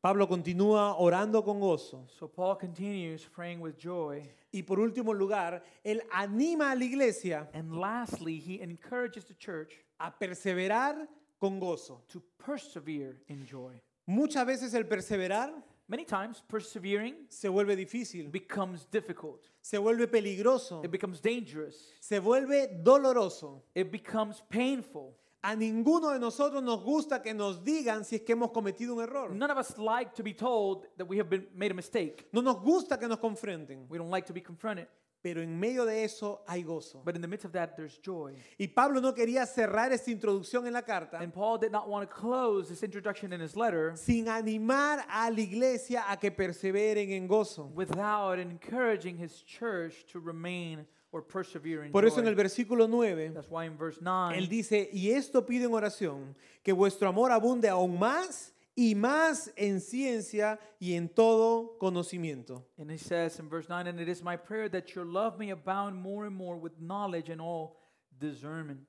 Pablo 0.00 0.28
continúa 0.28 0.94
orando 1.00 1.42
con 1.42 1.58
gozo. 1.58 2.06
So 2.08 2.28
Paul 2.28 2.56
continues 2.56 3.24
praying 3.24 3.60
with 3.60 3.76
joy. 3.76 4.22
Y 4.52 4.62
por 4.62 4.78
último 4.78 5.12
lugar, 5.12 5.62
él 5.84 6.00
anima 6.12 6.70
a 6.70 6.74
la 6.76 6.84
iglesia 6.84 7.48
And 7.52 7.76
lastly, 7.76 8.38
he 8.38 8.60
encourages 8.62 9.24
the 9.24 9.34
church 9.34 9.74
a 9.98 10.12
perseverar 10.12 11.08
con 11.40 11.58
gozo. 11.58 12.02
to 12.08 12.22
persevere 12.38 13.16
in 13.28 13.44
joy. 13.46 13.80
Muchas 14.06 14.46
veces 14.46 14.74
el 14.74 14.84
perseverar 14.84 15.52
Many 15.90 16.04
times, 16.04 16.42
persevering 16.46 17.14
se 17.30 17.48
vuelve 17.48 17.74
difícil, 17.74 18.30
becomes 18.30 18.84
difficult, 18.90 19.40
se 19.62 19.78
vuelve 19.78 20.06
peligroso, 20.06 20.84
it 20.84 20.90
becomes 20.90 21.18
dangerous, 21.18 21.94
se 21.98 22.20
vuelve 22.20 22.82
doloroso. 22.84 23.62
it 23.74 23.90
becomes 23.90 24.42
painful. 24.50 25.16
A 25.42 25.54
ninguno 25.56 26.10
de 26.12 26.18
nosotros 26.18 26.62
nos 26.62 26.82
gusta 26.82 27.22
que 27.22 27.32
nos 27.32 27.64
digan 27.64 28.04
si 28.04 28.16
es 28.16 28.22
que 28.22 28.34
hemos 28.34 28.50
cometido 28.50 28.96
un 28.96 29.02
error. 29.02 29.30
None 29.30 29.50
of 29.50 29.56
us 29.56 29.78
like 29.78 30.12
to 30.14 30.22
be 30.22 30.34
told 30.34 30.84
that 30.98 31.06
we 31.06 31.16
have 31.16 31.30
been 31.30 31.46
made 31.54 31.70
a 31.70 31.74
mistake. 31.74 32.28
No 32.34 32.42
nos 32.42 32.56
gusta 32.56 32.98
que 32.98 33.08
nos 33.08 33.18
confronten, 33.18 33.86
We 33.88 33.96
don't 33.96 34.10
like 34.10 34.26
to 34.26 34.34
be 34.34 34.42
confronted. 34.42 34.88
Pero 35.20 35.42
en 35.42 35.58
medio 35.58 35.84
de 35.84 36.04
eso 36.04 36.42
hay 36.46 36.62
gozo. 36.62 37.02
But 37.04 37.16
in 37.16 37.20
the 37.22 37.26
midst 37.28 37.44
of 37.44 37.52
that, 37.52 37.76
there's 37.76 37.98
joy. 37.98 38.34
Y 38.58 38.68
Pablo 38.68 39.00
no 39.00 39.12
quería 39.14 39.44
cerrar 39.46 39.92
esta 39.92 40.10
introducción 40.10 40.66
en 40.66 40.72
la 40.72 40.82
carta 40.82 41.18
And 41.20 41.32
Paul 41.32 41.58
did 41.58 41.72
not 41.72 41.88
want 41.88 42.08
to 42.08 42.14
close 42.14 42.68
this 42.68 42.82
introduction 42.82 43.32
in 43.32 43.40
his 43.40 43.56
letter 43.56 43.94
sin 43.96 44.26
animar 44.28 45.04
a 45.08 45.30
la 45.30 45.40
iglesia 45.40 46.04
a 46.08 46.16
que 46.16 46.30
perseveren 46.30 47.10
en 47.12 47.26
gozo. 47.26 47.70
without 47.74 48.38
encouraging 48.38 49.16
his 49.16 49.42
church 49.42 50.04
to 50.12 50.20
remain 50.20 50.86
or 51.10 51.22
persevere 51.22 51.84
in 51.86 51.90
Por 51.90 52.04
eso 52.04 52.18
en 52.20 52.24
joy. 52.26 52.30
el 52.30 52.36
versículo 52.36 52.86
9, 52.88 53.30
That's 53.34 53.48
why 53.50 53.64
in 53.66 53.76
verse 53.78 53.98
él 53.98 54.04
9, 54.04 54.46
dice, 54.48 54.88
y 54.92 55.10
esto 55.10 55.44
pido 55.46 55.66
en 55.66 55.72
oración, 55.74 56.34
que 56.62 56.72
vuestro 56.72 57.08
amor 57.08 57.32
abunde 57.32 57.68
aún 57.68 57.98
más 57.98 58.52
y 58.78 58.94
más 58.94 59.52
en 59.56 59.80
ciencia 59.80 60.56
y 60.78 60.94
en 60.94 61.08
todo 61.08 61.76
conocimiento. 61.80 62.64
And 62.78 62.88
he 62.88 62.96
says 62.96 63.40
in 63.40 63.48
verse 63.48 63.68
9, 63.68 63.88
And 63.88 63.98
it 63.98 64.08
is 64.08 64.22
my 64.22 64.36
prayer 64.36 64.68
that 64.68 64.94
your 64.94 65.04
love 65.04 65.36
may 65.36 65.50
abound 65.50 65.96
more 65.96 66.26
and 66.26 66.36
more 66.36 66.56
with 66.56 66.80
knowledge 66.80 67.28
and 67.28 67.40
all 67.40 67.80
discernment. 68.20 68.86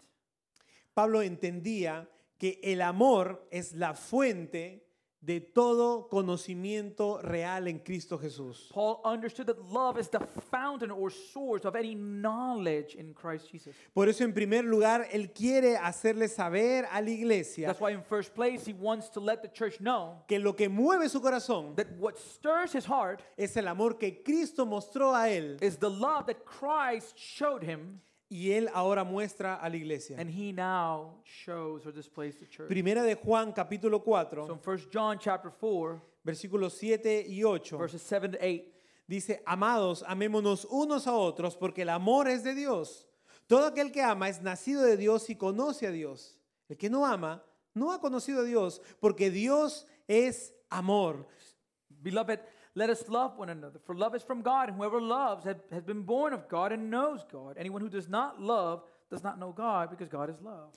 Pablo 0.93 1.23
entendía 1.23 2.07
que 2.37 2.59
el 2.61 2.83
amor 2.83 3.47
es 3.49 3.73
la 3.73 3.95
fuente 3.95 4.83
de 5.21 5.41
todo 5.41 6.07
conocimiento 6.07 7.19
real 7.21 7.67
en 7.67 7.79
Cristo 7.79 8.17
Jesús. 8.17 8.69
Paul 8.71 9.01
understood 9.03 9.47
that 9.47 9.59
love 9.71 9.99
is 9.99 10.09
the 10.09 10.19
fountain 10.49 10.91
or 10.91 11.11
source 11.11 11.65
of 11.65 11.75
any 11.75 11.93
knowledge 11.93 12.95
in 12.95 13.13
Christ 13.13 13.51
Jesus. 13.51 13.75
Por 13.93 14.07
eso, 14.07 14.23
en 14.23 14.33
primer 14.33 14.63
lugar, 14.63 15.07
él 15.11 15.31
quiere 15.33 15.77
hacerle 15.77 16.29
saber 16.29 16.87
a 16.91 17.01
la 17.01 17.09
iglesia 17.09 17.67
That's 17.67 17.81
why, 17.81 17.91
in 17.91 18.01
first 18.01 18.33
place, 18.33 18.65
he 18.65 18.73
wants 18.73 19.09
to 19.09 19.19
let 19.19 19.41
the 19.41 19.49
church 19.49 19.81
know 19.81 20.23
que 20.27 20.39
lo 20.39 20.53
que 20.53 20.69
mueve 20.69 21.09
su 21.09 21.19
corazón 21.19 21.75
that 21.75 21.91
what 21.97 22.17
stirs 22.17 22.71
his 22.71 22.85
heart 22.85 23.21
es 23.37 23.57
el 23.57 23.67
amor 23.67 23.97
que 23.97 24.23
Cristo 24.23 24.65
mostró 24.65 25.13
a 25.13 25.27
él 25.29 25.61
is 25.61 25.77
the 25.77 25.89
love 25.89 26.27
that 26.27 26.45
Christ 26.45 27.17
showed 27.17 27.63
him, 27.63 28.01
y 28.29 28.51
él 28.51 28.69
ahora 28.73 29.03
muestra 29.03 29.55
a 29.55 29.67
la 29.69 29.75
iglesia. 29.75 30.15
and 30.19 30.29
he 30.29 30.51
now 30.51 31.15
shows 31.23 31.85
or 31.85 31.91
displays 31.91 32.35
the 32.37 32.45
church. 32.45 32.69
Primera 32.69 33.03
de 33.03 33.15
Juan 33.15 33.51
capítulo 33.51 33.99
So 33.99 34.03
4, 34.03 34.47
in 34.51 34.59
1 34.63 34.77
John 34.91 35.17
chapter 35.19 35.49
4, 35.49 36.01
versículos 36.23 36.73
7 36.73 37.25
y 37.27 37.43
8, 37.43 37.77
verses 37.77 38.01
7 38.01 38.31
to 38.33 38.37
8, 38.39 38.63
dice, 39.07 39.41
amados, 39.47 40.03
amémonos 40.07 40.65
unos 40.69 41.07
a 41.07 41.13
otros 41.13 41.55
porque 41.57 41.81
el 41.81 41.89
amor 41.89 42.27
es 42.27 42.43
de 42.43 42.53
Dios. 42.53 43.07
Todo 43.47 43.65
aquel 43.65 43.91
que 43.91 44.03
ama 44.03 44.29
es 44.29 44.41
nacido 44.43 44.83
de 44.83 44.95
Dios 44.95 45.27
y 45.31 45.35
conoce 45.35 45.87
a 45.87 45.91
Dios. 45.91 46.37
El 46.67 46.77
que 46.77 46.89
no 46.89 47.03
ama 47.05 47.43
no 47.73 47.91
ha 47.91 47.99
conocido 47.99 48.41
a 48.41 48.43
Dios 48.43 48.79
porque 48.99 49.31
Dios 49.31 49.87
es 50.07 50.53
amor. 50.69 51.25
Beloved, 51.89 52.39
let 52.79 52.89
us 52.89 53.03
love 53.09 53.37
one 53.37 53.49
another, 53.49 53.77
for 53.85 53.93
love 53.93 54.15
is 54.15 54.23
from 54.23 54.41
God, 54.41 54.69
and 54.69 54.77
whoever 54.77 55.01
loves 55.01 55.43
has, 55.43 55.83
been 55.83 56.03
born 56.03 56.31
of 56.31 56.47
God 56.47 56.71
and 56.71 56.89
knows 56.89 57.25
God. 57.29 57.57
Anyone 57.57 57.81
who 57.81 57.89
does 57.89 58.07
not 58.07 58.41
love 58.41 58.83
does 59.11 59.21
not 59.21 59.37
know 59.37 59.51
God, 59.51 59.89
because 59.89 60.07
God 60.07 60.29
is 60.29 60.39
love. 60.41 60.71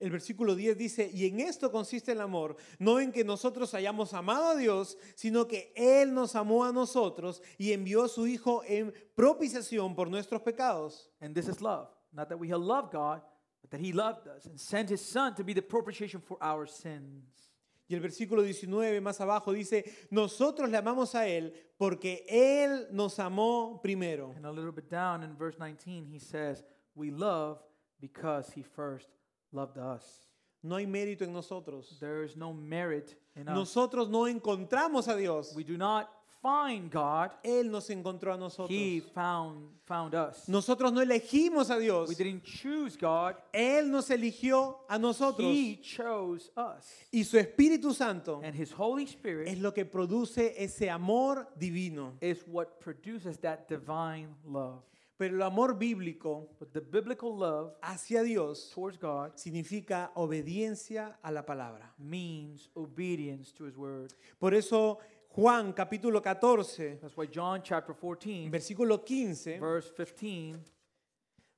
El 0.00 0.10
versículo 0.10 0.56
10 0.56 0.76
dice, 0.76 1.10
y 1.14 1.26
en 1.26 1.38
esto 1.38 1.70
consiste 1.70 2.10
el 2.10 2.20
amor, 2.20 2.56
no 2.80 2.98
en 2.98 3.12
que 3.12 3.22
nosotros 3.22 3.72
hayamos 3.72 4.12
amado 4.14 4.48
a 4.48 4.56
Dios, 4.56 4.96
sino 5.14 5.46
que 5.46 5.72
Él 5.76 6.12
nos 6.12 6.34
amó 6.34 6.64
a 6.64 6.72
nosotros 6.72 7.40
y 7.56 7.72
envió 7.72 8.02
a 8.02 8.08
su 8.08 8.26
Hijo 8.26 8.64
en 8.66 8.92
propiciación 9.14 9.94
por 9.94 10.10
nuestros 10.10 10.42
pecados. 10.42 11.08
And 11.20 11.36
this 11.36 11.46
is 11.46 11.62
love. 11.62 11.86
Not 12.12 12.30
that 12.30 12.38
we 12.38 12.48
have 12.48 12.60
loved 12.60 12.90
God, 12.90 13.22
but 13.62 13.70
that 13.70 13.80
He 13.80 13.92
loved 13.92 14.26
us 14.26 14.46
and 14.46 14.58
sent 14.58 14.90
His 14.90 15.00
Son 15.00 15.36
to 15.36 15.44
be 15.44 15.54
the 15.54 15.62
propitiation 15.62 16.20
for 16.20 16.36
our 16.42 16.66
sins. 16.66 17.43
Y 17.86 17.94
el 17.94 18.00
versículo 18.00 18.42
19 18.42 19.00
más 19.00 19.20
abajo 19.20 19.52
dice, 19.52 19.84
nosotros 20.10 20.70
le 20.70 20.78
amamos 20.78 21.14
a 21.14 21.28
Él 21.28 21.52
porque 21.76 22.24
Él 22.28 22.86
nos 22.90 23.18
amó 23.18 23.80
primero. 23.82 24.32
And 24.36 24.46
a 24.46 24.50
little 24.50 24.72
bit 24.72 24.88
down 24.90 25.22
in 25.22 25.36
verse 25.36 25.58
19, 25.58 26.06
He 26.06 26.18
says, 26.18 26.64
We 26.94 27.10
love 27.10 27.58
because 28.00 28.50
He 28.54 28.62
first 28.62 29.10
loved 29.52 29.76
us. 29.76 30.28
No 30.62 30.76
hay 30.76 30.86
mérito 30.86 31.24
en 31.24 31.32
nosotros. 31.34 31.98
There 32.00 32.24
is 32.24 32.36
no 32.36 32.54
merit 32.54 33.18
in 33.36 33.48
us. 33.48 33.54
Nosotros 33.54 34.08
no 34.08 34.26
encontramos 34.26 35.08
a 35.08 35.16
Dios. 35.16 35.54
We 35.54 35.64
do 35.64 35.76
not 35.76 36.08
find 36.44 36.90
God, 36.90 37.30
Él 37.42 37.70
nos 37.70 37.88
encontró 37.88 38.34
a 38.34 38.36
nosotros. 38.36 38.68
He 38.70 39.00
found, 39.00 39.70
found 39.86 40.14
us. 40.14 40.46
Nosotros 40.46 40.92
no 40.92 41.00
elegimos 41.00 41.70
a 41.70 41.78
Dios. 41.78 42.06
We 42.10 42.14
didn't 42.14 42.44
choose 42.44 42.98
God, 42.98 43.36
Él 43.50 43.90
nos 43.90 44.10
eligió 44.10 44.80
a 44.86 44.98
nosotros. 44.98 45.46
He 45.50 45.80
chose 45.80 46.50
us. 46.54 46.84
Y 47.10 47.24
su 47.24 47.38
Espíritu 47.38 47.94
Santo 47.94 48.42
And 48.44 48.54
His 48.54 48.72
Holy 48.72 49.04
Spirit 49.04 49.48
es 49.48 49.58
lo 49.58 49.72
que 49.72 49.86
produce 49.86 50.54
ese 50.58 50.90
amor 50.90 51.48
divino. 51.58 52.12
is 52.20 52.44
what 52.46 52.78
produces 52.78 53.38
that 53.38 53.66
divine 53.66 54.28
love. 54.44 54.82
Pero 55.16 55.36
el 55.36 55.42
amor 55.42 55.78
bíblico 55.78 56.48
But 56.58 56.72
the 56.72 56.80
biblical 56.80 57.34
love 57.34 57.72
hacia 57.80 58.22
Dios 58.22 58.70
towards 58.74 58.98
God 58.98 59.36
significa 59.36 60.10
obediencia 60.16 61.16
a 61.22 61.30
la 61.30 61.46
palabra. 61.46 61.94
means 61.98 62.68
obedience 62.76 63.50
to 63.54 63.64
His 63.64 63.76
word. 63.78 64.12
Por 64.38 64.52
eso 64.52 64.98
Juan 65.34 65.72
capítulo 65.72 66.22
14, 66.22 66.98
That's 67.00 67.16
why 67.16 67.26
John 67.26 67.60
chapter 67.60 67.92
14, 67.92 68.48
versículo 68.50 69.04
15, 69.04 69.58
verse 69.58 69.90
15 69.90 70.60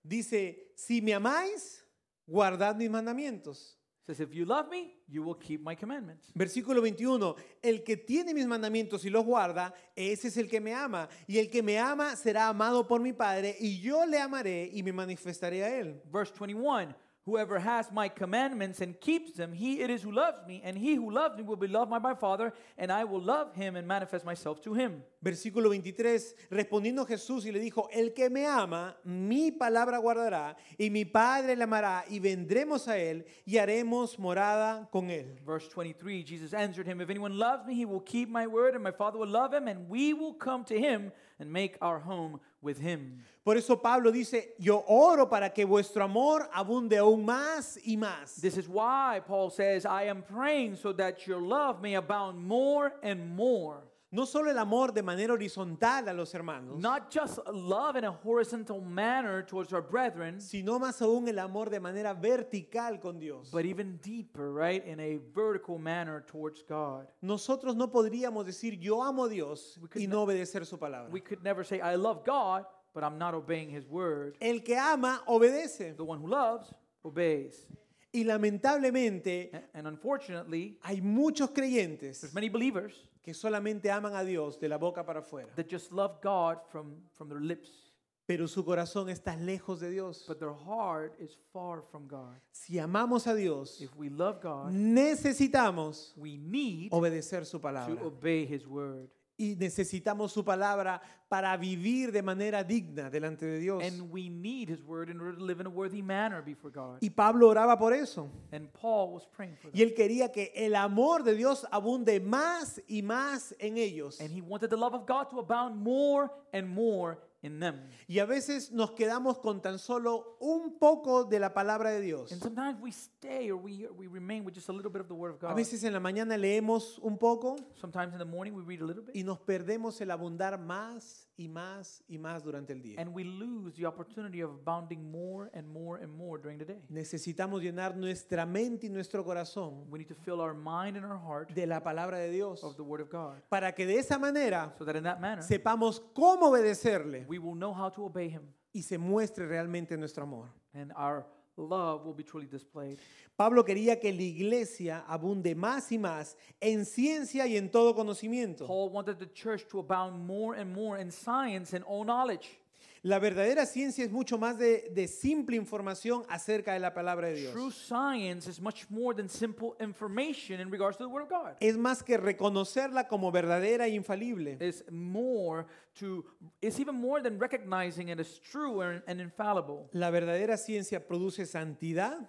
dice, 0.02 0.72
si 0.74 1.02
me 1.02 1.12
amáis, 1.12 1.84
guardad 2.26 2.74
mis 2.76 2.88
mandamientos. 2.88 3.76
says, 4.06 4.20
If 4.20 4.32
you 4.32 4.46
love 4.46 4.70
me, 4.70 4.94
you 5.08 5.22
will 5.22 5.34
keep 5.34 5.62
my 5.62 5.74
commandments. 5.74 6.30
Versículo 6.34 6.80
21, 6.80 7.34
el 7.62 7.82
que 7.82 7.98
tiene 7.98 8.32
mis 8.32 8.46
mandamientos 8.46 9.04
y 9.04 9.10
los 9.10 9.24
guarda, 9.24 9.74
ese 9.94 10.28
es 10.28 10.36
el 10.38 10.48
que 10.48 10.60
me 10.60 10.72
ama. 10.72 11.08
Y 11.26 11.38
el 11.38 11.50
que 11.50 11.62
me 11.62 11.78
ama 11.78 12.16
será 12.16 12.48
amado 12.48 12.86
por 12.86 13.00
mi 13.00 13.12
Padre, 13.12 13.56
y 13.60 13.80
yo 13.80 14.06
le 14.06 14.18
amaré 14.18 14.70
y 14.72 14.82
me 14.82 14.92
manifestaré 14.92 15.62
a 15.64 15.78
él. 15.78 16.00
Verse 16.10 16.32
21 16.32 16.94
Whoever 17.26 17.58
has 17.58 17.90
my 17.90 18.08
commandments 18.08 18.80
and 18.80 19.00
keeps 19.00 19.32
them, 19.32 19.52
he 19.52 19.80
it 19.80 19.90
is 19.90 20.00
who 20.00 20.12
loves 20.12 20.46
me, 20.46 20.62
and 20.64 20.78
he 20.78 20.94
who 20.94 21.10
loves 21.10 21.36
me 21.36 21.42
will 21.42 21.56
be 21.56 21.66
loved 21.66 21.90
by 21.90 21.98
my 21.98 22.14
Father, 22.14 22.52
and 22.78 22.92
I 22.92 23.02
will 23.02 23.20
love 23.20 23.52
him 23.52 23.74
and 23.74 23.84
manifest 23.84 24.24
myself 24.24 24.60
to 24.62 24.74
him. 24.74 25.02
Versículo 25.24 25.68
23, 25.68 26.36
respondiendo 26.52 27.04
Jesús 27.04 27.44
y 27.44 27.50
le 27.50 27.58
dijo, 27.58 27.88
el 27.92 28.10
que 28.10 28.30
me 28.30 28.46
ama, 28.46 28.96
mi 29.02 29.50
palabra 29.50 29.98
guardará, 29.98 30.54
y 30.78 30.88
mi 30.88 31.04
Padre 31.04 31.56
le 31.56 31.64
amará, 31.64 32.04
y 32.08 32.20
vendremos 32.20 32.86
a 32.86 32.96
él, 32.96 33.24
y 33.44 33.56
haremos 33.58 34.20
morada 34.20 34.88
con 34.92 35.10
él. 35.10 35.36
Verse 35.44 35.68
23 35.68 36.22
Jesus 36.22 36.54
answered 36.54 36.86
him, 36.86 37.00
If 37.00 37.10
anyone 37.10 37.36
loves 37.36 37.66
me, 37.66 37.74
he 37.74 37.84
will 37.84 38.02
keep 38.02 38.28
my 38.28 38.46
word, 38.46 38.74
and 38.76 38.84
my 38.84 38.92
Father 38.92 39.18
will 39.18 39.26
love 39.26 39.52
him, 39.52 39.66
and 39.66 39.88
we 39.88 40.14
will 40.14 40.34
come 40.34 40.64
to 40.64 40.78
him 40.78 41.10
and 41.38 41.52
make 41.52 41.76
our 41.80 41.98
home 41.98 42.40
with 42.62 42.78
him. 42.78 43.18
Por 43.44 43.56
eso 43.56 43.76
Pablo 43.76 44.10
dice, 44.10 44.54
yo 44.58 44.84
oro 44.88 45.26
para 45.26 45.50
que 45.50 45.64
vuestro 45.64 46.04
amor 46.04 46.48
abunde 46.54 46.98
aún 46.98 47.24
más 47.24 47.78
y 47.86 47.96
más. 47.96 48.40
This 48.40 48.56
is 48.56 48.68
why 48.68 49.20
Paul 49.26 49.50
says, 49.50 49.86
I 49.86 50.04
am 50.04 50.22
praying 50.22 50.76
so 50.76 50.92
that 50.94 51.26
your 51.26 51.40
love 51.40 51.80
may 51.80 51.94
abound 51.94 52.38
more 52.38 52.92
and 53.02 53.36
more. 53.36 53.82
No 54.12 54.24
solo 54.24 54.50
el 54.50 54.58
amor 54.58 54.92
de 54.94 55.02
manera 55.02 55.32
horizontal 55.32 56.08
a 56.08 56.12
los 56.14 56.32
hermanos, 56.32 56.78
Not 56.78 57.10
just 57.12 57.38
love 57.52 57.96
in 57.96 58.04
a 58.04 58.10
horizontal 58.24 58.80
manner 58.80 59.42
towards 59.44 59.72
our 59.72 59.82
brethren, 59.82 60.40
sino 60.40 60.78
más 60.78 61.02
aún 61.02 61.26
el 61.28 61.38
amor 61.40 61.70
de 61.70 61.80
manera 61.80 62.14
vertical 62.14 63.00
con 63.00 63.18
Dios. 63.18 63.50
but 63.50 63.64
even 63.64 63.98
deeper, 64.02 64.52
right? 64.52 64.86
In 64.86 65.00
a 65.00 65.18
vertical 65.34 65.76
manner 65.78 66.24
towards 66.24 66.62
God. 66.62 67.08
Nosotros 67.20 67.74
no 67.74 67.90
podríamos 67.90 68.46
decir 68.46 68.78
yo 68.78 69.02
amo 69.02 69.24
a 69.24 69.28
Dios 69.28 69.76
We 69.82 69.88
could 69.88 70.02
y 70.02 70.06
no 70.06 70.22
obedecer 70.22 70.64
su 70.64 70.78
palabra. 70.78 71.10
We 71.12 71.20
could 71.20 71.42
never 71.42 71.64
say, 71.64 71.80
I 71.80 71.96
love 71.96 72.24
God, 72.24 72.64
but 72.94 73.02
I'm 73.02 73.18
not 73.18 73.34
obeying 73.34 73.70
his 73.70 73.86
word. 73.88 74.36
El 74.40 74.60
que 74.62 74.76
ama 74.78 75.22
obedece. 75.26 75.94
The 75.96 76.04
one 76.04 76.20
who 76.20 76.28
loves 76.28 76.72
obeys. 77.04 77.66
Y 78.12 78.22
lamentablemente 78.24 79.50
A- 79.52 79.78
And 79.78 79.86
unfortunately, 79.88 80.78
hay 80.82 81.00
muchos 81.00 81.50
creyentes 81.50 82.20
there's 82.20 82.32
many 82.34 82.48
believers 82.48 82.94
que 83.26 83.34
solamente 83.34 83.90
aman 83.90 84.14
a 84.14 84.22
Dios 84.22 84.56
de 84.60 84.68
la 84.68 84.78
boca 84.78 85.04
para 85.04 85.18
afuera, 85.18 85.52
that 85.56 85.66
just 85.68 85.90
love 85.90 86.20
God 86.22 86.58
from, 86.70 86.94
from 87.12 87.28
their 87.28 87.40
lips, 87.40 87.92
pero 88.24 88.46
su 88.46 88.64
corazón 88.64 89.08
está 89.08 89.34
lejos 89.36 89.80
de 89.80 89.90
Dios. 89.90 90.24
but 90.28 90.38
their 90.38 90.54
heart 90.54 91.12
is 91.20 91.36
far 91.52 91.82
from 91.82 92.06
God. 92.06 92.36
Si 92.52 92.78
amamos 92.78 93.26
a 93.26 93.34
Dios, 93.34 93.80
If 93.80 93.96
we 93.96 94.08
love 94.10 94.40
God, 94.40 94.70
necesitamos 94.72 96.12
we 96.16 96.36
need 96.38 96.92
obedecer 96.92 97.44
su 97.44 97.58
palabra. 97.60 97.96
to 97.98 98.06
obey 98.06 98.46
his 98.46 98.64
word. 98.66 99.08
Y 99.38 99.54
necesitamos 99.56 100.32
su 100.32 100.42
palabra 100.44 101.00
para 101.28 101.54
vivir 101.58 102.10
de 102.10 102.22
manera 102.22 102.64
digna 102.64 103.10
delante 103.10 103.44
de 103.44 103.58
Dios. 103.58 103.82
And 103.84 104.10
we 104.10 104.30
need 104.30 104.70
his 104.70 104.82
word 104.82 105.10
in 105.10 105.20
order 105.20 105.36
to 105.36 105.44
live 105.44 105.60
in 105.60 105.66
a 105.66 105.70
worthy 105.70 106.00
manner 106.00 106.42
before 106.42 106.70
God. 106.72 106.98
Y 107.02 107.10
Pablo 107.10 107.48
oraba 107.48 107.76
por 107.78 107.92
eso. 107.92 108.30
And 108.50 108.72
Paul 108.72 109.12
was 109.12 109.26
praying 109.26 109.56
for 109.56 109.68
Y 109.74 109.80
that. 109.80 109.88
él 109.88 109.94
quería 109.94 110.32
que 110.32 110.52
el 110.54 110.74
amor 110.74 111.22
de 111.22 111.34
Dios 111.34 111.66
abunde 111.70 112.18
más 112.20 112.80
y 112.88 113.02
más 113.02 113.54
en 113.58 113.76
ellos. 113.76 114.20
And 114.20 114.30
he 114.30 114.40
wanted 114.40 114.70
the 114.70 114.76
love 114.76 114.94
of 114.94 115.06
God 115.06 115.28
to 115.30 115.38
abound 115.38 115.76
more 115.76 116.30
and 116.54 116.66
more 116.68 117.18
in 117.46 117.58
them. 117.60 117.80
Y 118.08 118.18
a 118.18 118.26
veces 118.26 118.70
nos 118.72 118.92
quedamos 118.92 119.38
con 119.38 119.62
tan 119.62 119.78
solo 119.78 120.36
un 120.40 120.78
poco 120.78 121.24
de 121.24 121.38
la 121.40 121.54
palabra 121.54 121.90
de 121.90 122.00
Dios. 122.00 122.30
And 122.32 122.42
sometimes 122.42 122.78
we 122.80 122.90
stay 122.92 123.50
or 123.50 123.56
we, 123.56 123.86
we 123.96 124.06
remain 124.06 124.44
with 124.44 124.54
just 124.54 124.68
a 124.68 124.72
little 124.72 124.90
bit 124.90 125.00
of 125.00 125.08
the 125.08 125.14
word 125.14 125.30
of 125.34 125.42
A 125.42 125.48
God. 125.48 125.56
veces 125.56 125.82
en 125.84 125.92
la 125.92 126.00
mañana 126.00 126.36
leemos 126.36 126.98
un 127.02 127.16
poco 127.18 127.56
Sometimes 127.80 128.12
in 128.12 128.18
the 128.18 128.24
morning 128.24 128.52
we 128.54 128.62
read 128.62 128.80
a 128.82 128.84
little 128.84 129.02
bit. 129.02 129.14
y 129.16 129.22
nos 129.24 129.38
perdemos 129.38 130.00
el 130.00 130.10
abundar 130.10 130.58
más 130.58 131.25
y 131.38 131.48
más 131.48 132.02
y 132.08 132.18
más 132.18 132.42
durante 132.42 132.72
el 132.72 132.80
día. 132.82 133.00
And 133.00 133.14
we 133.14 133.24
lose 133.24 133.74
the 133.76 133.86
opportunity 133.86 134.40
of 134.42 134.50
abounding 134.50 135.10
more 135.10 135.50
and 135.54 135.68
more 135.68 136.02
and 136.02 136.12
more 136.12 136.38
during 136.40 136.58
the 136.58 136.64
day. 136.64 136.82
Necesitamos 136.88 137.62
llenar 137.62 137.96
nuestra 137.96 138.46
mente 138.46 138.86
y 138.86 138.90
nuestro 138.90 139.24
corazón 139.24 139.84
We 139.90 139.98
need 139.98 140.08
to 140.08 140.14
fill 140.14 140.40
our 140.40 140.54
mind 140.54 140.96
and 140.96 141.04
our 141.04 141.18
heart 141.18 141.52
de 141.54 141.66
la 141.66 141.80
palabra 141.80 142.18
de 142.18 142.30
Dios 142.30 142.62
of 142.64 142.76
the 142.76 142.82
Word 142.82 143.00
of 143.02 143.10
God 143.10 143.42
para 143.48 143.72
que 143.72 143.86
de 143.86 143.98
esa 143.98 144.18
manera 144.18 144.72
so 144.78 144.84
that 144.84 144.96
in 144.96 145.02
that 145.04 145.20
manner 145.20 145.42
sepamos 145.42 146.00
cómo 146.14 146.48
obedecerle 146.48 147.26
we 147.28 147.38
will 147.38 147.54
know 147.54 147.72
how 147.74 147.88
to 147.90 148.04
obey 148.04 148.28
Him 148.28 148.42
y 148.72 148.80
se 148.82 148.98
muestre 148.98 149.46
realmente 149.46 149.96
nuestro 149.98 150.22
amor. 150.24 150.48
and 150.74 150.92
our 150.96 151.26
love 151.56 152.04
will 152.04 152.14
be 152.14 152.22
truly 152.22 152.46
displayed. 152.46 152.98
Pablo 153.36 153.64
quería 153.64 154.00
que 154.00 154.12
la 154.12 154.22
iglesia 154.22 155.04
abunde 155.08 155.54
más 155.54 155.90
y 155.92 155.98
más 155.98 156.36
en 156.60 156.84
ciencia 156.84 157.46
y 157.46 157.56
en 157.56 157.70
todo 157.70 157.94
conocimiento. 157.94 158.66
Paul 158.66 158.90
wanted 158.90 159.18
the 159.18 159.26
church 159.26 159.66
to 159.68 159.78
abound 159.78 160.26
more 160.26 160.54
and 160.54 160.72
more 160.72 160.98
in 160.98 161.10
science 161.10 161.74
and 161.74 161.84
all 161.84 162.04
knowledge. 162.04 162.58
La 163.06 163.20
verdadera 163.20 163.66
ciencia 163.66 164.04
es 164.04 164.10
mucho 164.10 164.36
más 164.36 164.58
de, 164.58 164.90
de 164.92 165.06
simple 165.06 165.54
información 165.54 166.24
acerca 166.28 166.72
de 166.72 166.80
la 166.80 166.92
palabra 166.92 167.28
de 167.28 167.50
True 167.52 167.70
Dios. 167.70 167.74
science 167.76 168.50
is 168.50 168.60
much 168.60 168.90
more 168.90 169.14
than 169.14 169.28
simple 169.28 169.76
information 169.78 170.58
in 170.60 170.68
regards 170.72 170.96
to 170.96 171.04
the 171.04 171.08
Word 171.08 171.22
of 171.22 171.28
God. 171.28 171.56
Es 171.60 171.76
más 171.76 172.02
que 172.02 172.16
reconocerla 172.16 173.06
como 173.06 173.30
verdadera 173.30 173.86
e 173.86 173.94
infalible. 173.94 174.56
It's 174.58 174.82
more 174.90 175.66
to, 176.00 176.24
it's 176.60 176.80
even 176.80 176.96
more 176.96 177.22
than 177.22 177.38
recognizing 177.38 178.08
it 178.08 178.18
as 178.18 178.40
true 178.40 178.80
and, 178.80 179.00
and 179.06 179.20
infallible. 179.20 179.88
La 179.92 180.10
verdadera 180.10 180.56
ciencia 180.56 181.06
produce 181.06 181.46
santidad 181.46 182.28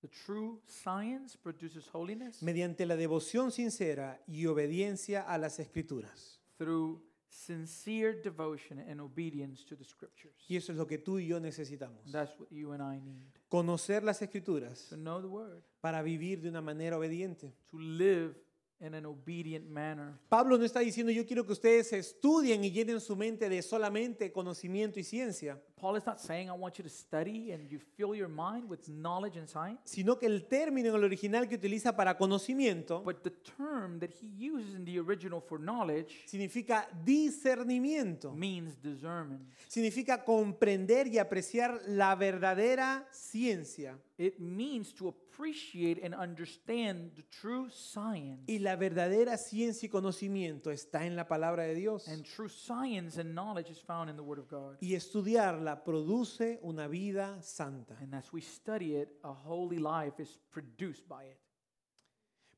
The 0.00 0.08
true 0.08 0.58
science 0.66 1.36
produces 1.36 1.86
holiness 1.92 2.42
mediante 2.42 2.86
la 2.86 2.96
devoción 2.96 3.52
sincera 3.52 4.22
y 4.26 4.46
obediencia 4.46 5.20
a 5.20 5.36
las 5.36 5.58
escrituras. 5.58 6.40
through 6.56 7.02
sincere 7.34 8.20
devotion 8.22 8.78
and 8.78 9.00
obedience 9.00 9.64
to 9.64 9.76
the 9.76 9.84
scriptures. 9.84 10.34
Y 10.48 10.56
eso 10.56 10.72
es 10.72 10.78
lo 10.78 10.86
que 10.86 10.98
tú 10.98 11.18
y 11.18 11.26
yo 11.26 11.40
necesitamos. 11.40 12.10
That's 12.12 12.38
what 12.38 12.48
you 12.50 12.72
and 12.72 12.82
I 12.82 13.00
need. 13.00 13.26
Conocer 13.48 14.02
las 14.02 14.22
escrituras 14.22 14.88
To 14.90 14.96
know 14.96 15.20
the 15.20 15.26
Word, 15.26 15.62
para 15.80 16.02
vivir 16.02 16.40
de 16.40 16.48
una 16.48 16.60
manera 16.62 16.96
obediente. 16.96 17.52
to 17.70 17.78
live 17.78 18.34
in 18.80 18.94
an 18.94 19.04
obedient 19.06 19.66
manner. 19.68 20.14
Pablo 20.28 20.56
no 20.58 20.64
está 20.64 20.80
diciendo 20.80 21.10
yo 21.12 21.26
quiero 21.26 21.44
que 21.44 21.52
ustedes 21.52 21.92
estudien 21.92 22.62
y 22.64 22.70
llenen 22.70 23.00
su 23.00 23.16
mente 23.16 23.48
de 23.48 23.62
solamente 23.62 24.30
conocimiento 24.32 25.00
y 25.00 25.04
ciencia, 25.04 25.60
Paul 25.84 25.96
is 25.96 26.06
not 26.06 26.18
saying, 26.18 26.48
I 26.48 26.54
want 26.54 26.78
you 26.78 26.82
to 26.84 26.88
study 26.88 27.52
and 27.52 27.70
you 27.70 27.78
fill 27.78 28.14
your 28.14 28.26
mind 28.28 28.70
with 28.70 28.88
knowledge 28.88 29.36
and 29.36 29.46
science. 29.46 29.80
sino 29.84 30.18
que 30.18 30.26
el 30.26 30.46
término 30.48 30.88
en 30.88 30.94
el 30.94 31.04
original 31.04 31.46
que 31.46 31.56
utiliza 31.56 31.94
para 31.94 32.16
conocimiento 32.16 33.02
But 33.04 33.22
the 33.22 33.32
term 33.58 33.98
that 34.00 34.08
he 34.10 34.28
uses 34.50 34.74
in 34.74 34.86
the 34.86 34.98
original 34.98 35.42
for 35.42 35.60
knowledge 35.60 36.22
significa 36.24 36.88
discernimiento, 37.04 38.32
means 38.32 38.80
discernment. 38.80 39.42
significa 39.68 40.24
comprender 40.24 41.06
y 41.06 41.18
apreciar 41.18 41.78
la 41.86 42.14
verdadera 42.14 43.06
ciencia. 43.12 43.98
It 44.16 44.38
means 44.38 44.94
to 44.94 45.14
appreciate 45.34 46.02
and 46.02 46.14
understand 46.14 47.12
the 47.16 47.22
true 47.30 47.68
science. 47.70 48.44
Y 48.46 48.58
la 48.58 48.76
verdadera 48.76 49.36
ciencia 49.36 49.86
y 49.86 49.90
conocimiento 49.90 50.70
está 50.70 51.04
en 51.04 51.16
la 51.16 51.26
palabra 51.26 51.64
de 51.64 51.74
Dios. 51.74 52.08
And 52.08 52.24
true 52.24 52.48
science 52.48 53.18
and 53.18 53.34
knowledge 53.34 53.70
is 53.70 53.80
found 53.80 54.10
in 54.10 54.16
the 54.16 54.22
Word 54.22 54.38
of 54.38 54.48
God. 54.48 54.76
Y 54.80 54.94
estudiarla 54.94 55.84
produce 55.84 56.58
una 56.62 56.88
vida 56.88 57.40
santa. 57.42 57.96
And 58.00 58.14
as 58.14 58.32
we 58.32 58.40
study 58.40 58.96
it, 58.96 59.08
a 59.24 59.32
holy 59.32 59.78
life 59.78 60.20
is 60.20 60.38
produced 60.50 61.08
by 61.08 61.24
it. 61.24 61.38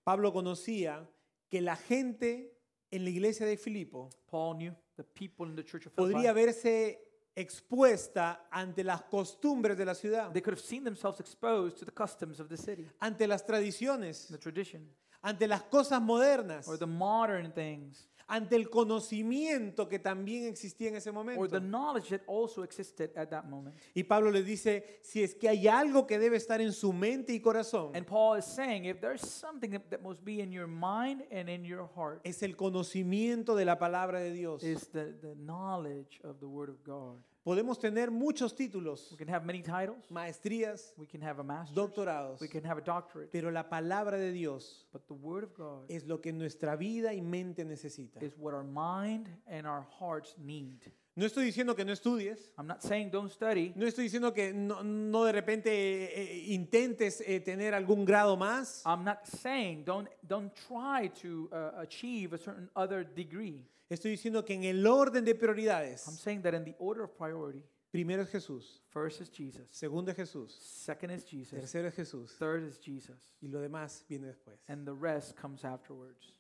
Pablo 0.05 0.33
conocía 0.33 1.07
que 1.51 1.61
la 1.61 1.77
gente 1.77 2.53
en 2.91 3.05
la 3.05 3.11
iglesia 3.11 3.47
de 3.47 3.57
Filipo 3.57 4.11
Paul 4.31 4.57
knew 4.57 4.74
the 4.97 5.03
people 5.03 5.47
in 5.47 5.57
the 5.57 5.64
church 5.64 5.87
of 5.87 5.95
podría 5.95 6.33
verse 6.33 6.99
expuesta 7.37 8.47
ante 8.51 8.82
las 8.82 9.03
costumbres 9.03 9.76
de 9.76 9.84
la 9.84 9.95
ciudad, 9.95 10.32
they 10.32 10.41
could 10.41 10.55
have 10.55 10.64
seen 10.64 10.82
themselves 10.82 11.20
exposed 11.20 11.78
to 11.78 11.84
the 11.84 11.93
customs 11.93 12.41
of 12.41 12.49
the 12.49 12.57
city, 12.57 12.89
ante 13.01 13.26
las 13.26 13.43
tradiciones, 13.43 14.28
the 14.28 14.39
tradition, 14.39 14.89
ante 15.22 15.47
las 15.47 15.62
cosas 15.70 16.01
modernas, 16.01 16.66
or 16.66 16.78
the 16.78 16.87
modern 16.87 17.53
things, 17.53 18.09
ante 18.29 18.57
el 18.57 18.68
conocimiento 18.68 19.89
que 19.89 19.99
también 19.99 20.47
existía 20.47 20.89
en 20.89 20.97
ese 20.97 21.11
or 21.11 21.14
momento. 21.14 21.49
the 21.49 21.61
knowledge 21.61 22.09
that 22.11 22.22
also 22.27 22.62
existed 22.62 23.11
at 23.16 23.29
that 23.31 23.45
moment. 23.45 23.77
Y 23.95 24.03
Pablo 24.03 24.31
les 24.31 24.45
dice, 24.45 24.99
si 25.03 25.22
es 25.22 25.35
que 25.35 25.49
hay 25.49 25.68
algo 25.68 26.07
que 26.07 26.18
debe 26.18 26.37
estar 26.37 26.61
en 26.61 26.72
su 26.72 26.93
mente 26.93 27.33
y 27.33 27.41
corazón, 27.41 27.95
And 27.95 28.05
Paul 28.07 28.39
is 28.39 28.45
saying 28.45 28.85
if 28.85 29.01
there's 29.01 29.20
something 29.22 29.70
that, 29.70 29.91
that 29.91 30.03
must 30.03 30.24
be 30.24 30.41
in 30.41 30.51
your 30.51 30.66
mind 30.66 31.22
and 31.31 31.49
in 31.49 31.64
your 31.64 31.89
heart, 31.95 32.20
es 32.24 32.43
el 32.43 32.57
conocimiento 32.57 33.55
de 33.55 33.64
la 33.64 33.79
palabra 33.79 34.20
de 34.20 34.33
Dios. 34.33 34.62
is 34.62 34.89
the, 34.89 35.14
the 35.22 35.35
knowledge 35.37 36.20
of 36.24 36.41
the 36.41 36.47
Word 36.49 36.68
of 36.68 36.83
God. 36.85 37.18
Podemos 37.47 37.79
tener 37.79 38.11
muchos 38.11 38.57
títulos, 38.57 39.09
We 39.13 39.17
can 39.17 39.29
have 39.29 39.47
many 39.47 39.63
titles, 39.63 40.11
maestrías, 40.11 40.93
we 40.99 41.07
can 41.07 41.23
have 41.23 41.39
a 41.39 41.45
master's, 41.45 41.77
doctorados, 41.77 42.41
we 42.41 42.49
can 42.49 42.65
have 42.65 42.77
a 42.77 42.81
doctorate, 42.81 43.31
pero 43.31 43.53
la 43.53 43.69
palabra 43.69 44.19
de 44.19 44.33
Dios 44.33 44.85
but 44.93 45.07
the 45.07 45.15
Word 45.15 45.45
of 45.45 45.55
God 45.55 45.85
es 45.89 46.05
lo 46.09 46.21
que 46.21 46.33
nuestra 46.33 46.75
vida 46.75 47.15
y 47.15 47.21
mente 47.21 47.65
necesita. 47.65 48.21
is 48.21 48.37
what 48.37 48.53
our 48.53 48.65
mind 48.65 49.29
and 49.47 49.65
our 49.65 49.87
hearts 50.01 50.35
need. 50.39 50.91
No 51.15 51.25
estoy 51.25 51.45
diciendo 51.45 51.77
que 51.77 51.85
no 51.85 51.93
estudies, 51.93 52.51
I'm 52.59 52.67
not 52.67 52.83
saying 52.83 53.11
don't 53.13 53.31
study. 53.31 53.73
no 53.77 53.87
estoy 53.87 54.03
diciendo 54.11 54.35
que 54.35 54.53
no, 54.53 54.83
no 54.83 55.23
de 55.25 55.31
repente 55.31 55.71
eh, 55.71 56.11
eh, 56.17 56.45
intentes 56.49 57.23
eh, 57.25 57.39
tener 57.39 57.75
algún 57.75 58.05
grado 58.05 58.37
más, 58.37 58.83
I'm 58.85 59.05
not 59.05 59.25
saying 59.25 59.85
don't 59.85 60.09
don't 60.27 60.53
try 60.67 61.11
to 61.23 61.49
uh, 61.53 61.81
achieve 61.81 62.35
a 62.35 62.39
certain 62.39 62.69
other 62.75 63.05
degree. 63.05 63.65
Estoy 63.89 64.11
diciendo 64.12 64.45
que 64.45 64.55
en 64.55 64.64
el 64.64 64.87
orden 64.87 65.24
de 65.24 65.32
I'm 65.32 65.39
prioridades, 65.39 66.01
saying 66.03 66.43
that 66.43 66.55
in 66.55 66.64
the 66.64 66.74
order 66.78 67.05
of 67.05 67.16
priority, 67.16 67.62
primero 67.91 68.22
es 68.22 68.30
Jesús, 68.30 68.82
first 68.89 69.20
is 69.20 69.30
Jesus, 69.30 69.66
segundo 69.70 70.11
es 70.11 70.16
Jesús, 70.16 70.51
second 70.61 71.11
is 71.12 71.24
Jesus, 71.24 71.59
tercero 71.61 71.89
es 71.89 71.95
Jesús 71.95 72.37
third 72.39 72.64
is 72.64 72.78
Jesus, 72.80 73.34
y 73.41 73.49
lo 73.49 73.61
demás 73.61 74.05
viene 74.09 74.26
después. 74.26 74.59
and 74.68 74.87
the 74.87 74.93
rest 74.95 75.37
comes 75.37 75.64
afterwards. 75.64 76.32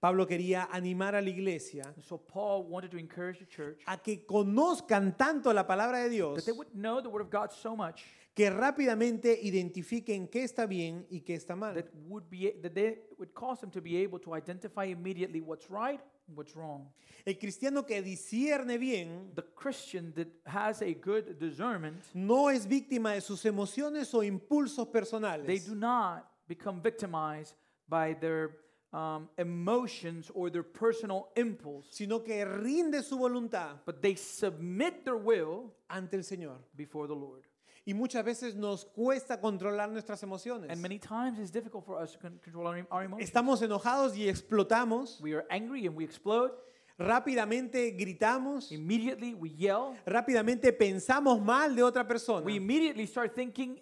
Pablo 0.00 0.26
quería 0.26 0.66
animar 0.72 1.14
a 1.14 1.20
la 1.20 1.28
iglesia 1.28 1.82
And 1.94 2.02
so 2.02 2.16
Paul 2.16 2.64
wanted 2.64 2.90
to 2.92 2.96
encourage 2.96 3.38
the 3.38 3.44
church 3.46 3.82
a 3.86 3.98
que 3.98 4.24
conozcan 4.24 5.14
tanto 5.14 5.52
la 5.52 5.66
palabra 5.66 5.98
de 5.98 6.04
that 6.04 6.10
Dios 6.10 6.44
they 6.46 6.52
would 6.52 6.72
know 6.72 7.02
the 7.02 7.08
word 7.10 7.20
of 7.20 7.30
God 7.30 7.50
so 7.52 7.76
much 7.76 8.02
que 8.34 8.48
rápidamente 8.48 9.38
identifiquen 9.42 10.26
qué 10.28 10.42
está 10.44 10.64
bien 10.66 11.06
y 11.10 11.20
qué 11.20 11.34
está 11.34 11.54
mal. 11.54 11.74
that 11.74 11.84
would 12.08 12.24
be 12.30 12.50
that 12.62 12.72
they 12.72 12.98
would 13.18 13.34
cause 13.34 13.60
them 13.60 13.70
to 13.70 13.82
be 13.82 13.98
able 14.02 14.18
to 14.18 14.34
identify 14.34 14.84
immediately 14.84 15.42
what's 15.42 15.68
right 15.68 16.00
what's 16.34 16.54
wrong. 16.56 16.86
El 17.26 17.34
cristiano 17.34 17.82
que 17.82 18.00
discierne 18.02 18.78
bien 18.78 19.30
The 19.34 19.42
Christian 19.54 20.12
that 20.16 20.28
has 20.46 20.82
a 20.82 20.94
good 20.94 21.38
discernment, 21.38 22.02
no 22.14 22.48
es 22.48 22.66
víctima 22.66 23.14
de 23.14 23.20
sus 23.20 23.44
emociones 23.44 24.12
o 24.14 24.22
impulsos 24.22 24.90
they 24.90 25.00
personales, 25.00 25.66
do 25.66 25.74
not 25.74 26.26
become 26.48 26.80
victimized 26.80 27.54
by 27.88 28.14
their 28.14 28.50
um, 28.92 29.28
emotions 29.38 30.30
or 30.34 30.50
their 30.50 30.62
personal 30.62 31.28
impulse, 31.36 31.86
sino 31.90 32.20
que 32.20 32.44
rinde 32.44 33.02
su 33.02 33.16
voluntad 33.18 33.78
but 33.84 34.02
they 34.02 34.14
submit 34.14 35.04
their 35.04 35.16
will 35.16 35.72
ante 35.88 36.16
el 36.16 36.22
Señor. 36.22 36.56
before 36.76 37.06
the 37.06 37.14
Lord. 37.14 37.44
Y 37.90 37.94
muchas 37.94 38.24
veces 38.24 38.54
nos 38.54 38.84
cuesta 38.84 39.40
controlar 39.40 39.90
nuestras 39.90 40.22
emociones. 40.22 40.70
And 40.70 40.80
many 40.80 40.98
times 41.00 41.40
it's 41.40 41.50
difficult 41.50 41.84
for 41.84 42.00
us 42.00 42.12
to 42.12 42.18
con- 42.20 42.38
control 42.38 42.68
our, 42.68 42.86
our 42.90 43.02
emotions. 43.04 43.28
Estamos 43.28 43.60
enojados 43.62 44.16
y 44.16 44.28
explotamos, 44.28 45.20
We 45.20 45.34
are 45.34 45.44
angry 45.50 45.86
and 45.88 45.96
we 45.96 46.04
explode. 46.04 46.52
rápidamente 46.98 47.90
gritamos, 47.96 48.70
Immediately 48.70 49.34
we 49.34 49.50
yell. 49.50 49.96
rápidamente 50.06 50.72
pensamos 50.72 51.40
mal 51.42 51.74
de 51.74 51.82
otra 51.82 52.06
persona. 52.06 52.44
We 52.46 52.54
immediately 52.56 53.06
start 53.06 53.34
thinking 53.34 53.80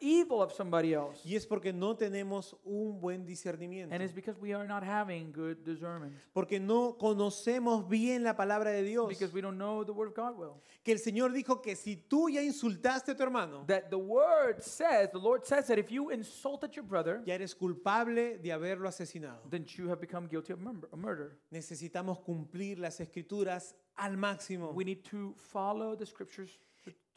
evil 0.00 0.42
of 0.42 0.52
somebody 0.52 0.94
else. 0.94 1.20
Y 1.24 1.36
es 1.36 1.46
porque 1.46 1.72
no 1.72 1.94
tenemos 1.96 2.56
un 2.64 3.00
buen 3.00 3.26
discernimiento. 3.26 3.94
And 3.94 4.02
it's 4.02 4.14
because 4.14 4.38
we 4.40 4.54
are 4.54 4.66
not 4.66 4.82
having 4.82 5.32
good 5.32 5.64
discernment. 5.64 6.14
Porque 6.32 6.58
no 6.58 6.96
conocemos 6.98 7.88
bien 7.88 8.22
la 8.22 8.34
palabra 8.34 8.70
de 8.70 8.82
Dios. 8.82 9.08
Because 9.08 9.32
we 9.32 9.40
don't 9.40 9.58
know 9.58 9.84
the 9.84 9.92
Word 9.92 10.08
of 10.08 10.14
God 10.14 10.38
well. 10.38 10.62
Que 10.82 10.92
el 10.92 11.00
Señor 11.00 11.32
dijo 11.32 11.60
que 11.60 11.76
si 11.76 11.96
tú 11.96 12.30
ya 12.30 12.40
insultaste 12.42 13.10
a 13.10 13.14
tu 13.14 13.22
hermano, 13.22 13.64
That 13.66 13.90
the 13.90 13.98
Word 13.98 14.62
says, 14.62 15.10
the 15.12 15.18
Lord 15.18 15.44
says 15.44 15.66
that 15.66 15.78
if 15.78 15.90
you 15.90 16.10
insulted 16.10 16.74
your 16.74 16.84
brother, 16.84 17.22
ya 17.26 17.34
eres 17.34 17.54
culpable 17.54 18.38
de 18.38 18.50
haberlo 18.50 18.88
asesinado. 18.88 19.48
then 19.50 19.66
you 19.76 19.88
have 19.88 20.00
become 20.00 20.26
guilty 20.28 20.52
of 20.52 20.60
murder. 20.60 20.88
murder. 20.96 21.38
Necesitamos 21.52 22.20
cumplir 22.20 22.78
las 22.78 23.00
escrituras 23.00 23.74
al 23.96 24.16
máximo. 24.16 24.72
We 24.72 24.84
need 24.84 25.04
to 25.10 25.34
follow 25.36 25.94
the 25.94 26.06
scriptures 26.06 26.58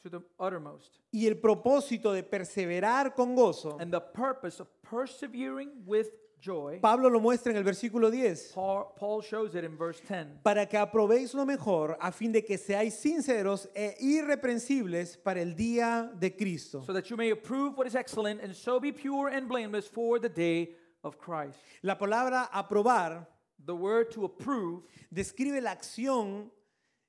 to, 0.02 0.10
the 0.10 0.22
uttermost. 0.38 0.98
Y 1.12 1.26
el 1.26 1.36
propósito 1.36 2.12
de 2.12 2.22
perseverar 2.22 3.14
con 3.14 3.34
gozo, 3.34 3.78
And 3.80 3.92
the 3.92 4.00
purpose 4.00 4.60
of 4.60 4.68
persevering 4.82 5.70
with 5.86 6.08
joy, 6.40 6.80
Pablo 6.80 7.08
lo 7.08 7.20
muestra 7.20 7.50
en 7.52 7.56
el 7.56 7.62
versículo 7.62 8.10
10, 8.10 8.52
Paul, 8.54 8.92
Paul 8.96 9.22
shows 9.22 9.54
it 9.54 9.62
in 9.64 9.76
verse 9.76 10.00
10. 10.00 10.40
para 10.42 10.66
que 10.66 10.76
aprobéis 10.76 11.34
lo 11.34 11.44
mejor 11.46 11.96
a 12.00 12.10
fin 12.10 12.32
de 12.32 12.42
que 12.42 12.58
seáis 12.58 12.94
sinceros 12.94 13.68
e 13.76 13.94
irreprensibles 14.00 15.16
para 15.16 15.40
el 15.40 15.54
día 15.54 16.10
de 16.18 16.30
Cristo. 16.36 16.82
So 16.84 16.92
that 16.92 17.08
you 17.10 17.16
may 17.16 17.30
approve 17.30 17.76
what 17.76 17.86
is 17.86 17.94
excellent 17.94 18.40
and 18.42 18.54
so 18.54 18.80
be 18.80 18.90
pure 18.92 19.28
and 19.28 19.48
blameless 19.48 19.86
for 19.86 20.18
the 20.18 20.28
day 20.28 20.74
of 21.04 21.16
Christ. 21.18 21.58
La 21.82 21.96
palabra 21.96 22.48
aprobar 22.52 23.26
The 23.64 23.76
word 23.76 24.10
to 24.14 24.24
approve 24.24 24.82
describe 25.12 25.62
la 25.62 25.70
acción 25.70 26.50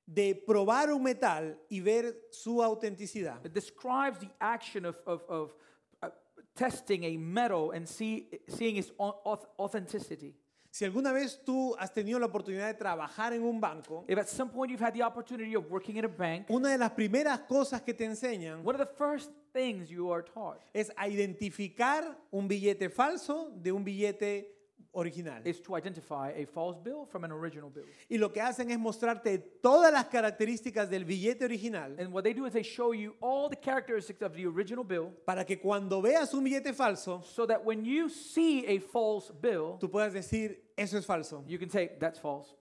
de 0.06 0.34
probar 0.34 0.92
un 0.92 1.02
metal 1.02 1.58
y 1.70 1.80
ver 1.80 2.14
su 2.30 2.62
autenticidad. 2.62 3.44
it 3.44 3.52
describes 3.54 4.18
the 4.20 4.30
action 4.40 4.84
of, 4.84 4.98
of, 5.06 5.22
of 5.28 5.54
uh, 6.02 6.08
testing 6.54 7.04
a 7.04 7.16
metal 7.16 7.70
and 7.72 7.86
see, 7.88 8.28
seeing 8.48 8.76
its 8.76 8.92
au- 8.98 9.18
auth- 9.24 9.46
authenticity. 9.58 10.34
Si 10.70 10.84
alguna 10.84 11.12
vez 11.12 11.40
tú 11.44 11.72
has 11.78 11.92
tenido 11.92 12.18
la 12.18 12.26
oportunidad 12.26 12.66
de 12.66 12.74
trabajar 12.74 13.32
en 13.32 13.44
un 13.44 13.60
banco, 13.60 14.04
If 14.08 14.18
at 14.18 14.26
some 14.28 14.50
point 14.50 14.72
you've 14.72 14.80
had 14.84 14.92
the 14.92 15.02
opportunity 15.04 15.54
of 15.54 15.70
working 15.70 15.98
at 15.98 16.04
a 16.04 16.08
bank, 16.08 16.50
una 16.50 16.70
de 16.70 16.78
las 16.78 16.90
primeras 16.90 17.38
cosas 17.48 17.80
que 17.80 17.94
te 17.94 18.04
enseñan 18.04 18.64
one 18.64 18.74
of 18.74 18.80
the 18.80 18.94
first 18.96 19.30
things 19.52 19.88
you 19.88 20.10
are 20.12 20.22
taught 20.24 20.58
es 20.74 20.90
a 20.96 21.06
identificar 21.08 22.04
un 22.32 22.48
billete 22.48 22.90
falso 22.90 23.52
de 23.54 23.70
un 23.70 23.84
billete 23.84 24.53
original. 24.96 25.40
is 25.44 25.60
to 25.60 25.74
identify 25.74 26.30
a 26.36 26.44
false 26.46 26.78
bill 26.78 27.06
from 27.06 27.24
an 27.24 27.32
original 27.32 27.70
bill. 27.70 27.84
Y 28.08 28.16
lo 28.16 28.32
que 28.32 28.40
hacen 28.40 28.70
es 28.70 28.78
mostrarte 28.78 29.38
todas 29.62 29.92
las 29.92 30.06
características 30.06 30.88
del 30.88 31.04
billete 31.04 31.44
original 31.44 31.94
And 31.98 32.12
what 32.12 32.24
they 32.24 32.32
do 32.32 32.46
is 32.46 32.52
they 32.52 32.62
show 32.62 32.92
you 32.92 33.14
all 33.20 33.48
the 33.48 33.56
characteristics 33.56 34.22
of 34.22 34.34
the 34.34 34.46
original 34.46 34.84
bill 34.84 35.12
para 35.26 35.44
que 35.44 35.56
cuando 35.58 36.00
veas 36.00 36.32
un 36.34 36.44
billete 36.44 36.74
falso, 36.74 37.22
so 37.24 37.46
that 37.46 37.64
when 37.64 37.84
you 37.84 38.08
see 38.08 38.66
a 38.66 38.78
false 38.78 39.30
bill, 39.30 39.78
tú 39.80 39.90
puedas 39.90 40.12
decir, 40.12 40.56
eso 40.76 40.96
es 40.96 41.04
falso. 41.04 41.44
you 41.46 41.58
can 41.58 41.70
say, 41.70 41.90
that's 41.98 42.18
false. 42.18 42.54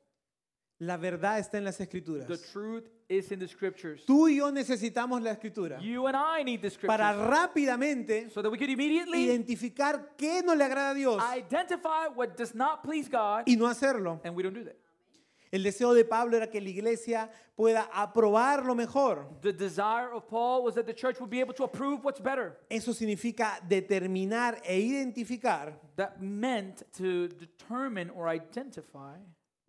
La 0.85 0.97
verdad 0.97 1.39
está 1.39 1.57
en 1.57 1.63
las 1.63 1.79
escrituras. 1.79 2.27
The 2.27 2.37
truth 2.37 2.89
is 3.07 3.31
in 3.31 3.39
the 3.39 3.47
scriptures. 3.47 4.03
Tú 4.05 4.27
y 4.27 4.37
yo 4.37 4.51
necesitamos 4.51 5.21
la 5.21 5.31
escritura 5.31 5.79
You 5.79 6.07
and 6.07 6.17
I 6.17 6.43
need 6.43 6.61
the 6.61 6.71
para 6.85 7.13
scriptures 7.13 7.29
rápidamente 7.29 8.29
so 8.31 8.41
that 8.41 8.51
we 8.51 8.57
could 8.57 8.69
immediately 8.69 9.23
identificar 9.23 10.15
qué 10.17 10.43
no 10.43 10.53
le 10.53 10.65
agrada 10.65 10.91
a 10.91 10.93
Dios 10.93 11.23
identify 11.35 12.07
what 12.13 12.35
does 12.35 12.53
not 12.53 12.83
please 12.83 13.07
God, 13.09 13.43
y 13.47 13.55
no 13.55 13.67
hacerlo. 13.67 14.19
and 14.23 14.35
we 14.35 14.43
don't 14.43 14.53
do 14.53 14.63
that. 14.63 14.75
El 15.53 15.61
deseo 15.61 15.93
de 15.93 16.03
Pablo 16.03 16.35
era 16.35 16.47
que 16.47 16.59
la 16.59 16.69
iglesia 16.69 17.29
pueda 17.55 17.87
aprobar 17.93 18.65
lo 18.65 18.73
mejor. 18.73 19.27
The 19.41 19.53
desire 19.53 20.11
of 20.11 20.27
Paul 20.27 20.63
was 20.63 20.73
that 20.73 20.87
the 20.87 20.95
church 20.95 21.19
would 21.19 21.29
be 21.29 21.39
able 21.39 21.53
to 21.53 21.63
approve 21.63 22.03
what's 22.03 22.19
better. 22.19 22.57
Eso 22.71 22.91
significa 22.91 23.59
determinar 23.61 24.59
e 24.67 24.73
identificar 24.73 25.79
That 25.95 26.19
meant 26.19 26.81
to 26.97 27.27
determine 27.27 28.09
or 28.09 28.27
identify 28.27 29.17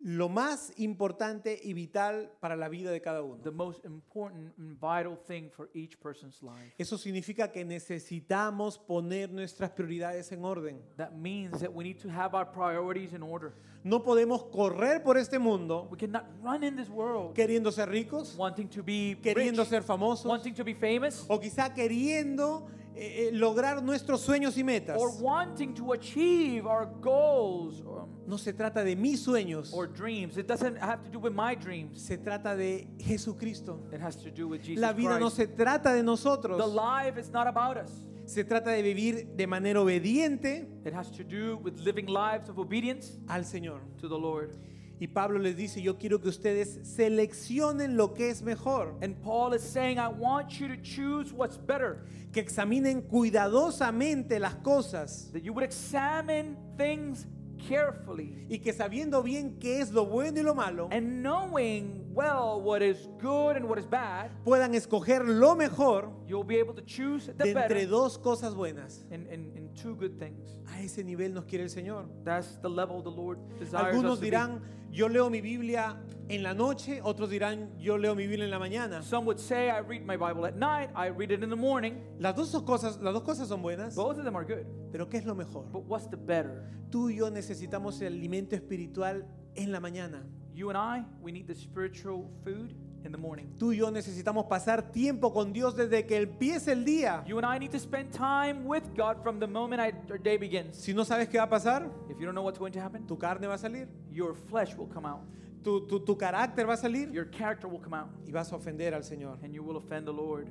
lo 0.05 0.29
más 0.29 0.71
importante 0.77 1.59
y 1.63 1.73
vital 1.73 2.31
para 2.39 2.55
la 2.55 2.69
vida 2.69 2.91
de 2.91 3.01
cada 3.01 3.23
uno. 3.23 3.41
the 3.41 3.49
most 3.49 3.83
important 3.85 4.53
and 4.59 4.79
vital 4.79 5.17
thing 5.17 5.49
for 5.49 5.67
each 5.73 5.99
person's 5.99 6.43
life. 6.43 6.75
Eso 6.77 6.95
significa 6.99 7.51
que 7.51 7.65
necesitamos 7.65 8.77
poner 8.77 9.31
nuestras 9.31 9.71
prioridades 9.71 10.31
en 10.31 10.45
orden. 10.45 10.79
That 10.97 11.13
means 11.13 11.59
that 11.59 11.73
we 11.73 11.83
need 11.83 11.97
to 12.03 12.09
have 12.09 12.35
our 12.35 12.45
priorities 12.45 13.13
in 13.13 13.23
order. 13.23 13.53
No 13.83 14.03
podemos 14.03 14.43
correr 14.51 15.01
por 15.01 15.17
este 15.17 15.39
mundo 15.39 15.87
We 15.89 15.97
cannot 15.97 16.25
run 16.43 16.63
in 16.63 16.75
this 16.75 16.89
world 16.89 17.33
queriendo 17.33 17.71
ser 17.71 17.89
ricos, 17.89 18.35
wanting 18.37 18.67
to 18.69 18.83
be 18.83 19.17
queriendo 19.23 19.63
rich, 19.63 19.69
ser 19.69 19.81
famosos 19.81 20.25
wanting 20.25 20.53
to 20.53 20.63
be 20.63 20.75
famous, 20.75 21.25
o 21.27 21.39
quizá 21.39 21.73
queriendo 21.73 22.67
eh, 22.95 23.27
eh, 23.27 23.31
lograr 23.33 23.83
nuestros 23.83 24.21
sueños 24.21 24.57
y 24.57 24.63
metas. 24.63 24.97
or 24.99 25.09
wanting 25.21 25.73
to 25.73 25.91
achieve 25.93 26.65
our 26.65 26.85
goals 27.01 27.81
or, 27.85 28.07
No 28.27 28.37
se 28.37 28.53
trata 28.53 28.83
de 28.83 28.95
mis 28.95 29.23
sueños, 29.25 29.71
or 29.73 29.85
dreams. 29.87 30.37
It 30.37 30.47
doesn't 30.47 30.77
have 30.77 31.03
to 31.03 31.09
do 31.11 31.19
with 31.19 31.33
my 31.33 31.55
dreams. 31.55 32.01
se 32.01 32.17
trata 32.17 32.55
de 32.55 32.87
Jesucristo. 32.99 33.79
It 33.91 34.01
has 34.01 34.15
to 34.23 34.31
do 34.31 34.47
with 34.47 34.63
Jesus 34.63 34.81
La 34.81 34.93
vida 34.93 35.19
no 35.19 35.29
Christ. 35.29 35.35
se 35.37 35.47
trata 35.47 35.91
de 35.91 35.97
The 35.99 36.03
nosotros, 36.03 36.73
life 36.73 37.17
is 37.19 37.29
not 37.31 37.47
about 37.47 37.77
us. 37.77 37.91
se 38.25 38.43
trata 38.43 38.71
de 38.71 38.81
vivir 38.81 39.27
de 39.35 39.45
manera 39.45 39.79
obediente 39.81 40.67
It 40.83 40.93
has 40.93 41.11
to 41.11 41.23
do 41.23 41.57
with 41.63 41.79
living 41.81 42.07
lives 42.07 42.49
of 42.49 42.57
obedience 42.57 43.19
al 43.27 43.43
Señor. 43.43 43.81
to 43.99 44.07
the 44.09 44.17
Lord. 44.17 44.55
Y 44.99 45.07
Pablo 45.07 45.39
les 45.39 45.57
dice, 45.57 45.81
yo 45.81 45.97
quiero 45.97 46.21
que 46.21 46.29
ustedes 46.29 46.79
seleccionen 46.83 47.97
lo 47.97 48.13
que 48.13 48.29
es 48.29 48.41
mejor, 48.41 48.95
And 49.01 49.15
Paul 49.21 49.53
is 49.53 49.61
saying, 49.61 49.97
I 49.97 50.07
want 50.07 50.59
you 50.59 50.67
to 50.69 50.77
choose 50.81 51.33
what's 51.33 51.57
better. 51.57 52.05
que 52.31 52.39
examinen 52.41 53.01
cuidadosamente 53.01 54.39
las 54.39 54.55
cosas. 54.55 55.29
That 55.33 55.41
you 55.43 55.53
would 55.53 55.63
examine 55.65 56.55
things 56.77 57.25
carefully. 57.67 58.45
Y 58.49 58.59
que 58.59 58.71
sabiendo 58.73 59.21
bien 59.23 59.57
qué 59.59 59.81
es 59.81 59.91
lo 59.91 60.05
bueno 60.05 60.39
y 60.39 60.43
lo 60.43 60.53
malo, 60.55 60.87
and 60.91 61.21
knowing 61.21 62.04
well 62.15 62.61
what 62.61 62.81
is 62.81 63.09
good 63.19 63.57
and 63.57 63.67
what 63.67 63.77
is 63.77 63.85
bad, 63.85 64.31
puedan 64.45 64.73
escoger 64.73 65.21
lo 65.25 65.53
mejor 65.55 66.09
you'll 66.27 66.43
be 66.43 66.57
able 66.57 66.73
to 66.73 66.81
choose 66.81 67.27
de 67.27 67.33
the 67.33 67.49
entre 67.49 67.67
better 67.67 67.85
dos 67.85 68.17
cosas 68.17 68.55
buenas. 68.55 69.03
in, 69.11 69.27
in, 69.27 69.51
in 69.55 69.69
two 69.75 69.95
good 69.95 70.17
things. 70.17 70.57
A 70.73 70.81
ese 70.81 71.03
nivel 71.03 71.33
nos 71.33 71.45
quiere 71.45 71.63
el 71.63 71.69
Señor. 71.69 72.07
That's 72.23 72.57
the 72.61 72.69
level 72.69 73.01
the 73.01 73.11
Lord 73.11 73.37
desires 73.59 73.93
Algunos 73.93 74.13
us 74.13 74.19
to 74.19 74.21
be. 74.21 74.31
dirán, 74.31 74.61
yo 74.91 75.07
leo 75.09 75.29
mi 75.29 75.41
Biblia 75.41 75.97
en 76.29 76.41
la 76.41 76.53
noche, 76.53 77.01
otros 77.03 77.29
dirán, 77.29 77.77
yo 77.77 77.97
leo 77.97 78.15
mi 78.15 78.25
Biblia 78.27 78.45
en 78.45 78.51
la 78.51 78.59
mañana. 78.59 79.03
Some 79.03 79.25
would 79.25 79.39
say, 79.39 79.69
I 79.69 79.79
read 79.79 80.05
my 80.05 80.15
Bible 80.15 80.45
at 80.45 80.55
night, 80.55 80.89
I 80.95 81.07
read 81.07 81.31
it 81.31 81.43
in 81.43 81.49
the 81.49 81.55
morning. 81.55 82.01
Las 82.19 82.35
dos 82.35 82.49
cosas, 82.63 82.97
las 83.01 83.13
dos 83.13 83.23
cosas 83.23 83.49
son 83.49 83.61
buenas, 83.61 83.93
Both 83.95 84.19
of 84.19 84.23
them 84.23 84.37
are 84.37 84.45
good. 84.45 84.65
pero 84.91 85.09
¿qué 85.09 85.17
es 85.17 85.25
lo 85.25 85.35
mejor? 85.35 85.65
But 85.71 85.83
what's 85.85 86.09
the 86.09 86.17
better? 86.17 86.63
Tú 86.89 87.09
y 87.09 87.17
yo 87.17 87.29
necesitamos 87.29 88.01
el 88.01 88.13
alimento 88.13 88.55
espiritual 88.55 89.27
en 89.55 89.71
la 89.71 89.81
mañana. 89.81 90.25
You 90.55 90.69
and 90.69 90.77
I, 90.77 91.03
we 91.21 91.33
need 91.33 91.47
the 91.47 91.53
spiritual 91.53 92.31
food 92.45 92.73
in 93.03 93.11
the 93.11 93.17
morning. 93.17 93.53
Tú 93.59 93.73
y 93.73 93.77
yo 93.79 93.91
necesitamos 93.91 94.45
pasar 94.45 94.89
tiempo 94.93 95.33
con 95.33 95.51
Dios 95.51 95.75
desde 95.75 96.05
que 96.05 96.15
empiece 96.15 96.71
el 96.71 96.85
día. 96.85 97.25
You 97.27 97.37
and 97.37 97.45
I 97.45 97.59
need 97.59 97.71
to 97.71 97.79
spend 97.79 98.13
time 98.13 98.63
with 98.65 98.83
God 98.95 99.21
from 99.21 99.37
the 99.39 99.47
moment 99.47 99.81
I, 99.81 99.91
our 100.09 100.17
day 100.17 100.37
begins. 100.37 100.77
Si 100.77 100.93
no 100.93 101.03
sabes 101.03 101.27
qué 101.27 101.37
va 101.37 101.43
a 101.43 101.49
pasar, 101.49 101.91
If 102.09 102.17
you 102.19 102.25
don't 102.25 102.33
know 102.33 102.41
what's 102.43 102.57
going 102.57 102.71
to 102.71 102.79
happen, 102.79 103.05
tu 103.05 103.17
carne 103.17 103.45
va 103.45 103.55
a 103.55 103.57
salir, 103.57 103.87
your 104.09 104.33
flesh 104.33 104.75
will 104.77 104.87
come 104.87 105.05
out, 105.05 105.21
tu, 105.61 105.85
tu, 105.87 105.99
tu 105.99 106.15
carácter 106.15 106.65
va 106.65 106.73
a 106.73 106.77
salir 106.77 107.11
your 107.11 107.25
character 107.25 107.67
will 107.67 107.81
come 107.81 107.93
out, 107.93 108.07
y 108.25 108.31
vas 108.31 108.49
a 108.53 108.55
ofender 108.55 108.93
al 108.93 109.03
Señor. 109.03 109.37
and 109.43 109.53
you 109.53 109.61
will 109.61 109.75
offend 109.75 110.07
the 110.07 110.13
Lord. 110.13 110.47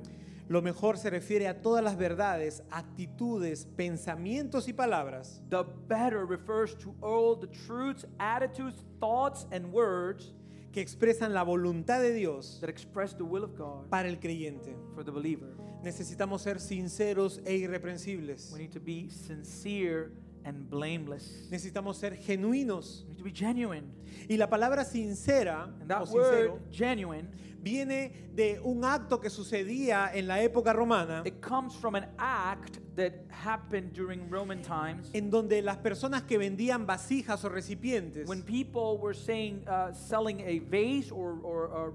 Lo 0.47 0.61
mejor 0.61 0.97
se 0.97 1.09
refiere 1.09 1.47
a 1.47 1.61
todas 1.61 1.83
las 1.83 1.97
verdades, 1.97 2.63
actitudes, 2.69 3.65
pensamientos 3.75 4.67
y 4.67 4.73
palabras 4.73 5.41
The 5.49 5.63
better 5.87 6.25
refers 6.25 6.75
to 6.77 6.93
all 7.01 7.35
the 7.35 7.47
truths, 7.47 8.05
attitudes, 8.19 8.83
thoughts, 8.99 9.47
and 9.51 9.73
words 9.73 10.33
que 10.71 10.81
expresan 10.81 11.33
la 11.33 11.43
voluntad 11.43 12.01
de 12.01 12.13
Dios 12.13 12.59
that 12.59 12.69
express 12.69 13.15
the 13.15 13.23
will 13.23 13.43
of 13.43 13.57
God 13.57 13.89
para 13.89 14.09
el 14.09 14.17
creyente. 14.17 14.75
for 14.93 15.03
the 15.03 15.11
believer. 15.11 15.47
Necesitamos 15.83 16.41
ser 16.41 16.59
sinceros 16.59 17.41
e 17.45 17.55
irreprensibles. 17.55 18.51
We 18.51 18.59
need 18.59 18.71
to 18.73 18.79
be 18.79 19.09
sincere 19.09 20.11
and 20.43 20.69
blameless. 20.69 21.47
Necesitamos 21.49 21.97
ser 21.97 22.17
genuinos. 22.17 23.03
We 23.03 23.09
need 23.11 23.17
to 23.17 23.23
be 23.23 23.31
genuine. 23.31 23.91
Y 24.29 24.35
la 24.37 24.47
palabra 24.47 24.83
sincera 24.83 25.63
And 25.63 25.83
o 25.83 25.87
that 25.87 26.07
sincero 26.07 26.51
word, 26.53 26.71
genuine, 26.71 27.29
viene 27.69 28.11
de 28.35 28.59
un 28.63 28.85
acto 28.85 29.19
que 29.19 29.29
sucedía 29.31 30.11
en 30.13 30.27
la 30.27 30.39
época 30.41 30.71
romana 30.71 31.23
it 31.25 31.41
comes 31.41 31.73
from 31.75 31.95
an 31.95 32.05
act 32.19 32.77
that 32.95 33.11
happened 33.31 33.91
during 33.91 34.29
Roman 34.29 34.61
times 34.61 35.09
en 35.13 35.31
donde 35.31 35.61
las 35.63 35.77
personas 35.77 36.21
que 36.23 36.37
vendían 36.37 36.85
vasijas 36.85 37.43
o 37.43 37.49
recipientes 37.49 38.27
when 38.29 38.43
people 38.43 38.99
were 39.01 39.15
saying, 39.15 39.65
uh, 39.67 39.91
selling 39.93 40.41
a 40.41 40.59
vase 40.69 41.11
or, 41.11 41.39
or, 41.43 41.67
or 41.73 41.93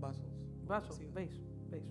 vasos, 0.00 0.24
vaso, 0.66 0.92
Sí. 0.94 1.04
vase, 1.12 1.38
vase. 1.70 1.84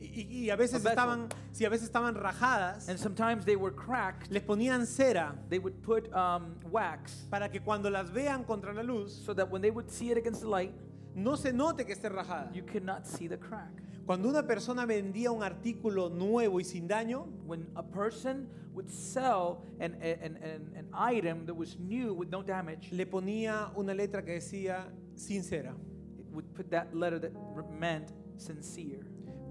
y, 0.00 0.44
y- 0.46 0.50
a 0.50 0.56
veces 0.56 0.86
A 0.86 0.90
estaban 0.90 1.28
si 1.50 1.64
a 1.64 1.68
veces 1.68 1.88
estaban 1.90 2.14
rajadas 2.14 2.88
And 2.88 2.96
sometimes 2.96 3.44
they 3.44 3.56
were 3.56 3.74
cracked. 3.74 4.30
les 4.30 4.42
ponían 4.44 4.86
cera 4.86 5.34
They 5.50 5.58
would 5.58 5.82
put 5.82 6.08
um, 6.14 6.54
wax 6.70 7.26
para 7.28 7.48
que 7.50 7.60
cuando 7.60 7.90
las 7.90 8.10
vean 8.12 8.44
contra 8.44 8.72
la 8.72 8.82
luz 8.82 9.12
so 9.12 9.34
that 9.34 9.50
when 9.50 9.60
they 9.62 9.72
would 9.72 9.90
see 9.90 10.12
it 10.12 10.16
against 10.16 10.42
the 10.42 10.48
light, 10.48 10.72
no 11.14 11.36
se 11.36 11.52
note 11.52 11.84
que 11.84 11.92
esté 11.92 12.08
rajada. 12.08 12.52
You 12.52 12.64
could 12.64 12.84
not 12.84 13.06
see 13.06 13.28
the 13.28 13.38
crack. 13.38 13.70
cuando 14.06 14.28
una 14.28 14.46
persona 14.46 14.86
vendía 14.86 15.30
un 15.30 15.42
artículo 15.42 16.08
nuevo 16.08 16.60
y 16.60 16.64
sin 16.64 16.88
daño 16.88 17.26
When 17.46 17.66
a 17.74 17.82
person 17.82 18.48
would 18.72 18.88
sell 18.88 19.62
an, 19.80 19.94
an, 20.00 20.38
an, 20.42 20.72
an 20.76 20.88
item 20.94 21.44
that 21.46 21.54
was 21.54 21.78
new 21.78 22.14
with 22.14 22.30
no 22.30 22.42
damage, 22.42 22.90
le 22.92 23.04
ponía 23.04 23.70
una 23.76 23.92
letra 23.92 24.24
que 24.24 24.34
decía 24.34 24.86
sincera. 25.14 25.74
it 26.18 26.26
would 26.32 26.54
put 26.54 26.70
that 26.70 26.94
letter 26.94 27.18
that 27.18 27.32
meant 27.78 28.12
sincere. 28.36 29.04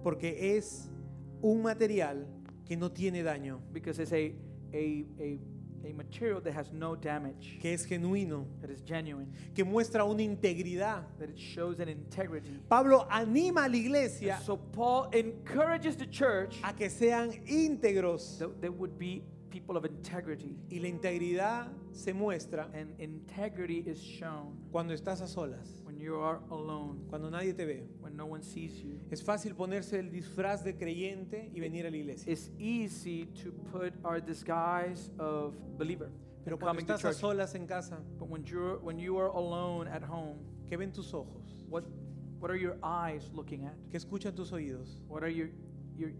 Porque 0.04 0.56
es 0.56 0.90
un 1.42 1.62
material 1.62 2.26
que 2.66 2.76
no 2.76 2.90
tiene 2.90 3.24
daño. 3.24 3.60
Because 3.74 4.00
it's 4.00 4.14
a, 4.14 4.34
a, 4.74 5.06
a, 5.20 5.40
a 5.86 5.94
material 5.94 6.42
that 6.42 6.54
has 6.54 6.72
no 6.72 6.96
damage, 6.96 7.58
que 7.62 7.74
es 7.74 7.86
genuino 7.86 8.46
that 8.62 8.70
is 8.70 8.82
genuine, 8.82 9.32
que 9.56 9.64
muestra 9.64 10.04
una 10.06 10.22
integridad 10.24 11.04
that 11.20 11.30
it 11.30 11.38
shows 11.38 11.80
an 11.80 11.90
integrity. 11.90 12.60
Pablo 12.70 13.08
anima 13.10 13.62
a 13.66 13.70
la 13.70 13.76
iglesia 13.78 14.40
so 14.46 14.58
Paul 14.58 15.10
encourages 15.14 15.96
the 15.96 16.06
church 16.08 16.58
a 16.64 16.74
que 16.74 16.90
sean 16.90 17.32
íntegros 17.48 18.38
that 18.40 18.62
there 18.62 18.72
would 18.72 18.98
be 18.98 19.24
people 19.50 19.78
of 19.78 19.86
integrity. 19.86 20.56
y 20.70 20.80
la 20.80 20.90
integridad 20.90 21.68
se 21.92 22.12
muestra 22.14 22.68
And 22.74 22.94
integrity 23.00 23.84
is 23.88 24.00
shown 24.02 24.56
cuando 24.72 24.94
estás 24.94 25.22
a 25.22 25.28
solas, 25.28 25.82
when 25.98 26.06
you 26.06 26.20
are 26.20 26.40
alone, 26.52 27.00
cuando 27.10 27.30
nadie 27.30 27.56
te 27.56 27.66
ve. 27.66 27.84
when 28.00 28.16
no 28.16 28.26
one 28.26 28.44
sees 28.44 28.82
you. 28.84 29.00
Es 29.12 29.22
fácil 29.24 29.56
ponerse 29.56 30.00
el 30.00 30.12
disfraz 30.12 30.64
de 30.64 30.74
creyente 30.74 31.50
y 31.54 31.60
venir 31.60 31.86
a 31.86 31.90
la 31.90 31.98
iglesia, 31.98 32.32
It's 32.32 32.50
easy 32.60 33.26
to 33.44 33.52
put 33.72 33.94
our 34.04 34.20
disguise 34.20 35.10
of 35.20 35.56
believer 35.78 36.10
pero 36.44 36.58
cuando 36.58 36.82
estás 36.82 37.04
a 37.04 37.14
solas 37.14 37.56
en 37.56 37.68
casa, 37.68 37.98
But 38.18 38.30
when 38.30 38.46
you're 38.46 38.78
when 38.80 39.00
you 39.00 39.18
are 39.18 39.30
alone 39.30 39.88
at 39.88 40.04
home, 40.04 40.38
¿qué 40.70 40.78
ven 40.78 40.92
tus 40.92 41.14
ojos? 41.14 41.66
what 41.70 41.84
what 42.40 42.52
are 42.52 42.58
your 42.58 42.78
eyes 42.84 43.30
looking 43.34 43.66
at? 43.66 43.76
¿Qué 43.90 43.98
escuchan 43.98 44.36
tus 44.36 44.52
oídos? 44.52 45.02
What 45.08 45.24
are 45.24 45.30
your 45.30 45.50
your 45.98 46.12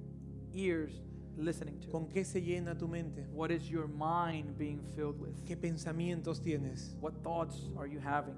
ears 0.54 1.02
listening 1.38 1.80
to? 1.82 1.92
¿Con 1.92 2.08
qué 2.08 2.26
se 2.26 2.42
llena 2.42 2.78
tu 2.78 2.88
mente? 2.88 3.26
What 3.32 3.52
is 3.52 3.70
your 3.70 3.88
mind 3.88 4.58
being 4.58 4.82
filled 4.96 5.20
with? 5.20 5.46
¿Qué 5.46 5.56
pensamientos 5.56 6.42
tienes? 6.42 6.98
What 7.00 7.24
thoughts 7.24 7.70
are 7.78 7.88
you 7.88 8.00
having? 8.00 8.36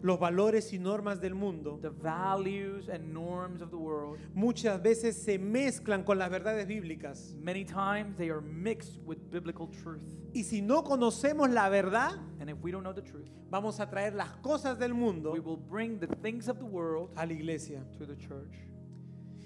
Los 0.00 0.20
valores 0.20 0.72
y 0.72 0.78
normas 0.78 1.20
del 1.20 1.34
mundo 1.34 1.78
The 1.82 1.90
values 1.90 2.88
and 2.88 3.12
norms 3.12 3.60
of 3.60 3.70
the 3.70 3.76
world, 3.76 4.20
muchas 4.32 4.80
veces 4.80 5.16
se 5.16 5.38
mezclan 5.38 6.04
con 6.04 6.18
las 6.18 6.30
verdades 6.30 6.68
bíblicas. 6.68 7.34
many 7.42 7.64
times 7.64 8.16
they 8.16 8.30
are 8.30 8.40
mixed 8.40 8.98
with 9.04 9.18
biblical 9.30 9.66
truth. 9.82 10.04
Y 10.32 10.44
si 10.44 10.60
no 10.60 10.84
conocemos 10.84 11.50
la 11.50 11.68
verdad, 11.68 12.12
And 12.40 12.48
if 12.48 12.58
we 12.62 12.70
don't 12.70 12.84
know 12.84 12.92
the 12.94 13.02
truth, 13.02 13.28
vamos 13.50 13.80
a 13.80 13.86
traer 13.90 14.14
las 14.14 14.30
cosas 14.40 14.78
del 14.78 14.94
mundo 14.94 15.32
we 15.32 15.40
will 15.40 15.56
bring 15.56 15.98
the 15.98 16.06
things 16.22 16.48
of 16.48 16.58
the 16.60 16.64
world 16.66 17.10
a 17.16 17.26
la 17.26 17.32
iglesia. 17.32 17.82
to 17.98 18.06
the 18.06 18.14
church. 18.16 18.54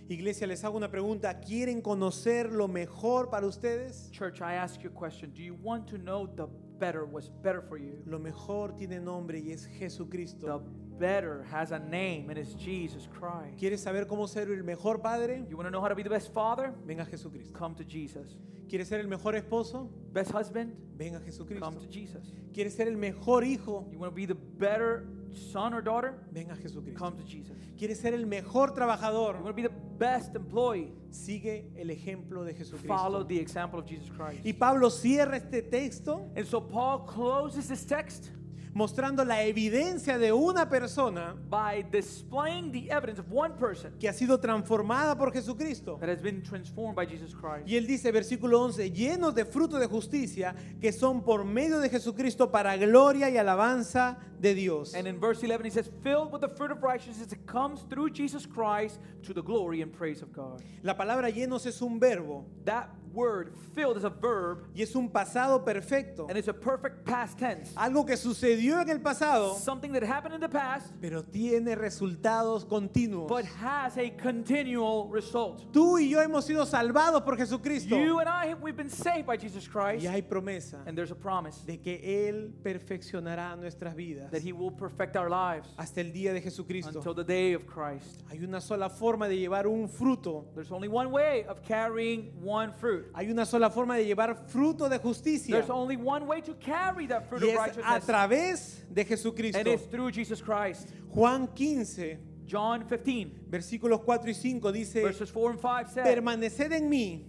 Iglesia, 0.09 0.47
les 0.47 0.63
hago 0.63 0.77
una 0.77 0.91
pregunta. 0.91 1.41
¿Quieren 1.41 1.81
conocer 1.81 2.53
lo 2.53 2.69
mejor 2.69 3.31
para 3.31 3.47
ustedes? 3.47 4.11
Church, 4.11 4.43
I 4.43 4.55
ask 4.57 4.83
you 4.83 4.91
a 4.91 4.93
question. 4.93 5.33
Do 5.33 5.43
you 5.43 5.55
want 5.55 5.87
to 5.89 5.97
know 5.97 6.27
the 6.27 6.49
better, 6.83 7.05
what's 7.05 7.29
better 7.29 7.63
for 7.63 7.79
you? 7.79 8.03
Lo 8.07 8.19
mejor 8.19 8.75
tiene 8.77 8.99
nombre 8.99 9.39
y 9.39 9.53
es 9.53 9.69
The 9.69 10.61
better 10.99 11.45
has 11.45 11.71
a 11.71 11.79
name 11.79 12.29
and 12.29 12.37
it's 12.39 12.55
Jesus 12.55 13.07
Christ. 13.07 13.57
¿Quieres 13.57 13.81
saber 13.81 14.07
cómo 14.07 14.29
ser 14.29 14.51
el 14.51 14.65
mejor 14.65 15.01
padre? 15.01 15.45
You 15.49 15.57
want 15.57 15.69
to 15.69 15.71
know 15.71 15.81
how 15.81 15.89
to 15.89 15.95
be 15.95 16.03
the 16.03 16.11
best 16.11 16.33
father? 16.33 16.73
Venga 16.85 17.03
a 17.03 17.07
Jesucristo. 17.07 17.57
Come 17.57 17.77
to 17.77 17.85
Jesus. 17.85 18.37
¿Quieres 18.69 18.89
ser 18.89 19.01
el 19.01 19.07
mejor 19.07 19.37
esposo? 19.37 19.89
Best 20.13 20.33
husband? 20.33 20.75
Venga 20.97 21.19
a 21.19 21.61
Come 21.61 21.79
to 21.79 21.89
Jesus. 21.89 22.33
¿Quieres 22.53 22.75
ser 22.75 22.89
el 22.89 22.97
mejor 22.97 23.45
hijo? 23.45 23.87
You 23.93 23.99
want 23.99 24.11
to 24.11 24.17
be 24.17 24.27
the 24.27 24.35
better 24.35 25.07
son 25.35 25.75
or 25.75 25.83
daughter? 25.83 26.15
Venga 26.33 26.55
a 26.55 26.57
Jesucristo. 26.57 26.99
Come 26.99 27.17
to 27.17 27.25
Jesus. 27.25 27.57
¿Quieres 27.79 27.99
ser 27.99 28.15
el 28.15 28.27
mejor 28.27 28.71
You 28.71 28.75
trabajador? 28.75 29.35
want 29.43 29.47
to 29.49 29.53
be 29.55 29.63
the 29.63 29.75
best 29.99 30.35
employee? 30.37 30.93
Sigue 31.11 31.71
el 31.77 31.91
ejemplo 31.91 32.45
de 32.45 32.55
Follow 32.55 33.25
Jesucristo. 33.25 33.29
the 33.29 33.41
example 33.41 33.79
of 33.81 33.87
Jesus 33.87 34.11
Christ. 34.11 34.45
Y 34.45 34.53
Pablo 34.53 34.91
cierra 34.91 35.37
este 35.37 35.63
texto 35.63 36.31
And 36.37 36.47
so 36.47 36.61
Paul 36.61 37.05
closes 37.07 37.69
this 37.69 37.85
text 37.87 38.31
mostrando 38.75 39.23
la 39.23 39.43
evidencia 39.43 40.17
de 40.17 40.33
una 40.33 40.67
persona 40.71 41.35
by 41.51 41.83
displaying 41.91 42.73
the 42.73 42.91
evidence 42.91 43.19
of 43.21 43.27
one 43.31 43.53
person 43.59 43.93
que 44.01 44.09
ha 44.09 44.15
sido 44.15 44.41
transformada 44.41 45.15
por 45.19 45.31
Jesucristo. 45.31 45.99
that 46.01 46.09
has 46.09 46.23
been 46.23 46.43
transformed 46.43 46.97
by 46.97 47.05
Jesus 47.05 47.35
Christ. 47.35 47.67
Y 47.69 47.77
él 47.77 47.87
dice, 47.87 48.11
versículo 48.11 48.63
11, 48.63 48.91
llenos 48.91 49.35
de 49.35 49.45
fruto 49.45 49.79
de 49.79 49.87
justicia 49.87 50.55
que 50.81 50.91
son 50.91 51.23
por 51.23 51.45
medio 51.45 51.81
de 51.81 51.91
Jesucristo 51.91 52.51
para 52.51 52.75
gloria 52.79 53.29
y 53.29 53.37
alabanza 53.37 54.17
de 54.43 54.55
Dios. 54.55 54.95
And 54.95 55.07
in 55.07 55.19
verse 55.19 55.43
11, 55.43 55.65
he 55.65 55.71
says, 55.71 55.89
filled 56.03 56.33
with 56.33 56.41
the 56.43 56.49
fruit 56.49 56.71
of 56.71 56.83
righteousness 56.83 57.29
that 57.29 57.47
comes 57.47 57.83
through 57.89 58.11
Jesus 58.11 58.45
Christ 58.45 58.99
to 59.23 59.33
the 59.33 59.43
glory 59.43 59.81
and 59.81 59.93
praise 59.93 60.21
of 60.21 60.33
God. 60.33 60.63
La 60.83 60.95
palabra 60.95 61.31
llenos 61.33 61.65
es 61.67 61.81
un 61.81 61.99
verbo 62.01 62.45
That 62.65 62.91
word, 63.15 63.53
filled, 63.75 63.99
is 63.99 64.05
a 64.05 64.09
verb, 64.11 64.65
y 64.75 64.81
es 64.83 64.95
un 64.97 65.11
pasado 65.11 65.63
perfecto. 65.65 66.27
and 66.29 66.39
it's 66.39 66.49
a 66.49 66.55
perfect 66.55 67.05
past 67.05 67.39
tense. 67.39 67.71
Algo 67.77 68.07
que 68.07 68.17
sucedió 68.17 68.81
en 68.81 68.89
el 68.89 69.01
pasado, 69.01 69.55
Something 69.59 69.93
that 69.93 70.03
happened 70.03 70.35
in 70.35 70.41
the 70.41 70.49
past, 70.49 70.93
pero 71.01 71.23
tiene 71.23 71.77
resultados 71.77 72.65
continuos. 72.67 73.29
but 73.29 73.45
has 73.45 73.99
a 73.99 74.09
continual 74.11 75.09
result. 75.09 75.71
Tú 75.73 75.99
y 75.99 76.09
yo 76.09 76.21
hemos 76.21 76.47
sido 76.47 76.65
salvados 76.65 77.23
por 77.23 77.37
Jesucristo. 77.37 77.97
You 77.97 78.19
and 78.21 78.29
I, 78.31 78.55
we've 78.55 78.77
been 78.79 78.89
saved 78.89 79.27
by 79.27 79.37
Jesus 79.37 79.69
Christ, 79.69 80.03
Y 80.05 80.09
hay 80.11 80.23
promesa 80.23 80.79
and 80.87 80.97
there's 80.97 81.11
a 81.13 81.15
promise 81.15 81.59
de 81.67 81.77
que 81.77 82.01
Él 82.03 82.51
perfeccionará 82.65 83.57
nuestras 83.57 83.95
vidas 83.95 84.31
that 84.33 84.43
He 84.43 84.53
will 84.53 84.71
perfect 84.73 85.15
our 85.17 85.31
lives 85.31 85.69
hasta 85.79 86.01
el 86.01 86.11
día 86.13 86.33
de 86.33 86.41
Jesucristo. 86.41 86.97
until 86.97 87.15
the 87.15 87.23
day 87.23 87.53
of 87.53 87.67
Christ. 87.67 88.25
Hay 88.31 88.43
una 88.43 88.61
sola 88.61 88.89
forma 88.89 89.29
de 89.29 89.37
llevar 89.37 89.67
un 89.67 89.89
fruto. 89.89 90.47
There's 90.55 90.73
only 90.73 90.89
one 90.89 91.11
way 91.13 91.45
of 91.45 91.63
carrying 91.63 92.33
one 92.43 92.73
fruit. 92.73 93.07
Hay 93.15 93.31
una 93.31 93.47
sola 93.47 93.71
forma 93.71 93.97
de 93.97 94.07
llevar 94.07 94.35
fruto 94.49 94.89
de 94.89 94.99
justicia. 94.99 95.53
There's 95.53 95.71
only 95.71 95.97
one 95.97 96.27
way 96.27 96.41
to 96.43 96.55
carry 96.55 97.07
that 97.07 97.29
fruit 97.29 97.43
Y 97.43 97.49
of 97.49 97.53
es 97.53 97.57
a 97.57 97.61
righteousness, 97.61 98.05
través 98.07 98.85
de 98.93 99.05
Jesucristo. 99.05 99.59
and 99.59 99.69
it's 99.69 99.87
through 99.87 100.11
Jesus 100.11 100.41
Christ. 100.43 100.89
Juan 101.15 101.47
15, 101.55 102.19
John 102.47 102.87
15, 102.89 103.45
versículos 103.51 104.01
4 104.03 104.31
y 104.31 104.35
5 104.35 104.73
dice, 104.73 105.03
verses 105.03 105.31
4 105.31 105.51
and 105.51 105.61
5 105.61 105.91
says, 105.93 106.05
permaneced 106.05 106.73
en 106.73 106.89
mí 106.89 107.27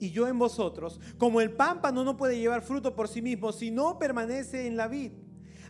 y 0.00 0.10
yo 0.10 0.26
en 0.26 0.36
vosotros, 0.38 0.98
como 1.18 1.40
el 1.40 1.52
pámpano 1.52 2.02
no 2.02 2.16
puede 2.16 2.36
llevar 2.36 2.62
fruto 2.62 2.94
por 2.96 3.06
sí 3.06 3.22
mismo 3.22 3.52
si 3.52 3.70
no 3.70 3.98
permanece 3.98 4.66
en 4.66 4.76
la 4.76 4.88
vid. 4.88 5.12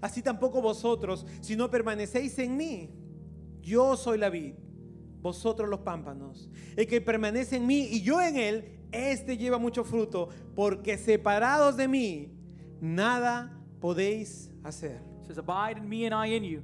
Así 0.03 0.21
tampoco 0.21 0.61
vosotros, 0.61 1.25
si 1.41 1.55
no 1.55 1.71
permanecéis 1.71 2.37
en 2.41 2.57
mí. 2.57 2.91
Yo 3.63 3.97
soy 3.97 4.19
la 4.19 4.29
vid, 4.29 4.55
vosotros 5.23 5.69
los 5.69 5.81
pámpanos. 5.81 6.51
El 6.77 6.89
que 6.89 7.01
permanece 7.01 7.57
en 7.57 7.67
mí 7.67 7.87
y 7.89 8.03
yo 8.03 8.21
en 8.21 8.37
él, 8.37 8.81
este 8.91 9.39
lleva 9.39 9.59
mucho 9.59 9.85
fruto, 9.85 10.29
porque 10.57 10.99
separados 10.99 11.77
de 11.77 11.87
mí, 11.87 12.33
nada 12.81 13.57
podéis 13.81 14.51
hacer. 14.65 15.01
Says, 15.25 15.39
Abide 15.39 15.79
in 15.79 15.89
me 15.89 16.05
and 16.05 16.13
I 16.13 16.35
in 16.35 16.43
you. 16.43 16.63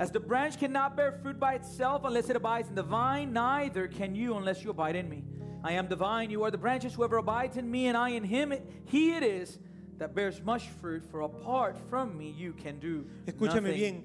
As 0.00 0.10
the 0.10 0.18
branch 0.18 0.58
cannot 0.58 0.96
bear 0.96 1.12
fruit 1.22 1.38
by 1.38 1.54
itself 1.54 2.02
unless 2.04 2.28
it 2.30 2.34
abides 2.34 2.68
in 2.68 2.74
the 2.74 2.82
vine, 2.82 3.32
neither 3.32 3.86
can 3.86 4.16
you 4.16 4.36
unless 4.36 4.64
you 4.64 4.70
abide 4.70 4.96
in 4.96 5.08
me. 5.08 5.22
I 5.62 5.74
am 5.74 5.86
the 5.86 5.94
vine, 5.94 6.30
you 6.30 6.42
are 6.42 6.50
the 6.50 6.58
branches. 6.58 6.94
Whoever 6.94 7.18
abides 7.18 7.56
in 7.56 7.70
me 7.70 7.86
and 7.86 7.96
I 7.96 8.08
in 8.08 8.24
him, 8.24 8.52
he 8.86 9.14
it 9.14 9.22
is 9.22 9.60
that 10.02 10.14
bears 10.14 10.42
much 10.42 10.68
fruit, 10.80 11.04
for 11.10 11.22
apart 11.22 11.76
from 11.88 12.16
me 12.18 12.30
you 12.36 12.52
can 12.52 12.78
do 12.78 13.04
Escúchame 13.26 13.62
nothing. 13.70 13.74
bien, 13.76 14.04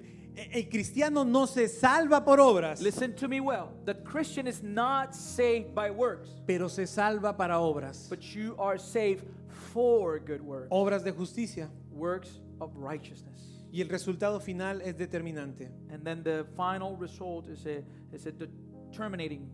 el 0.54 0.64
cristiano 0.70 1.24
no 1.24 1.46
se 1.46 1.68
salva 1.68 2.24
por 2.24 2.38
obras, 2.40 2.82
Listen 2.82 3.14
to 3.16 3.28
me 3.28 3.40
well. 3.40 3.74
The 3.86 3.96
Christian 3.96 4.48
is 4.48 4.62
not 4.62 5.16
saved 5.16 5.74
by 5.74 5.90
works, 5.90 6.30
pero 6.46 6.68
se 6.68 6.86
salva 6.86 7.34
para 7.34 7.56
obras. 7.56 8.08
but 8.10 8.24
you 8.36 8.56
are 8.60 8.78
saved 8.78 9.26
for 9.74 10.20
good 10.20 10.42
works, 10.42 10.70
Obras 10.72 11.04
de 11.04 11.12
justicia. 11.12 11.70
works 11.92 12.40
of 12.62 12.72
righteousness. 12.76 13.64
Y 13.72 13.82
el 13.82 13.90
resultado 13.90 14.40
final 14.40 14.82
es 14.82 14.96
determinante 14.96 15.70
And 15.92 16.02
then 16.04 16.24
the 16.24 16.46
final 16.56 16.96
result 16.96 17.48
is 17.50 17.66
a, 17.66 17.84
is 18.14 18.26
a 18.26 18.32
determinating 18.32 19.50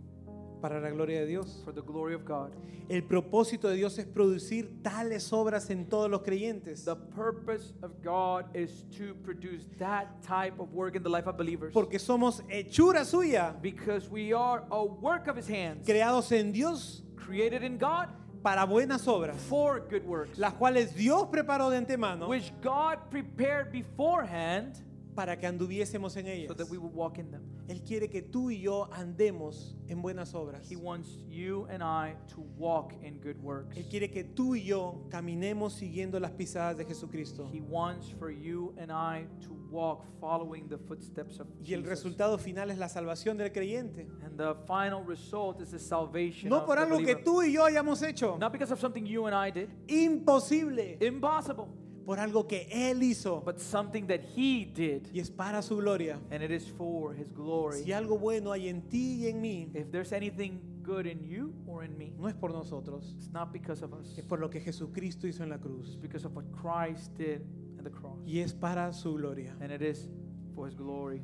para 0.64 0.80
la 0.80 0.90
gloria 0.92 1.20
de 1.20 1.26
Dios. 1.28 1.62
for 1.66 1.74
the 1.74 1.82
glory 1.82 2.14
of 2.14 2.24
God. 2.24 2.54
El 2.88 3.02
propósito 3.04 3.68
de 3.68 3.76
Dios 3.76 4.00
es 4.00 4.06
producir 4.06 4.82
tales 4.82 5.34
obras 5.34 5.70
en 5.70 5.90
todos 5.90 6.10
los 6.10 6.22
creyentes. 6.22 6.86
The 6.86 6.96
purpose 6.96 7.74
of 7.82 8.02
God 8.02 8.46
is 8.56 8.86
to 8.98 9.14
produce 9.26 9.66
that 9.78 10.24
type 10.24 10.58
of 10.62 10.74
work 10.74 10.96
in 10.96 11.04
the 11.04 11.10
life 11.10 11.28
of 11.28 11.36
believers. 11.36 11.74
Porque 11.74 12.00
somos 12.00 12.42
hechura 12.50 13.04
suya, 13.04 13.62
Because 13.62 14.10
we 14.10 14.32
are 14.32 14.64
a 14.72 14.86
work 14.86 15.28
of 15.28 15.36
His 15.36 15.50
hands, 15.50 15.86
creados 15.86 16.32
en 16.32 16.54
Dios 16.54 17.04
created 17.18 17.62
in 17.64 17.78
God 17.78 18.08
para 18.42 18.66
buenas 18.66 19.06
obras, 19.06 19.36
for 19.36 19.82
good 19.90 20.06
works, 20.06 20.38
las 20.38 20.54
cuales 20.54 20.96
Dios 20.96 21.28
preparó 21.30 21.70
de 21.72 21.78
antemano 21.78 22.30
which 22.30 22.54
God 22.62 23.00
prepared 23.10 23.70
beforehand 23.74 24.82
para 25.14 25.38
que 25.38 25.46
anduviésemos 25.48 26.16
en 26.18 26.26
so 26.26 26.32
ellas. 26.32 26.58
that 26.58 26.70
we 26.70 26.78
would 26.78 26.94
walk 26.94 27.18
in 27.18 27.30
them. 27.32 27.42
Él 27.68 27.82
quiere 27.84 28.10
que 28.10 28.22
tú 28.22 28.50
y 28.52 28.60
yo 28.62 28.90
andemos 28.92 29.76
en 29.88 30.02
buenas 30.02 30.34
obras. 30.34 30.70
He 30.70 30.76
wants 30.76 31.18
you 31.30 31.66
and 31.70 31.82
I 31.84 32.16
to 32.34 32.42
walk 32.58 32.94
in 33.04 33.20
good 33.22 33.38
works. 33.42 33.78
Él 33.78 33.86
quiere 33.90 34.10
que 34.10 34.24
tú 34.24 34.56
y 34.56 34.64
yo 34.66 35.06
caminemos 35.10 35.74
siguiendo 35.74 36.20
las 36.20 36.32
pisadas 36.32 36.78
de 36.78 36.86
Jesucristo. 36.86 37.48
He 37.54 37.62
wants 37.62 38.10
for 38.10 38.32
you 38.32 38.74
and 38.78 38.92
I 38.92 39.28
to 39.46 39.54
walk 39.72 40.06
following 40.20 40.68
the 40.68 40.78
footsteps 40.78 41.40
of 41.40 41.48
Y 41.64 41.74
el 41.74 41.82
Jesus. 41.82 41.90
resultado 41.90 42.38
final 42.38 42.70
es 42.70 42.78
la 42.78 42.90
salvación 42.90 43.38
del 43.38 43.52
creyente. 43.52 44.08
And 44.24 44.38
the 44.38 44.56
final 44.68 45.04
result 45.04 45.62
is 45.62 45.72
the 45.72 45.80
salvation 45.80 46.50
No 46.50 46.66
por 46.66 46.78
algo 46.78 46.98
que 47.00 47.16
tú 47.16 47.42
y 47.42 47.54
yo 47.54 47.64
hayamos 47.66 48.02
hecho. 48.04 48.38
Not 48.38 48.52
because 48.52 48.72
of 48.72 48.80
something 48.80 49.06
you 49.06 49.26
and 49.26 49.34
I 49.36 49.52
did. 49.52 49.70
Imposible. 49.88 50.98
Impossible. 51.02 51.68
Por 52.06 52.20
algo 52.20 52.48
que 52.48 52.68
Él 52.72 53.02
hizo. 53.04 53.42
But 53.42 53.60
something 53.60 54.08
that 54.08 54.22
he 54.36 54.66
did. 54.66 55.08
Y 55.14 55.20
es 55.20 55.30
para 55.30 55.62
su 55.62 55.78
gloria. 55.78 56.20
And 56.32 56.44
it 56.44 56.52
is 56.52 56.68
for 56.70 57.14
his 57.16 57.32
glory. 57.34 57.84
Si 57.84 57.92
algo 57.94 58.18
bueno 58.18 58.52
hay 58.52 58.68
en 58.70 58.82
ti 58.90 59.24
y 59.24 59.28
en 59.28 59.42
mí, 59.42 59.70
If 59.74 59.90
there's 59.92 60.12
anything 60.12 60.60
good 60.84 61.06
in 61.06 61.24
you 61.24 61.54
or 61.66 61.84
in 61.86 61.98
me, 61.98 62.14
no 62.18 62.28
es 62.28 62.36
por 62.36 62.52
nosotros. 62.52 63.16
it's 63.18 63.32
not 63.32 63.54
because 63.54 63.82
of 63.84 63.94
us. 63.94 64.18
Es 64.18 64.26
por 64.26 64.40
lo 64.40 64.50
que 64.50 64.60
Jesucristo 64.60 65.28
hizo 65.28 65.44
en 65.44 65.50
la 65.50 65.58
cruz. 65.60 65.88
It's 65.88 66.02
because 66.02 66.26
of 66.26 66.36
what 66.36 66.46
Christ 66.52 67.16
did 67.18 67.42
at 67.78 67.84
the 67.84 67.92
cross. 67.92 68.20
Y 68.26 68.40
es 68.40 68.54
para 68.54 68.92
su 68.92 69.14
gloria. 69.16 69.56
And 69.62 69.72
it 69.72 69.82
is 69.82 70.10
for 70.56 70.68
his 70.68 70.76
glory. 70.76 71.22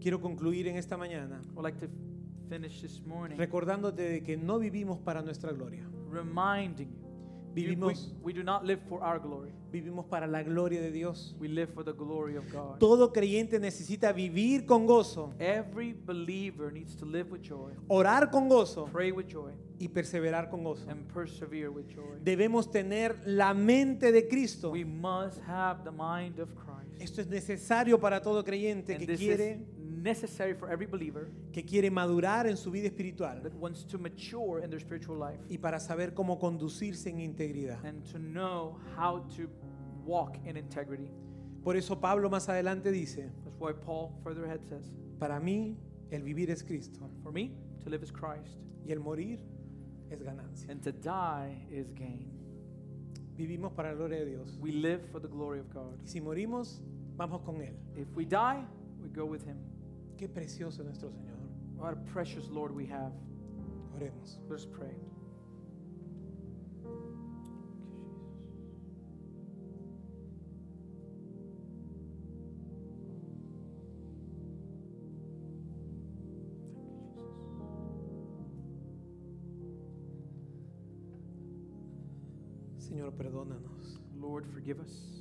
Quiero 0.00 0.20
concluir 0.20 0.66
en 0.68 0.76
esta 0.76 0.96
mañana 0.96 1.40
I'd 1.56 1.62
like 1.62 1.78
to 1.80 1.88
finish 2.48 2.80
this 2.80 3.00
morning 3.04 3.36
recordándote 3.36 4.02
de 4.02 4.22
que 4.22 4.36
no 4.36 4.58
vivimos 4.58 4.98
para 4.98 5.22
nuestra 5.22 5.52
gloria. 5.52 5.84
reminding 6.10 6.88
you. 6.88 7.07
You- 7.54 7.68
we, 7.68 7.74
Vivimos, 7.74 8.14
we 8.22 8.32
do 8.32 8.42
not 8.42 8.64
live 8.64 8.80
for 8.88 9.02
our 9.02 9.18
glory. 9.20 9.50
vivimos 9.72 10.06
para 10.06 10.26
la 10.26 10.42
gloria 10.42 10.80
de 10.80 10.90
Dios. 10.90 11.34
We 11.38 11.48
live 11.48 11.72
for 11.74 11.84
the 11.84 11.92
glory 11.92 12.36
of 12.36 12.44
God. 12.52 12.78
Todo 12.78 13.12
creyente 13.12 13.58
necesita 13.60 14.12
vivir 14.12 14.64
con 14.66 14.86
gozo, 14.86 15.34
Every 15.38 15.92
believer 15.92 16.72
needs 16.72 16.96
to 16.96 17.04
live 17.06 17.30
with 17.30 17.42
joy, 17.42 17.72
orar 17.88 18.30
con 18.30 18.48
gozo 18.48 18.86
pray 18.92 19.12
with 19.12 19.26
joy, 19.28 19.52
y 19.78 19.88
perseverar 19.88 20.48
con 20.50 20.64
gozo. 20.64 20.88
and 20.88 21.06
persevere 21.12 21.68
with 21.68 21.86
joy. 21.88 22.18
Debemos 22.22 22.70
tener 22.70 23.16
la 23.26 23.52
mente 23.54 24.10
de 24.12 24.26
Cristo. 24.28 24.70
We 24.70 24.84
must 24.84 25.38
have 25.46 25.82
the 25.84 25.90
mind 25.92 26.38
of 26.40 26.48
Christ. 26.54 27.00
Esto 27.00 27.20
es 27.20 27.28
necesario 27.28 28.00
para 28.00 28.20
todo 28.22 28.42
creyente 28.44 28.94
And 28.94 29.00
que 29.00 29.06
this 29.06 29.20
quiere 29.20 29.52
is 29.52 29.58
necessary 30.02 30.54
for 30.54 30.70
every 30.70 30.86
believer 30.86 31.28
que 31.52 31.62
quiere 31.64 31.90
madurar 31.90 32.46
en 32.46 32.56
su 32.56 32.70
vida 32.70 32.86
espiritual 32.88 33.42
that 33.42 33.52
wants 33.54 33.84
to 33.86 33.98
mature 33.98 34.62
in 34.62 34.70
their 34.70 34.80
spiritual 34.80 35.16
life 35.18 35.40
y 35.50 35.56
para 35.58 35.78
saber 35.80 36.14
cómo 36.14 36.38
conducirse 36.38 37.08
en 37.10 37.20
integridad. 37.20 37.82
and 37.84 38.04
to 38.04 38.18
know 38.18 38.76
how 38.96 39.20
to 39.36 39.48
walk 40.04 40.36
in 40.46 40.56
integrity. 40.56 41.10
Por 41.62 41.76
eso 41.76 41.96
Pablo 42.00 42.30
más 42.30 42.48
adelante 42.48 42.90
dice, 42.90 43.30
That's 43.44 43.58
why 43.58 43.72
Paul 43.72 44.12
further 44.22 44.44
ahead 44.44 44.60
says, 44.68 44.90
para 45.18 45.38
mí 45.40 45.76
el 46.10 46.22
vivir 46.22 46.50
es 46.50 46.62
Cristo 46.62 47.00
For 47.22 47.32
me, 47.32 47.50
to 47.84 47.90
live 47.90 48.02
is 48.02 48.10
Christ, 48.10 48.56
y 48.86 48.92
el 48.92 49.00
morir 49.00 49.38
es 50.10 50.22
ganancia. 50.22 50.70
and 50.70 50.82
to 50.82 50.92
die 50.92 51.66
is 51.70 51.90
gain. 51.92 52.30
Vivimos 53.36 53.72
para 53.74 53.90
la 53.90 53.94
gloria 53.96 54.20
de 54.24 54.30
Dios. 54.30 54.56
We 54.60 54.72
live 54.72 55.00
for 55.12 55.20
the 55.20 55.28
glory 55.28 55.60
of 55.60 55.68
God. 55.72 56.00
Y 56.02 56.06
si 56.08 56.20
morimos, 56.20 56.80
vamos 57.16 57.42
con 57.44 57.60
Él. 57.60 57.74
If 57.96 58.08
we 58.16 58.24
die, 58.24 58.64
we 59.02 59.08
go 59.10 59.24
with 59.26 59.44
Him. 59.44 59.58
Qué 60.18 60.28
precioso 60.28 60.82
nuestro 60.82 61.10
Señor. 61.10 61.38
What 61.76 61.92
a 61.92 61.96
precious 62.12 62.48
Lord 62.48 62.74
we 62.74 62.84
have. 62.86 63.12
Oremos. 63.96 64.40
Let 64.48 64.56
us 64.56 64.66
pray. 64.66 64.96
Señor, 82.78 83.12
perdónanos, 83.12 84.00
Lord, 84.16 84.46
forgive 84.46 84.80
us. 84.80 85.18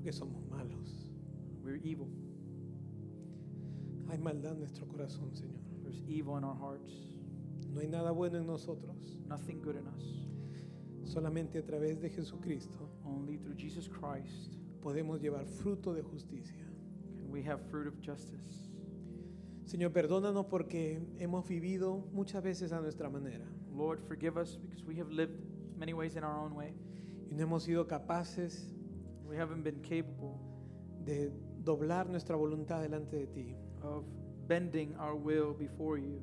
porque 0.00 0.12
somos 0.12 0.42
malos. 0.48 1.12
We're 1.62 1.76
evil. 1.76 2.08
Hay 4.10 4.18
maldad 4.18 4.52
en 4.52 4.60
nuestro 4.60 4.86
corazón, 4.88 5.32
Señor. 5.34 5.60
There's 5.82 6.02
evil 6.08 6.36
in 6.36 6.42
our 6.44 6.56
hearts. 6.56 6.90
No 7.72 7.80
hay 7.80 7.86
nada 7.86 8.10
bueno 8.10 8.38
en 8.38 8.46
nosotros. 8.46 9.16
Nothing 9.28 9.62
good 9.62 9.76
in 9.76 9.86
us. 9.86 10.26
Solamente 11.04 11.58
a 11.58 11.64
través 11.64 12.00
de 12.00 12.10
Jesucristo 12.10 12.88
Only 13.04 13.38
through 13.38 13.56
Jesus 13.56 13.88
Christ 13.88 14.56
podemos 14.82 15.20
llevar 15.20 15.46
fruto 15.46 15.94
de 15.94 16.02
justicia. 16.02 16.66
can 17.18 17.30
we 17.30 17.42
have 17.42 17.60
fruit 17.70 17.86
of 17.86 17.94
justice. 18.00 18.68
Señor, 19.64 19.92
perdónanos 19.92 20.46
porque 20.46 21.00
hemos 21.18 21.46
vivido 21.46 22.04
muchas 22.12 22.42
veces 22.42 22.72
a 22.72 22.80
nuestra 22.80 23.08
manera 23.08 23.46
Lord, 23.72 24.00
forgive 24.00 24.36
us 24.36 24.56
because 24.56 24.84
we 24.84 24.96
have 24.96 25.10
lived 25.10 25.38
many 25.76 25.92
ways 25.92 26.16
in 26.16 26.24
our 26.24 26.36
own 26.36 26.54
way. 26.54 26.74
y 27.30 27.34
no 27.36 27.44
hemos 27.44 27.62
sido 27.62 27.86
capaces 27.86 28.74
We 29.28 29.36
haven't 29.36 29.62
been 29.62 29.80
capable 29.82 30.40
de 31.04 31.30
doblar 31.62 32.08
nuestra 32.08 32.34
voluntad 32.34 32.82
delante 32.82 33.16
de 33.16 33.26
ti. 33.28 33.56
Of 33.82 34.04
bending 34.46 34.94
our 34.98 35.14
will 35.14 35.52
before 35.54 35.98
you. 35.98 36.20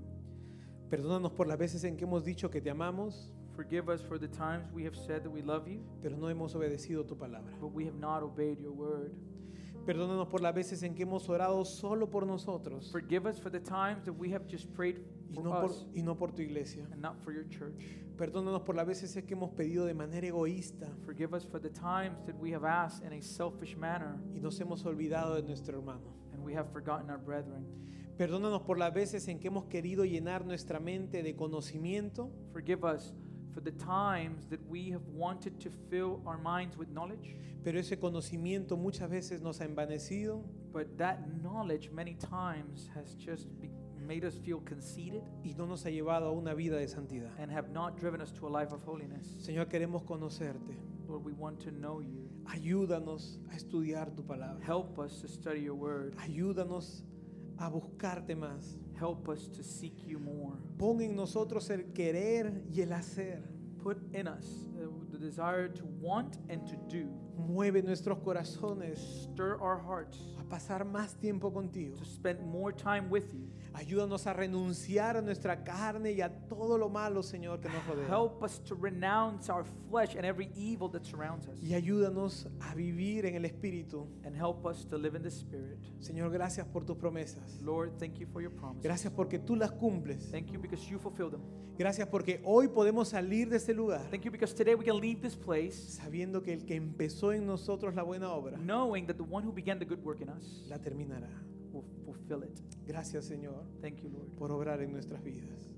Perdónanos 0.90 1.32
por 1.34 1.48
las 1.48 1.58
veces 1.58 1.84
en 1.84 1.98
que 1.98 2.06
hemos 2.06 2.24
dicho 2.24 2.50
que 2.50 2.62
te 2.62 2.70
amamos, 2.70 3.32
Forgive 3.56 3.90
us 3.90 4.02
for 4.04 4.20
the 4.20 4.28
times 4.28 4.72
we 4.72 4.84
have 4.86 4.96
said 4.96 5.24
that 5.24 5.32
we 5.32 5.42
love 5.42 5.68
you, 5.68 5.82
pero 6.02 6.16
no 6.16 6.28
hemos 6.30 6.54
obedecido 6.54 7.06
tu 7.08 7.16
palabra. 7.16 7.52
but 7.60 7.74
we 7.74 7.86
have 7.86 7.96
not 8.00 8.22
obeyed 8.22 8.60
your 8.60 8.72
word. 8.72 9.12
Perdónanos 9.86 10.28
por 10.30 10.42
las 10.42 10.54
veces 10.54 10.84
en 10.84 10.94
que 10.94 11.04
hemos 11.04 11.28
orado 11.30 11.64
solo 11.66 12.10
por 12.10 12.26
nosotros 12.26 12.92
Forgive 12.92 13.26
us 13.26 13.40
for 13.40 13.50
the 13.50 13.60
times 13.60 14.04
that 14.04 14.14
we 14.14 14.30
have 14.34 14.46
just 14.48 14.72
prayed 14.74 15.00
y 15.30 15.34
for 15.36 15.44
no 15.44 15.52
por, 15.52 15.66
us 15.66 15.86
y 15.96 16.02
no 16.02 16.14
por 16.16 16.32
tu 16.34 16.42
iglesia. 16.42 16.86
and 16.92 17.02
not 17.02 17.18
for 17.24 17.32
your 17.34 17.46
church. 17.50 17.84
Perdónanos 18.18 18.62
por 18.64 18.76
las 18.76 18.86
veces 18.86 19.16
en 19.16 19.26
que 19.26 19.34
hemos 19.34 19.52
pedido 19.52 19.86
de 19.86 19.94
manera 19.94 20.28
egoísta 20.28 20.88
Forgive 21.06 21.34
us 21.36 21.44
for 21.46 21.60
the 21.60 21.70
times 21.70 22.22
that 22.26 22.36
we 22.38 22.52
have 22.54 22.66
asked 22.66 23.04
in 23.06 23.14
a 23.14 23.22
selfish 23.22 23.76
manner 23.78 24.18
y 24.36 24.40
nos 24.40 24.60
hemos 24.60 24.86
olvidado 24.86 25.36
de 25.36 25.42
nuestro 25.44 25.78
hermano. 25.80 26.14
We 26.48 26.54
have 26.54 26.72
forgotten 26.72 27.10
our 27.10 27.18
brethren. 27.18 27.66
Perdónanos 28.18 28.64
por 28.64 28.78
las 28.80 28.94
veces 28.94 29.28
en 29.28 29.40
que 29.40 29.50
hemos 29.50 29.66
querido 29.66 30.06
llenar 30.06 30.46
nuestra 30.46 30.80
mente 30.80 31.22
de 31.22 31.36
conocimiento, 31.36 32.32
Forgive 32.54 32.84
us 32.84 33.14
for 33.54 33.62
the 33.62 33.72
times 33.74 34.48
that 34.50 34.60
we 34.68 34.90
have 34.90 35.02
wanted 35.14 35.60
to 35.60 35.70
fill 35.90 36.22
our 36.26 36.38
minds 36.38 36.78
with 36.78 36.88
knowledge, 36.90 37.36
pero 37.64 37.80
ese 37.80 38.00
conocimiento 38.00 38.78
muchas 38.78 39.10
veces 39.10 39.42
nos 39.42 39.60
ha 39.60 39.66
envanecido 39.66 40.44
but 40.72 40.98
that 40.98 41.20
knowledge 41.44 41.90
many 41.92 42.16
times 42.16 42.90
has 42.96 43.16
just 43.16 43.48
made 44.08 44.24
us 44.24 44.38
feel 44.38 44.62
conceited 44.62 45.22
y 45.44 45.54
no 45.58 45.66
nos 45.66 45.84
ha 45.86 45.90
llevado 45.90 46.28
a 46.28 46.32
una 46.32 46.54
vida 46.54 46.78
de 46.78 46.88
santidad. 46.88 47.32
and 47.40 47.52
have 47.52 47.70
not 47.72 47.98
driven 48.00 48.22
us 48.22 48.32
to 48.32 48.48
a 48.48 48.50
life 48.50 48.74
of 48.74 48.82
holiness. 48.86 49.28
Señor, 49.40 49.68
queremos 49.68 50.04
conocerte. 50.04 50.78
Lord, 51.08 51.26
we 51.26 51.34
want 51.34 51.60
to 51.60 51.72
know 51.72 52.00
you. 52.00 52.27
Ayúdanos 52.48 53.40
a 53.52 53.56
estudiar 53.56 54.12
tu 54.16 54.24
palabra. 54.24 54.64
Help 54.64 54.98
us 55.00 55.22
to 55.22 55.28
study 55.28 55.62
your 55.62 55.76
word. 55.76 56.16
Ayúdanos 56.18 57.04
a 57.60 57.70
buscarte 57.70 58.36
más. 58.36 58.78
Help 59.00 59.28
us 59.30 59.48
to 59.48 59.64
seek 59.64 60.06
you 60.08 60.20
more. 60.20 60.56
Pon 60.78 61.02
en 61.02 61.16
nosotros 61.16 61.70
el 61.70 61.92
querer 61.94 62.64
y 62.74 62.82
el 62.82 62.94
hacer. 62.94 63.44
Put 63.84 63.98
in 64.14 64.28
us 64.28 64.70
uh, 64.76 64.88
the 65.12 65.18
desire 65.18 65.68
to 65.70 65.86
want 66.02 66.38
and 66.50 66.66
to 66.68 66.76
do. 66.90 67.08
Mueve 67.38 67.84
nuestros 67.84 68.18
corazones 68.20 68.98
Stir 68.98 69.58
our 69.62 69.78
hearts 69.80 70.18
a 70.40 70.44
pasar 70.44 70.84
más 70.84 71.16
tiempo 71.20 71.52
contigo. 71.52 71.96
to 71.98 72.06
spend 72.06 72.40
more 72.46 72.72
time 72.72 73.10
with 73.10 73.34
you. 73.34 73.48
Ayúdanos 73.78 74.26
a 74.26 74.34
renunciar 74.34 75.18
a 75.18 75.22
nuestra 75.22 75.64
carne 75.64 76.12
y 76.12 76.22
a 76.22 76.30
todo 76.48 76.80
lo 76.80 76.90
malo, 76.90 77.22
Señor, 77.22 77.60
que 77.60 77.70
nos 77.70 77.86
rodea. 77.86 78.08
Help 78.08 78.42
us 78.42 78.60
to 78.64 78.74
renounce 78.74 79.52
our 79.52 79.64
flesh 79.88 80.16
and 80.16 80.26
every 80.26 80.50
evil 80.56 80.90
that 80.90 81.04
surrounds 81.04 81.48
us. 81.48 81.62
Y 81.62 81.76
ayúdanos 81.76 82.48
a 82.60 82.74
vivir 82.74 83.28
en 83.28 83.36
el 83.36 83.46
Espíritu. 83.46 84.08
And 84.26 84.36
help 84.36 84.66
us 84.66 84.84
to 84.88 84.98
live 84.98 85.16
in 85.16 85.22
the 85.22 85.30
Spirit. 85.30 85.78
Señor, 86.00 86.32
gracias 86.32 86.66
por 86.66 86.86
tus 86.86 86.98
promesas. 86.98 87.62
Lord, 87.62 88.00
thank 88.00 88.16
you 88.18 88.26
for 88.26 88.42
your 88.42 88.52
promises. 88.52 88.84
Gracias 88.84 89.14
porque 89.14 89.38
tú 89.38 89.56
las 89.56 89.72
cumples. 89.72 90.32
Thank 90.32 90.48
you 90.48 90.60
because 90.60 90.84
you 90.90 90.98
fulfill 90.98 91.30
them. 91.30 91.42
Gracias 91.78 92.08
porque 92.08 92.42
hoy 92.44 92.70
podemos 92.70 93.10
salir 93.10 93.50
de 93.50 93.58
este 93.58 93.72
lugar 93.72 94.02
Thank 94.10 94.24
you 94.24 94.32
because 94.32 94.56
today 94.56 94.74
we 94.74 94.84
can 94.84 95.00
leave 95.00 95.22
this 95.22 95.36
place 95.36 95.76
sabiendo 95.76 96.42
que 96.42 96.52
el 96.52 96.66
que 96.66 96.74
empezó 96.74 97.32
en 97.32 97.46
nosotros 97.46 97.94
la 97.94 98.02
buena 98.02 98.32
obra 98.32 98.58
knowing 98.58 99.06
that 99.06 99.18
the 99.18 99.24
one 99.24 99.46
who 99.46 99.52
began 99.52 99.78
the 99.78 99.86
good 99.86 100.04
work 100.04 100.20
in 100.20 100.30
us 100.30 100.64
la 100.68 100.80
terminará. 100.80 101.30
Fulfill 102.06 102.44
it. 102.44 102.60
Gracias, 102.86 103.26
Señor, 103.26 103.64
Thank 103.82 104.02
you, 104.02 104.10
Lord, 104.10 104.30
por 104.38 104.52
obrar 104.52 104.82
en 104.82 104.92
nuestras 104.92 105.22
vidas. 105.24 105.74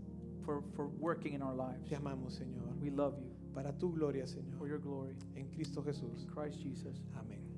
for, 0.45 0.63
for 0.75 0.87
working 0.99 1.33
in 1.33 1.41
our 1.41 1.53
lives. 1.53 1.87
Te 1.89 1.95
amamos, 1.95 2.33
Señor. 2.39 2.73
We 2.81 2.89
love 2.89 3.15
you 3.19 3.29
Para 3.53 3.71
tu 3.73 3.91
gloria, 3.91 4.25
Señor. 4.27 4.57
for 4.57 4.67
your 4.67 4.79
glory. 4.79 5.15
En 5.35 5.47
Cristo 5.49 5.81
Jesús. 5.81 6.23
In 6.23 6.27
Christ 6.29 6.59
Jesus. 6.61 7.01
Amén. 7.15 7.48